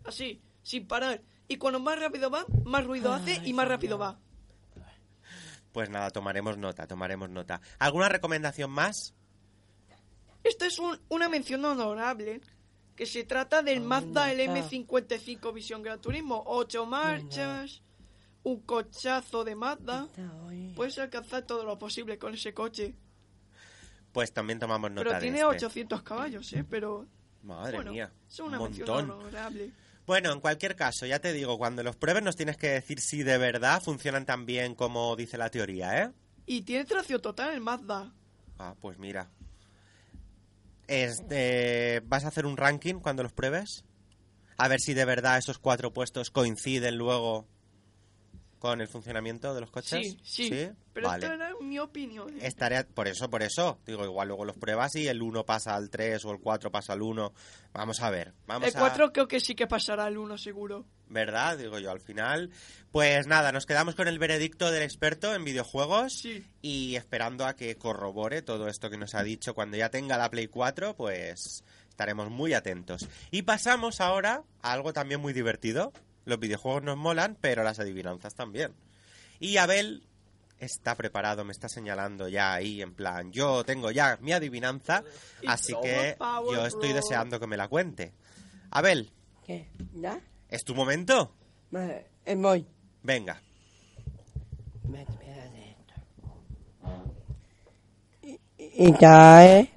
Así, 0.05 0.43
sin 0.63 0.87
parar. 0.87 1.23
Y 1.49 1.57
cuando 1.57 1.81
más 1.81 1.99
rápido 1.99 2.29
va, 2.31 2.45
más 2.65 2.85
ruido 2.85 3.13
hace 3.15 3.41
y 3.45 3.53
más 3.55 3.67
rápido 3.67 3.97
va. 3.99 4.19
Pues 5.73 5.89
nada, 5.91 6.11
tomaremos 6.11 6.59
nota, 6.59 6.87
tomaremos 6.87 7.31
nota. 7.31 7.61
¿Alguna 7.79 8.09
recomendación 8.11 8.71
más? 8.71 9.15
Esta 10.45 10.67
es 10.67 10.79
un- 10.79 11.01
una 11.09 11.29
mención 11.29 11.65
honorable 11.65 12.41
que 12.97 13.07
se 13.07 13.25
trata 13.25 13.63
del 13.63 13.81
Mazda 13.81 14.33
LM55 14.33 15.53
Visión 15.53 15.83
Gran 15.83 16.01
Turismo. 16.01 16.43
Ocho 16.47 16.85
marchas, 16.87 17.83
un 18.49 18.61
cochazo 18.63 19.45
de 19.45 19.55
Mazda. 19.55 20.09
Puedes 20.75 20.99
alcanzar 20.99 21.43
todo 21.43 21.65
lo 21.65 21.79
posible 21.79 22.19
con 22.19 22.35
ese 22.35 22.55
coche. 22.55 22.95
Pues 24.13 24.33
también 24.33 24.59
tomamos 24.59 24.91
nota 24.91 25.05
Pero 25.05 25.15
de 25.15 25.21
tiene 25.21 25.39
este. 25.39 25.67
800 25.67 26.03
caballos, 26.03 26.53
¿eh? 26.55 26.65
Pero 26.69 27.07
Madre 27.43 27.77
bueno, 27.77 27.93
mía, 27.93 28.13
es 28.29 28.41
una 28.41 28.59
un 28.59 28.71
montón. 28.71 29.11
honorable. 29.11 29.71
Bueno, 30.07 30.33
en 30.33 30.41
cualquier 30.41 30.75
caso, 30.75 31.05
ya 31.05 31.19
te 31.19 31.35
digo, 31.35 31.59
cuando 31.59 31.83
los 31.83 31.95
pruebes 31.95 32.23
nos 32.23 32.35
tienes 32.35 32.57
que 32.57 32.69
decir 32.69 32.99
si 33.01 33.23
de 33.23 33.37
verdad 33.37 33.83
funcionan 33.83 34.25
tan 34.25 34.47
bien 34.47 34.75
como 34.75 35.15
dice 35.17 35.37
la 35.37 35.51
teoría, 35.51 36.03
¿eh? 36.03 36.11
Y 36.47 36.63
tiene 36.63 36.87
tracción 36.87 37.21
total 37.21 37.53
el 37.53 37.61
Mazda. 37.61 38.11
Ah, 38.59 38.75
pues 38.81 38.99
mira. 38.99 39.29
Este, 40.87 42.01
¿Vas 42.07 42.25
a 42.25 42.29
hacer 42.29 42.47
un 42.47 42.57
ranking 42.57 42.95
cuando 42.95 43.23
los 43.23 43.33
pruebes? 43.35 43.85
A 44.57 44.67
ver 44.69 44.81
si 44.81 44.95
de 44.95 45.05
verdad 45.05 45.37
esos 45.37 45.59
cuatro 45.59 45.93
puestos 45.93 46.31
coinciden 46.31 46.97
luego 46.97 47.47
con 48.59 48.81
el 48.81 48.89
funcionamiento 48.89 49.55
de 49.55 49.61
los 49.61 49.71
coches. 49.71 50.17
Sí, 50.23 50.49
sí. 50.49 50.71
Pero 50.93 51.09
vale. 51.09 51.27
esto 51.27 51.35
era 51.35 51.53
mi 51.61 51.79
opinión. 51.79 52.35
Estaré, 52.41 52.85
por 52.85 53.07
eso, 53.07 53.31
por 53.31 53.43
eso. 53.43 53.79
Digo, 53.87 54.05
igual 54.05 54.29
luego 54.29 54.45
los 54.45 54.57
pruebas 54.57 54.97
y 54.97 55.07
el 55.07 55.23
1 55.23 55.45
pasa 55.45 55.75
al 55.75 55.91
3 55.91 56.25
o 56.25 56.33
el 56.33 56.41
4 56.41 56.71
pasa 56.73 56.95
al 56.95 57.03
1. 57.03 57.33
Vamos 57.73 58.03
a 58.03 58.11
ver. 58.11 58.35
Vamos 58.47 58.69
el 58.69 58.77
a... 58.77 58.81
4 58.81 59.13
creo 59.13 59.29
que 59.29 59.39
sí 59.41 59.55
que 59.55 59.67
pasará 59.67 60.07
al 60.07 60.19
1 60.19 60.39
seguro. 60.39 60.87
¿Verdad? 61.09 61.57
Digo 61.59 61.79
yo 61.79 61.91
al 61.91 62.01
final. 62.01 62.51
Pues 62.91 63.27
nada, 63.27 63.53
nos 63.53 63.65
quedamos 63.65 63.95
con 63.95 64.09
el 64.09 64.19
veredicto 64.19 64.71
del 64.71 64.83
experto 64.83 65.35
en 65.35 65.45
videojuegos 65.45 66.27
y 66.61 66.97
esperando 66.97 67.47
a 67.47 67.55
que 67.55 67.77
corrobore 67.77 68.43
todo 68.43 68.69
esto 68.69 68.91
que 68.91 68.99
nos 68.99 69.15
ha 69.15 69.23
dicho. 69.23 69.55
Cuando 69.55 69.77
ya 69.77 69.91
tenga 69.91 70.19
la 70.19 70.31
Play 70.31 70.49
4, 70.49 70.97
pues 70.97 71.65
estaremos 71.89 72.31
muy 72.31 72.55
atentos. 72.55 73.09
Y 73.31 73.43
pasamos 73.43 74.01
ahora 74.01 74.43
a 74.63 74.73
algo 74.73 74.93
también 74.93 75.21
muy 75.21 75.33
divertido. 75.33 75.93
Los 76.29 76.39
videojuegos 76.39 76.83
nos 76.83 76.99
molan, 76.99 77.39
pero 77.41 77.63
las 77.65 77.81
adivinanzas 77.81 78.35
también. 78.35 78.75
Y 79.41 79.57
Abel 79.57 80.07
está 80.59 80.95
preparado, 80.95 81.43
me 81.43 81.53
está 81.53 81.71
señalando 81.71 82.29
ya 82.29 82.53
ahí 82.53 82.83
en 82.83 82.93
plan, 82.93 83.33
yo 83.33 83.65
tengo 83.65 83.91
ya 83.91 84.19
mi 84.21 84.33
adivinanza, 84.33 85.03
así 85.47 85.73
que 85.83 86.17
Power 86.19 86.55
yo 86.55 86.67
estoy 86.67 86.91
Bro. 86.91 86.97
deseando 86.97 87.41
que 87.41 87.47
me 87.47 87.57
la 87.57 87.69
cuente. 87.69 88.13
Abel, 88.71 89.11
¿Qué? 89.47 89.71
¿Ya? 89.95 90.21
¿es 90.51 90.65
tu 90.65 90.75
momento? 90.75 91.33
Eh, 91.73 92.35
voy. 92.37 92.67
Venga. 93.03 93.41
Y, 98.59 98.93
cae. 98.93 99.73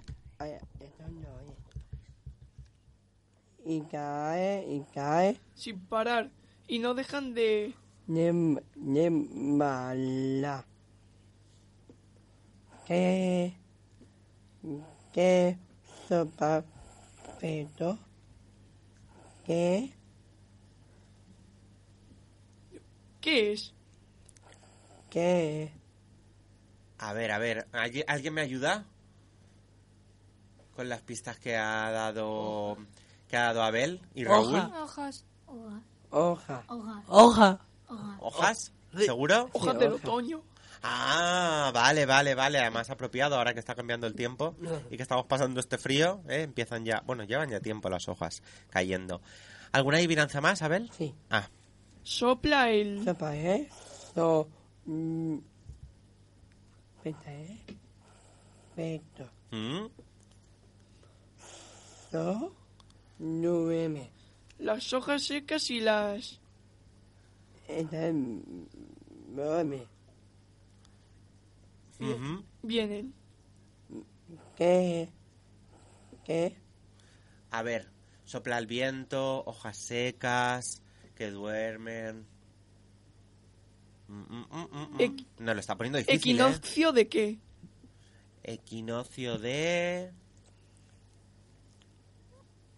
Y 3.64 3.82
cae, 3.82 4.66
y 4.68 4.84
cae. 4.94 5.40
Sin 5.56 5.80
parar. 5.88 6.30
Y 6.72 6.80
no 6.80 6.94
dejan 6.94 7.34
de... 7.34 7.76
Nem, 8.08 8.58
Nemala. 8.78 10.66
¿Qué? 12.88 13.58
¿Qué 15.12 15.58
sopa 16.08 16.64
peto? 17.42 18.00
¿Qué? 19.46 19.92
¿Qué 23.20 23.52
es? 23.52 23.74
¿Qué? 25.10 25.74
A 27.00 27.12
ver, 27.12 27.34
a 27.34 27.38
ver, 27.38 27.68
¿alguien 27.74 28.06
alguien 28.08 28.34
me 28.34 28.40
ayuda? 28.40 28.86
Con 30.74 30.88
las 30.88 31.02
pistas 31.02 31.38
que 31.38 31.58
ha 31.58 31.92
dado 31.92 32.78
que 33.28 33.36
ha 33.36 33.48
dado 33.48 33.62
Abel 33.62 34.00
y 34.16 34.24
Raúl. 34.24 34.56
Hojas. 34.56 35.26
Hoja. 36.12 36.64
Hoja. 36.68 37.04
Hoja. 37.08 37.60
¿Hojas? 38.20 38.74
¿Seguro? 38.96 39.50
Hojas 39.54 39.80
del 39.80 39.94
otoño. 39.94 40.42
Ah, 40.84 41.72
vale, 41.74 42.06
vale, 42.06 42.36
vale. 42.36 42.60
Además 42.60 42.90
apropiado 42.90 43.38
ahora 43.38 43.54
que 43.54 43.60
está 43.60 43.76
cambiando 43.76 44.08
el 44.08 44.16
tiempo 44.16 44.56
y 44.90 44.98
que 44.98 45.04
estamos 45.04 45.26
pasando 45.26 45.60
este 45.60 45.78
frío, 45.78 46.22
¿eh? 46.28 46.42
empiezan 46.42 46.84
ya, 46.86 47.02
bueno, 47.06 47.24
llevan 47.24 47.50
ya 47.50 47.60
tiempo 47.60 47.90
las 47.90 48.08
hojas 48.10 48.42
cayendo. 48.70 49.22
¿Alguna 49.72 49.98
adivinanza 49.98 50.42
más, 50.42 50.62
Abel? 50.62 50.90
Sí. 50.92 51.14
Ah, 51.30 51.48
Sopla 52.04 52.72
el... 52.72 53.06
Sopa, 53.06 53.36
¿eh? 53.36 53.70
So... 54.16 54.50
mm, 54.86 55.38
Peta, 57.04 57.32
¿eh? 57.32 59.02
¿mm? 59.52 59.88
So... 62.12 62.54
Nueve. 63.20 64.12
Las 64.62 64.94
hojas 64.94 65.24
secas 65.24 65.72
y 65.72 65.80
las... 65.80 66.40
Vienen. 72.62 73.14
¿Qué? 74.56 75.10
¿Qué? 76.24 76.56
A 77.50 77.64
ver, 77.64 77.90
sopla 78.24 78.60
el 78.60 78.68
viento, 78.68 79.44
hojas 79.46 79.78
secas, 79.78 80.84
que 81.16 81.32
duermen. 81.32 82.28
Mm, 84.08 84.22
mm, 84.22 84.46
mm, 84.52 85.26
No, 85.40 85.54
lo 85.56 85.60
está 85.60 85.76
poniendo 85.76 85.98
difícil, 85.98 86.40
¿eh? 86.40 86.44
¿Equinoccio 86.44 86.92
de 86.92 87.08
qué? 87.08 87.40
Equinoccio 88.44 89.40
de... 89.40 90.12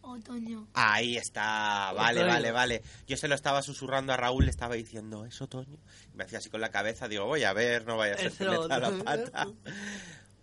Otoño. 0.05 0.67
Ahí 0.73 1.15
está, 1.17 1.93
vale, 1.93 2.19
Otoño. 2.19 2.33
vale, 2.33 2.51
vale. 2.51 2.81
Yo 3.07 3.15
se 3.17 3.27
lo 3.29 3.35
estaba 3.35 3.61
susurrando 3.61 4.11
a 4.13 4.17
Raúl, 4.17 4.43
le 4.45 4.51
estaba 4.51 4.75
diciendo, 4.75 5.25
es 5.25 5.41
otoño. 5.41 5.77
Y 6.13 6.17
me 6.17 6.25
hacía 6.25 6.39
así 6.39 6.49
con 6.49 6.59
la 6.61 6.69
cabeza, 6.71 7.07
digo, 7.07 7.25
voy 7.25 7.43
a 7.43 7.53
ver, 7.53 7.85
no 7.87 7.95
vaya 7.97 8.15
a 8.15 8.17
ser 8.17 8.33
que 8.33 8.45
meta 8.49 8.79
la 8.79 8.91
pata. 9.03 9.47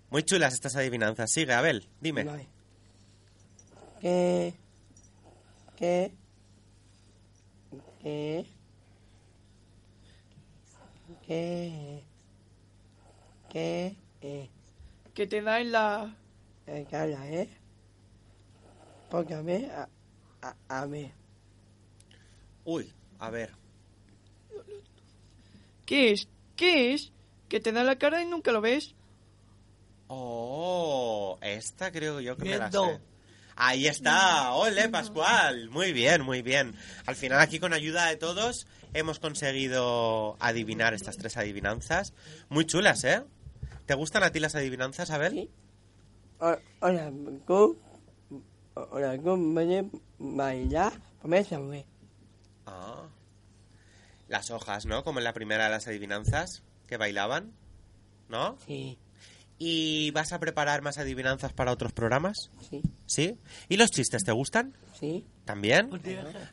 Muy 0.08 0.22
chulas 0.24 0.54
estas 0.54 0.74
adivinanzas. 0.76 1.30
Sigue, 1.30 1.52
Abel, 1.52 1.86
dime. 2.00 2.24
Vale. 2.24 2.48
¿Qué? 4.00 4.54
¿Qué? 5.76 6.14
¿Qué? 8.02 8.46
¿Qué? 11.26 12.02
¿Qué? 14.20 14.50
Que 15.14 15.26
te 15.26 15.42
da 15.42 15.60
en 15.60 15.72
la... 15.72 16.16
eh, 16.66 16.86
¿Qué 16.88 16.96
habla, 16.96 17.28
eh? 17.28 17.48
Porque 19.10 19.34
a 19.34 19.42
mí, 19.42 19.64
a, 19.66 19.88
a, 20.42 20.82
a 20.82 20.86
mí. 20.86 21.12
Uy, 22.64 22.92
a 23.18 23.30
ver. 23.30 23.50
¿Qué 25.86 26.12
es? 26.12 26.28
¿Qué 26.56 26.94
es? 26.94 27.12
Que 27.48 27.58
te 27.60 27.72
da 27.72 27.82
la 27.84 27.98
cara 27.98 28.22
y 28.22 28.26
nunca 28.26 28.52
lo 28.52 28.60
ves. 28.60 28.94
Oh, 30.08 31.38
esta 31.40 31.90
creo 31.92 32.20
yo 32.20 32.36
que 32.36 32.44
me 32.44 32.58
la 32.58 32.70
sé. 32.70 33.00
Ahí 33.56 33.86
está, 33.86 34.52
ole 34.54 34.88
Pascual, 34.88 35.68
muy 35.68 35.92
bien, 35.92 36.22
muy 36.22 36.40
bien. 36.40 36.74
Al 37.06 37.14
final 37.14 37.40
aquí 37.40 37.58
con 37.58 37.74
ayuda 37.74 38.06
de 38.06 38.16
todos 38.16 38.66
hemos 38.94 39.18
conseguido 39.18 40.36
adivinar 40.40 40.94
estas 40.94 41.16
tres 41.18 41.36
adivinanzas. 41.36 42.14
Muy 42.48 42.64
chulas, 42.64 43.04
¿eh? 43.04 43.22
¿Te 43.86 43.94
gustan 43.94 44.22
a 44.22 44.30
ti 44.32 44.40
las 44.40 44.54
adivinanzas, 44.54 45.10
Abel? 45.10 45.50
O- 46.38 46.56
Hola, 46.80 47.12
¿cómo? 48.74 48.86
Hola, 48.90 49.16
¿cómo 49.18 49.36
me 49.36 49.90
bailar? 50.18 50.92
Pues 51.22 51.50
me 51.52 51.84
Ah. 52.66 53.08
Las 54.28 54.50
hojas, 54.50 54.86
¿no? 54.86 55.02
Como 55.04 55.18
en 55.18 55.24
la 55.24 55.32
primera 55.32 55.64
de 55.64 55.70
las 55.70 55.86
adivinanzas 55.86 56.62
que 56.86 56.96
bailaban, 56.96 57.52
¿no? 58.28 58.56
Sí. 58.66 58.98
¿Y 59.58 60.10
vas 60.12 60.32
a 60.32 60.38
preparar 60.38 60.82
más 60.82 60.98
adivinanzas 60.98 61.52
para 61.52 61.72
otros 61.72 61.92
programas? 61.92 62.50
Sí. 62.70 62.80
¿Sí? 63.06 63.38
¿Y 63.68 63.76
los 63.76 63.90
chistes 63.90 64.24
te 64.24 64.32
gustan? 64.32 64.74
Sí. 64.98 65.26
¿También? 65.44 65.90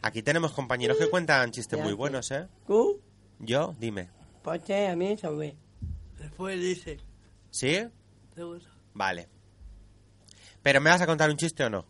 Aquí 0.01 0.23
tenemos 0.23 0.51
compañeros 0.53 0.97
que 0.97 1.09
cuentan 1.09 1.51
chistes 1.51 1.79
muy 1.81 1.93
buenos, 1.93 2.31
¿eh? 2.31 2.47
¿Tú? 2.65 2.99
Yo, 3.39 3.75
dime. 3.79 4.09
Porque 4.43 4.87
a 4.87 4.95
mí. 4.95 5.15
Después 6.17 6.59
dice, 6.59 6.97
¿Sí? 7.51 7.77
¿te 8.33 8.43
gusta? 8.43 8.69
Vale. 8.93 9.29
¿Pero 10.63 10.81
me 10.81 10.89
vas 10.89 11.01
a 11.01 11.05
contar 11.05 11.29
un 11.29 11.37
chiste 11.37 11.63
o 11.63 11.69
no? 11.69 11.85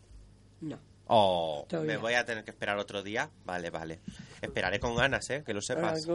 No. 0.60 0.78
Oh, 1.06 1.64
Todavía. 1.68 1.92
me 1.94 1.96
voy 1.98 2.14
a 2.14 2.24
tener 2.24 2.44
que 2.44 2.50
esperar 2.50 2.78
otro 2.78 3.02
día. 3.02 3.30
Vale, 3.44 3.70
vale. 3.70 4.00
Esperaré 4.42 4.78
con 4.78 4.94
ganas, 4.94 5.28
¿eh? 5.30 5.42
Que 5.44 5.54
lo 5.54 5.62
sepas. 5.62 6.06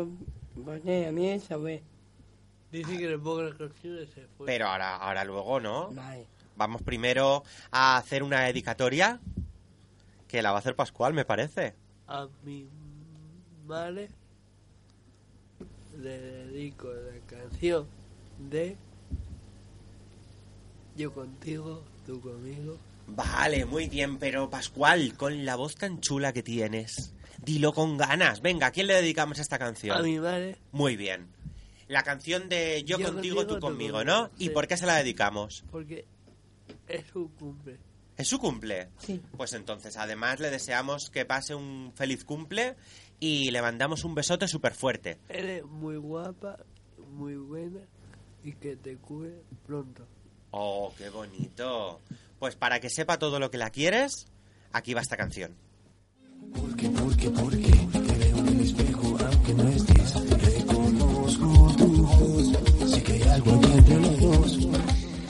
sabe. 1.48 1.84
Dice 2.72 2.98
que 2.98 3.08
le 3.08 3.18
pongo 3.18 3.44
las 3.44 3.56
canciones 3.56 4.10
se 4.10 4.28
fue. 4.38 4.46
Pero 4.46 4.68
ahora, 4.68 4.96
ahora 4.98 5.24
luego, 5.24 5.60
¿no? 5.60 5.92
Vale. 5.92 6.28
Vamos 6.56 6.82
primero 6.84 7.44
a 7.72 7.98
hacer 7.98 8.22
una 8.24 8.42
dedicatoria 8.42 9.20
que 10.28 10.42
la 10.42 10.52
va 10.52 10.58
a 10.58 10.60
hacer 10.60 10.76
Pascual, 10.76 11.14
me 11.14 11.26
parece. 11.26 11.76
A 12.08 12.28
mi 12.44 12.68
madre 13.66 14.10
le 16.00 16.18
dedico 16.20 16.92
la 16.92 17.20
canción 17.28 17.88
de 18.40 18.76
Yo 20.96 21.14
contigo, 21.14 21.84
tú 22.06 22.20
conmigo. 22.22 22.78
Vale, 23.08 23.66
muy 23.66 23.90
bien, 23.90 24.18
pero 24.18 24.50
Pascual, 24.50 25.16
con 25.16 25.46
la 25.46 25.56
voz 25.56 25.76
tan 25.76 26.00
chula 26.00 26.34
que 26.34 26.44
tienes, 26.44 27.14
dilo 27.44 27.74
con 27.74 27.98
ganas. 27.98 28.42
Venga, 28.42 28.68
¿a 28.68 28.72
quién 28.72 28.88
le 28.88 28.96
dedicamos 28.96 29.40
esta 29.40 29.60
canción? 29.60 29.98
A 29.98 30.02
mi 30.02 30.20
madre, 30.20 30.58
Muy 30.72 30.96
bien. 30.96 31.28
La 31.88 32.04
canción 32.04 32.50
de 32.50 32.84
Yo, 32.86 32.98
Yo 32.98 33.12
contigo, 33.12 33.36
contigo, 33.36 33.56
tú 33.56 33.60
conmigo, 33.60 33.98
conmigo, 33.98 34.04
¿no? 34.04 34.32
¿Y 34.38 34.50
por 34.50 34.68
qué 34.68 34.78
se 34.78 34.86
la 34.86 34.96
dedicamos? 34.96 35.64
porque 35.70 36.06
es 36.88 37.06
su 37.08 37.30
cumple. 37.38 37.78
¿Es 38.16 38.28
su 38.28 38.40
cumple? 38.40 38.90
Sí. 39.00 39.22
Pues 39.36 39.54
entonces, 39.54 39.98
además, 39.98 40.40
le 40.40 40.50
deseamos 40.50 41.10
que 41.10 41.26
pase 41.26 41.56
un 41.56 41.92
feliz 41.96 42.24
cumple 42.24 42.76
y 43.20 43.52
le 43.52 43.62
mandamos 43.62 44.04
un 44.06 44.16
besote 44.16 44.48
súper 44.48 44.74
fuerte. 44.74 45.20
Eres 45.30 45.66
muy 45.66 45.98
guapa, 45.98 46.58
muy 47.12 47.36
buena 47.36 47.82
y 48.44 48.54
que 48.54 48.76
te 48.76 48.98
cure 48.98 49.44
pronto. 49.66 50.08
Oh, 50.52 50.94
qué 50.98 51.10
bonito. 51.10 52.00
Pues 52.44 52.58
para 52.58 52.82
que 52.82 52.90
sepa 52.90 53.18
todo 53.18 53.40
lo 53.40 53.50
que 53.50 53.58
la 53.58 53.70
quieres, 53.70 54.28
aquí 54.74 54.94
va 54.94 55.00
esta 55.00 55.16
canción. 55.16 55.56
Que 63.06 63.14
hay 63.14 63.22
algo 63.30 63.62
aquí. 63.62 64.70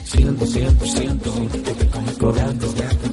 Siento, 0.06 0.48
siento, 0.48 0.86
siento. 0.88 1.34
Que 1.52 1.60
te 1.60 3.13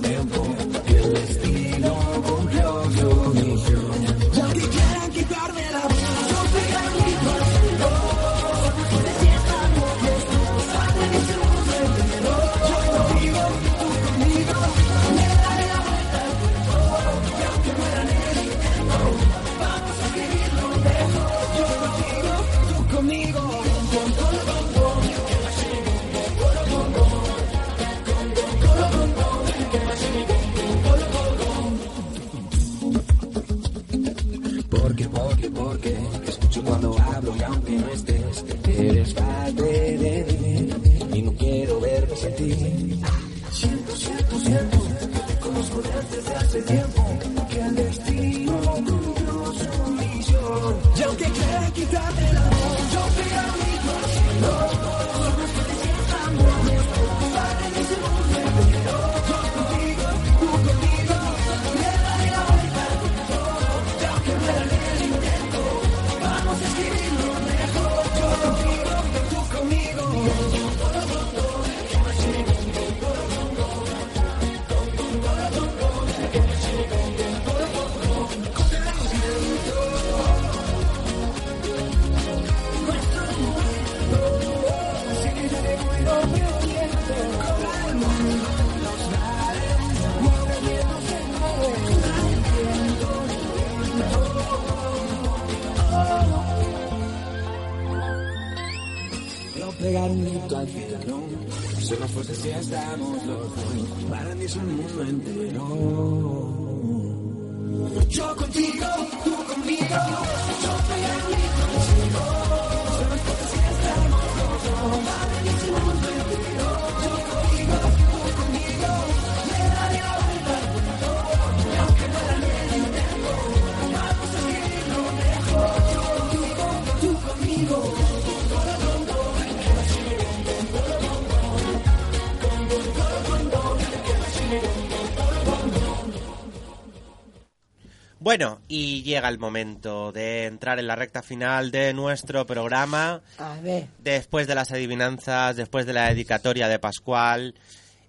y 138.73 139.03
llega 139.03 139.29
el 139.29 139.41
momento 139.41 140.13
de 140.13 140.47
entrar 140.47 140.79
en 140.79 140.87
la 140.87 140.95
recta 140.95 141.23
final 141.23 141.73
de 141.73 141.93
nuestro 141.93 142.47
programa. 142.47 143.21
A 143.37 143.57
ver. 143.61 143.89
Después 143.99 144.47
de 144.47 144.55
las 144.55 144.71
adivinanzas, 144.71 145.57
después 145.57 145.87
de 145.87 145.93
la 145.93 146.09
dedicatoria 146.11 146.69
de 146.69 146.79
Pascual 146.79 147.57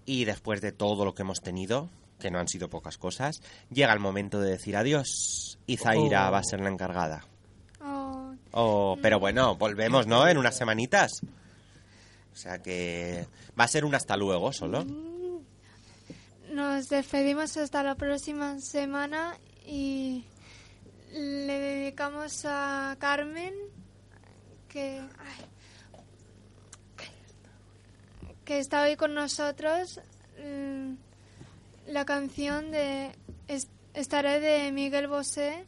y 0.06 0.26
después 0.26 0.62
de 0.62 0.72
todo 0.72 1.04
lo 1.04 1.16
que 1.16 1.24
hemos 1.24 1.42
tenido, 1.42 1.90
que 2.20 2.30
no 2.30 2.38
han 2.38 2.48
sido 2.48 2.70
pocas 2.70 3.00
cosas, 3.00 3.42
llega 3.72 3.92
el 3.92 4.00
momento 4.00 4.40
de 4.40 4.52
decir 4.52 4.78
adiós. 4.78 5.58
Y 5.66 5.78
Zaira 5.78 6.30
Oh. 6.30 6.32
va 6.32 6.38
a 6.38 6.44
ser 6.44 6.60
la 6.60 6.70
encargada. 6.70 7.26
Oh, 7.84 8.34
Oh, 8.52 8.98
pero 9.02 9.20
bueno, 9.20 9.56
volvemos, 9.56 10.06
¿no? 10.06 10.28
En 10.28 10.38
unas 10.38 10.56
semanitas. 10.56 11.22
O 12.32 12.36
sea 12.36 12.60
que 12.62 13.26
va 13.60 13.64
a 13.64 13.68
ser 13.68 13.84
un 13.84 13.96
hasta 13.96 14.16
luego 14.16 14.54
solo. 14.54 14.86
nos 16.52 16.88
despedimos 16.90 17.58
hasta 17.58 17.82
la 17.82 17.96
próxima 17.96 18.60
semana 18.60 19.38
y 19.66 20.26
le 21.14 21.60
dedicamos 21.60 22.44
a 22.46 22.96
Carmen 23.00 23.54
que 24.70 25.00
ay, 25.20 25.46
que 28.46 28.60
está 28.60 28.84
hoy 28.84 28.96
con 28.96 29.14
nosotros 29.14 30.00
mm, 30.44 30.94
la 31.88 32.06
canción 32.06 32.72
de 32.72 33.12
Es- 33.48 33.68
Estaré 33.94 34.40
de 34.40 34.72
Miguel 34.72 35.08
Bosé 35.08 35.66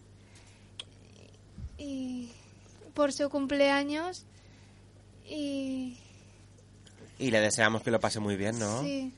y 1.77 2.31
por 2.93 3.11
su 3.11 3.29
cumpleaños 3.29 4.25
y 5.25 5.97
Y 7.19 7.31
le 7.31 7.41
deseamos 7.41 7.83
que 7.83 7.91
lo 7.91 7.99
pase 7.99 8.19
muy 8.21 8.37
bien, 8.37 8.57
¿no? 8.59 8.81
Sí. 8.81 9.13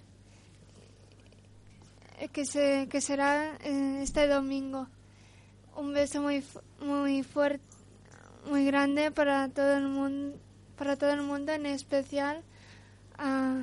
Eh, 2.19 2.29
Que, 2.29 2.45
se, 2.45 2.87
que 2.89 2.99
será 3.01 3.55
eh, 3.63 3.99
este 4.01 4.27
domingo. 4.27 4.87
Un 5.75 5.93
beso 5.93 6.21
muy 6.21 6.43
muy 6.79 7.23
fuerte, 7.23 7.63
muy 8.49 8.65
grande 8.65 9.11
para 9.11 9.49
todo 9.49 9.75
el 9.77 9.87
mundo, 9.87 10.37
para 10.77 10.95
todo 10.95 11.11
el 11.11 11.21
mundo, 11.21 11.51
en 11.51 11.65
especial 11.65 12.43
a, 13.17 13.61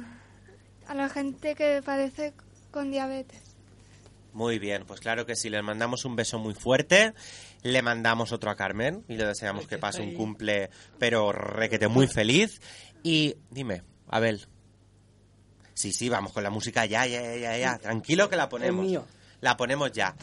a 0.87 0.95
la 0.95 1.09
gente 1.09 1.55
que 1.55 1.83
padece 1.85 2.33
con 2.71 2.91
diabetes. 2.91 3.41
Muy 4.33 4.59
bien, 4.59 4.85
pues 4.87 5.01
claro 5.01 5.27
que 5.27 5.37
sí, 5.37 5.51
le 5.51 5.61
mandamos 5.63 6.07
un 6.07 6.17
beso 6.17 6.39
muy 6.39 6.55
fuerte, 6.55 7.13
le 7.63 7.83
mandamos 7.83 8.33
otro 8.33 8.51
a 8.51 8.57
Carmen 8.57 9.05
y 9.09 9.17
le 9.17 9.27
deseamos 9.27 9.67
que 9.67 9.77
pase 9.77 10.01
un 10.01 10.15
cumple, 10.15 10.71
pero 10.99 11.33
requete 11.33 11.89
muy 11.89 12.07
feliz. 12.07 12.61
Y 13.03 13.37
dime, 13.51 13.83
Abel. 14.09 14.47
Sí, 15.75 15.93
sí, 15.93 16.09
vamos 16.09 16.33
con 16.33 16.43
la 16.43 16.51
música 16.51 16.87
ya, 16.87 17.07
ya, 17.07 17.21
ya, 17.23 17.37
ya, 17.37 17.59
ya. 17.59 17.79
Tranquilo 17.79 18.31
que 18.31 18.37
la 18.37 18.49
ponemos. 18.49 18.87
mío. 18.87 19.05
La 19.41 19.57
ponemos 19.57 19.93
ya. 19.93 20.15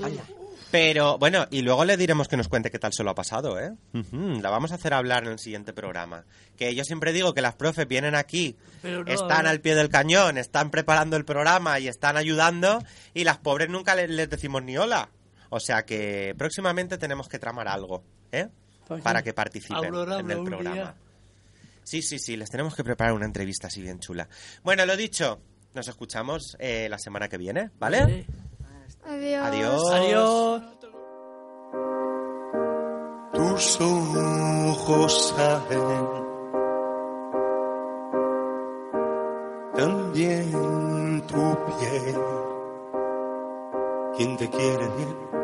Pero 0.71 1.17
bueno, 1.17 1.47
y 1.49 1.61
luego 1.63 1.83
le 1.83 1.97
diremos 1.97 2.27
que 2.27 2.37
nos 2.37 2.47
cuente 2.47 2.69
qué 2.69 2.77
tal 2.77 2.93
se 2.93 3.03
lo 3.03 3.09
ha 3.09 3.15
pasado, 3.15 3.59
¿eh? 3.59 3.71
La 4.13 4.51
vamos 4.51 4.71
a 4.71 4.75
hacer 4.75 4.93
hablar 4.93 5.23
en 5.23 5.31
el 5.31 5.39
siguiente 5.39 5.73
programa. 5.73 6.25
Que 6.57 6.75
yo 6.75 6.83
siempre 6.83 7.11
digo 7.11 7.33
que 7.33 7.41
las 7.41 7.55
profes 7.55 7.87
vienen 7.87 8.13
aquí, 8.13 8.55
no, 8.83 9.01
están 9.07 9.45
no. 9.45 9.49
al 9.49 9.61
pie 9.61 9.73
del 9.73 9.89
cañón, 9.89 10.37
están 10.37 10.69
preparando 10.69 11.17
el 11.17 11.25
programa 11.25 11.79
y 11.79 11.87
están 11.87 12.17
ayudando, 12.17 12.83
y 13.15 13.23
las 13.23 13.39
pobres 13.39 13.69
nunca 13.69 13.95
le- 13.95 14.07
les, 14.07 14.29
decimos 14.29 14.61
ni 14.63 14.77
hola. 14.77 15.09
O 15.49 15.59
sea 15.59 15.83
que 15.85 16.35
próximamente 16.37 16.99
tenemos 16.99 17.27
que 17.27 17.39
tramar 17.39 17.67
algo, 17.67 18.03
¿eh? 18.31 18.47
Pues 18.87 19.01
Para 19.01 19.19
sí. 19.19 19.25
que 19.25 19.33
participen 19.33 19.85
Aurora 19.85 20.19
en 20.19 20.29
el 20.29 20.43
programa. 20.43 20.73
día. 20.75 20.95
Sí, 21.83 22.03
sí, 22.03 22.19
sí, 22.19 22.37
les 22.37 22.49
tenemos 22.51 22.75
que 22.75 22.83
preparar 22.83 23.13
una 23.13 23.25
entrevista 23.25 23.65
así 23.67 23.81
bien 23.81 23.99
chula. 23.99 24.29
Bueno, 24.61 24.85
lo 24.85 24.95
dicho, 24.95 25.41
nos 25.73 25.87
escuchamos 25.87 26.55
eh, 26.59 26.87
la 26.89 26.99
semana 26.99 27.27
que 27.27 27.37
viene, 27.39 27.71
¿vale? 27.79 28.25
Adiós. 29.03 29.47
Adiós. 29.47 29.91
Adiós. 29.91 30.61
Tus 33.33 33.79
ojos 33.81 35.33
saben 35.35 36.19
también 39.75 41.23
tu 41.27 41.57
piel. 41.65 42.17
¿Quién 44.17 44.37
te 44.37 44.49
quiere 44.49 44.87
bien? 44.97 45.38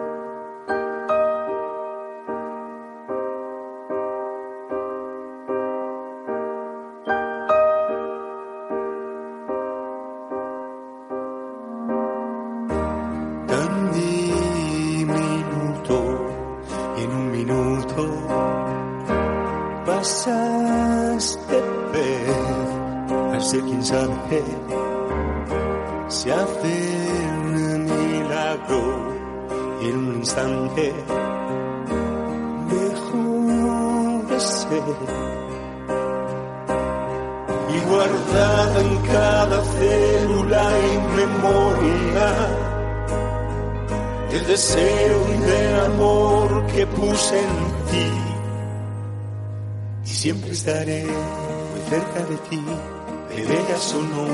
Veas 53.75 53.93
o 53.93 54.01
no, 54.01 54.27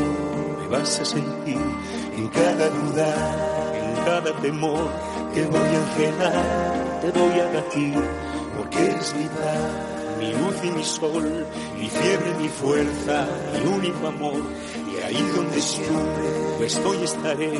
me 0.60 0.68
vas 0.68 1.00
a 1.00 1.06
sentir 1.06 1.58
en 2.16 2.28
cada 2.28 2.70
duda, 2.70 3.10
en 3.74 4.06
cada 4.06 4.32
temor 4.42 4.88
que 5.34 5.46
voy 5.46 5.60
a 5.60 5.76
enfrentar, 5.76 7.02
te 7.02 7.12
voy 7.12 7.40
a 7.40 7.52
latir, 7.52 8.00
porque 8.56 8.86
eres 8.86 9.16
mi 9.16 9.26
paz, 9.26 10.20
mi 10.20 10.32
luz 10.34 10.56
y 10.64 10.72
mi 10.72 10.84
sol, 10.84 11.48
mi 11.80 11.90
fiebre, 11.90 12.34
mi 12.40 12.50
fuerza, 12.50 13.28
mi 13.54 13.74
único 13.74 14.08
amor. 14.08 14.42
Y 14.92 15.02
ahí 15.04 15.32
donde 15.36 15.58
estuve, 15.58 16.66
estoy 16.66 16.98
y 16.98 17.04
estaré, 17.04 17.54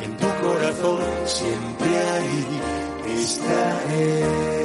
en 0.00 0.16
tu 0.16 0.26
corazón, 0.42 1.00
siempre 1.26 1.98
ahí 2.14 2.60
estaré. 3.20 4.58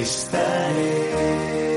Te 0.00 1.69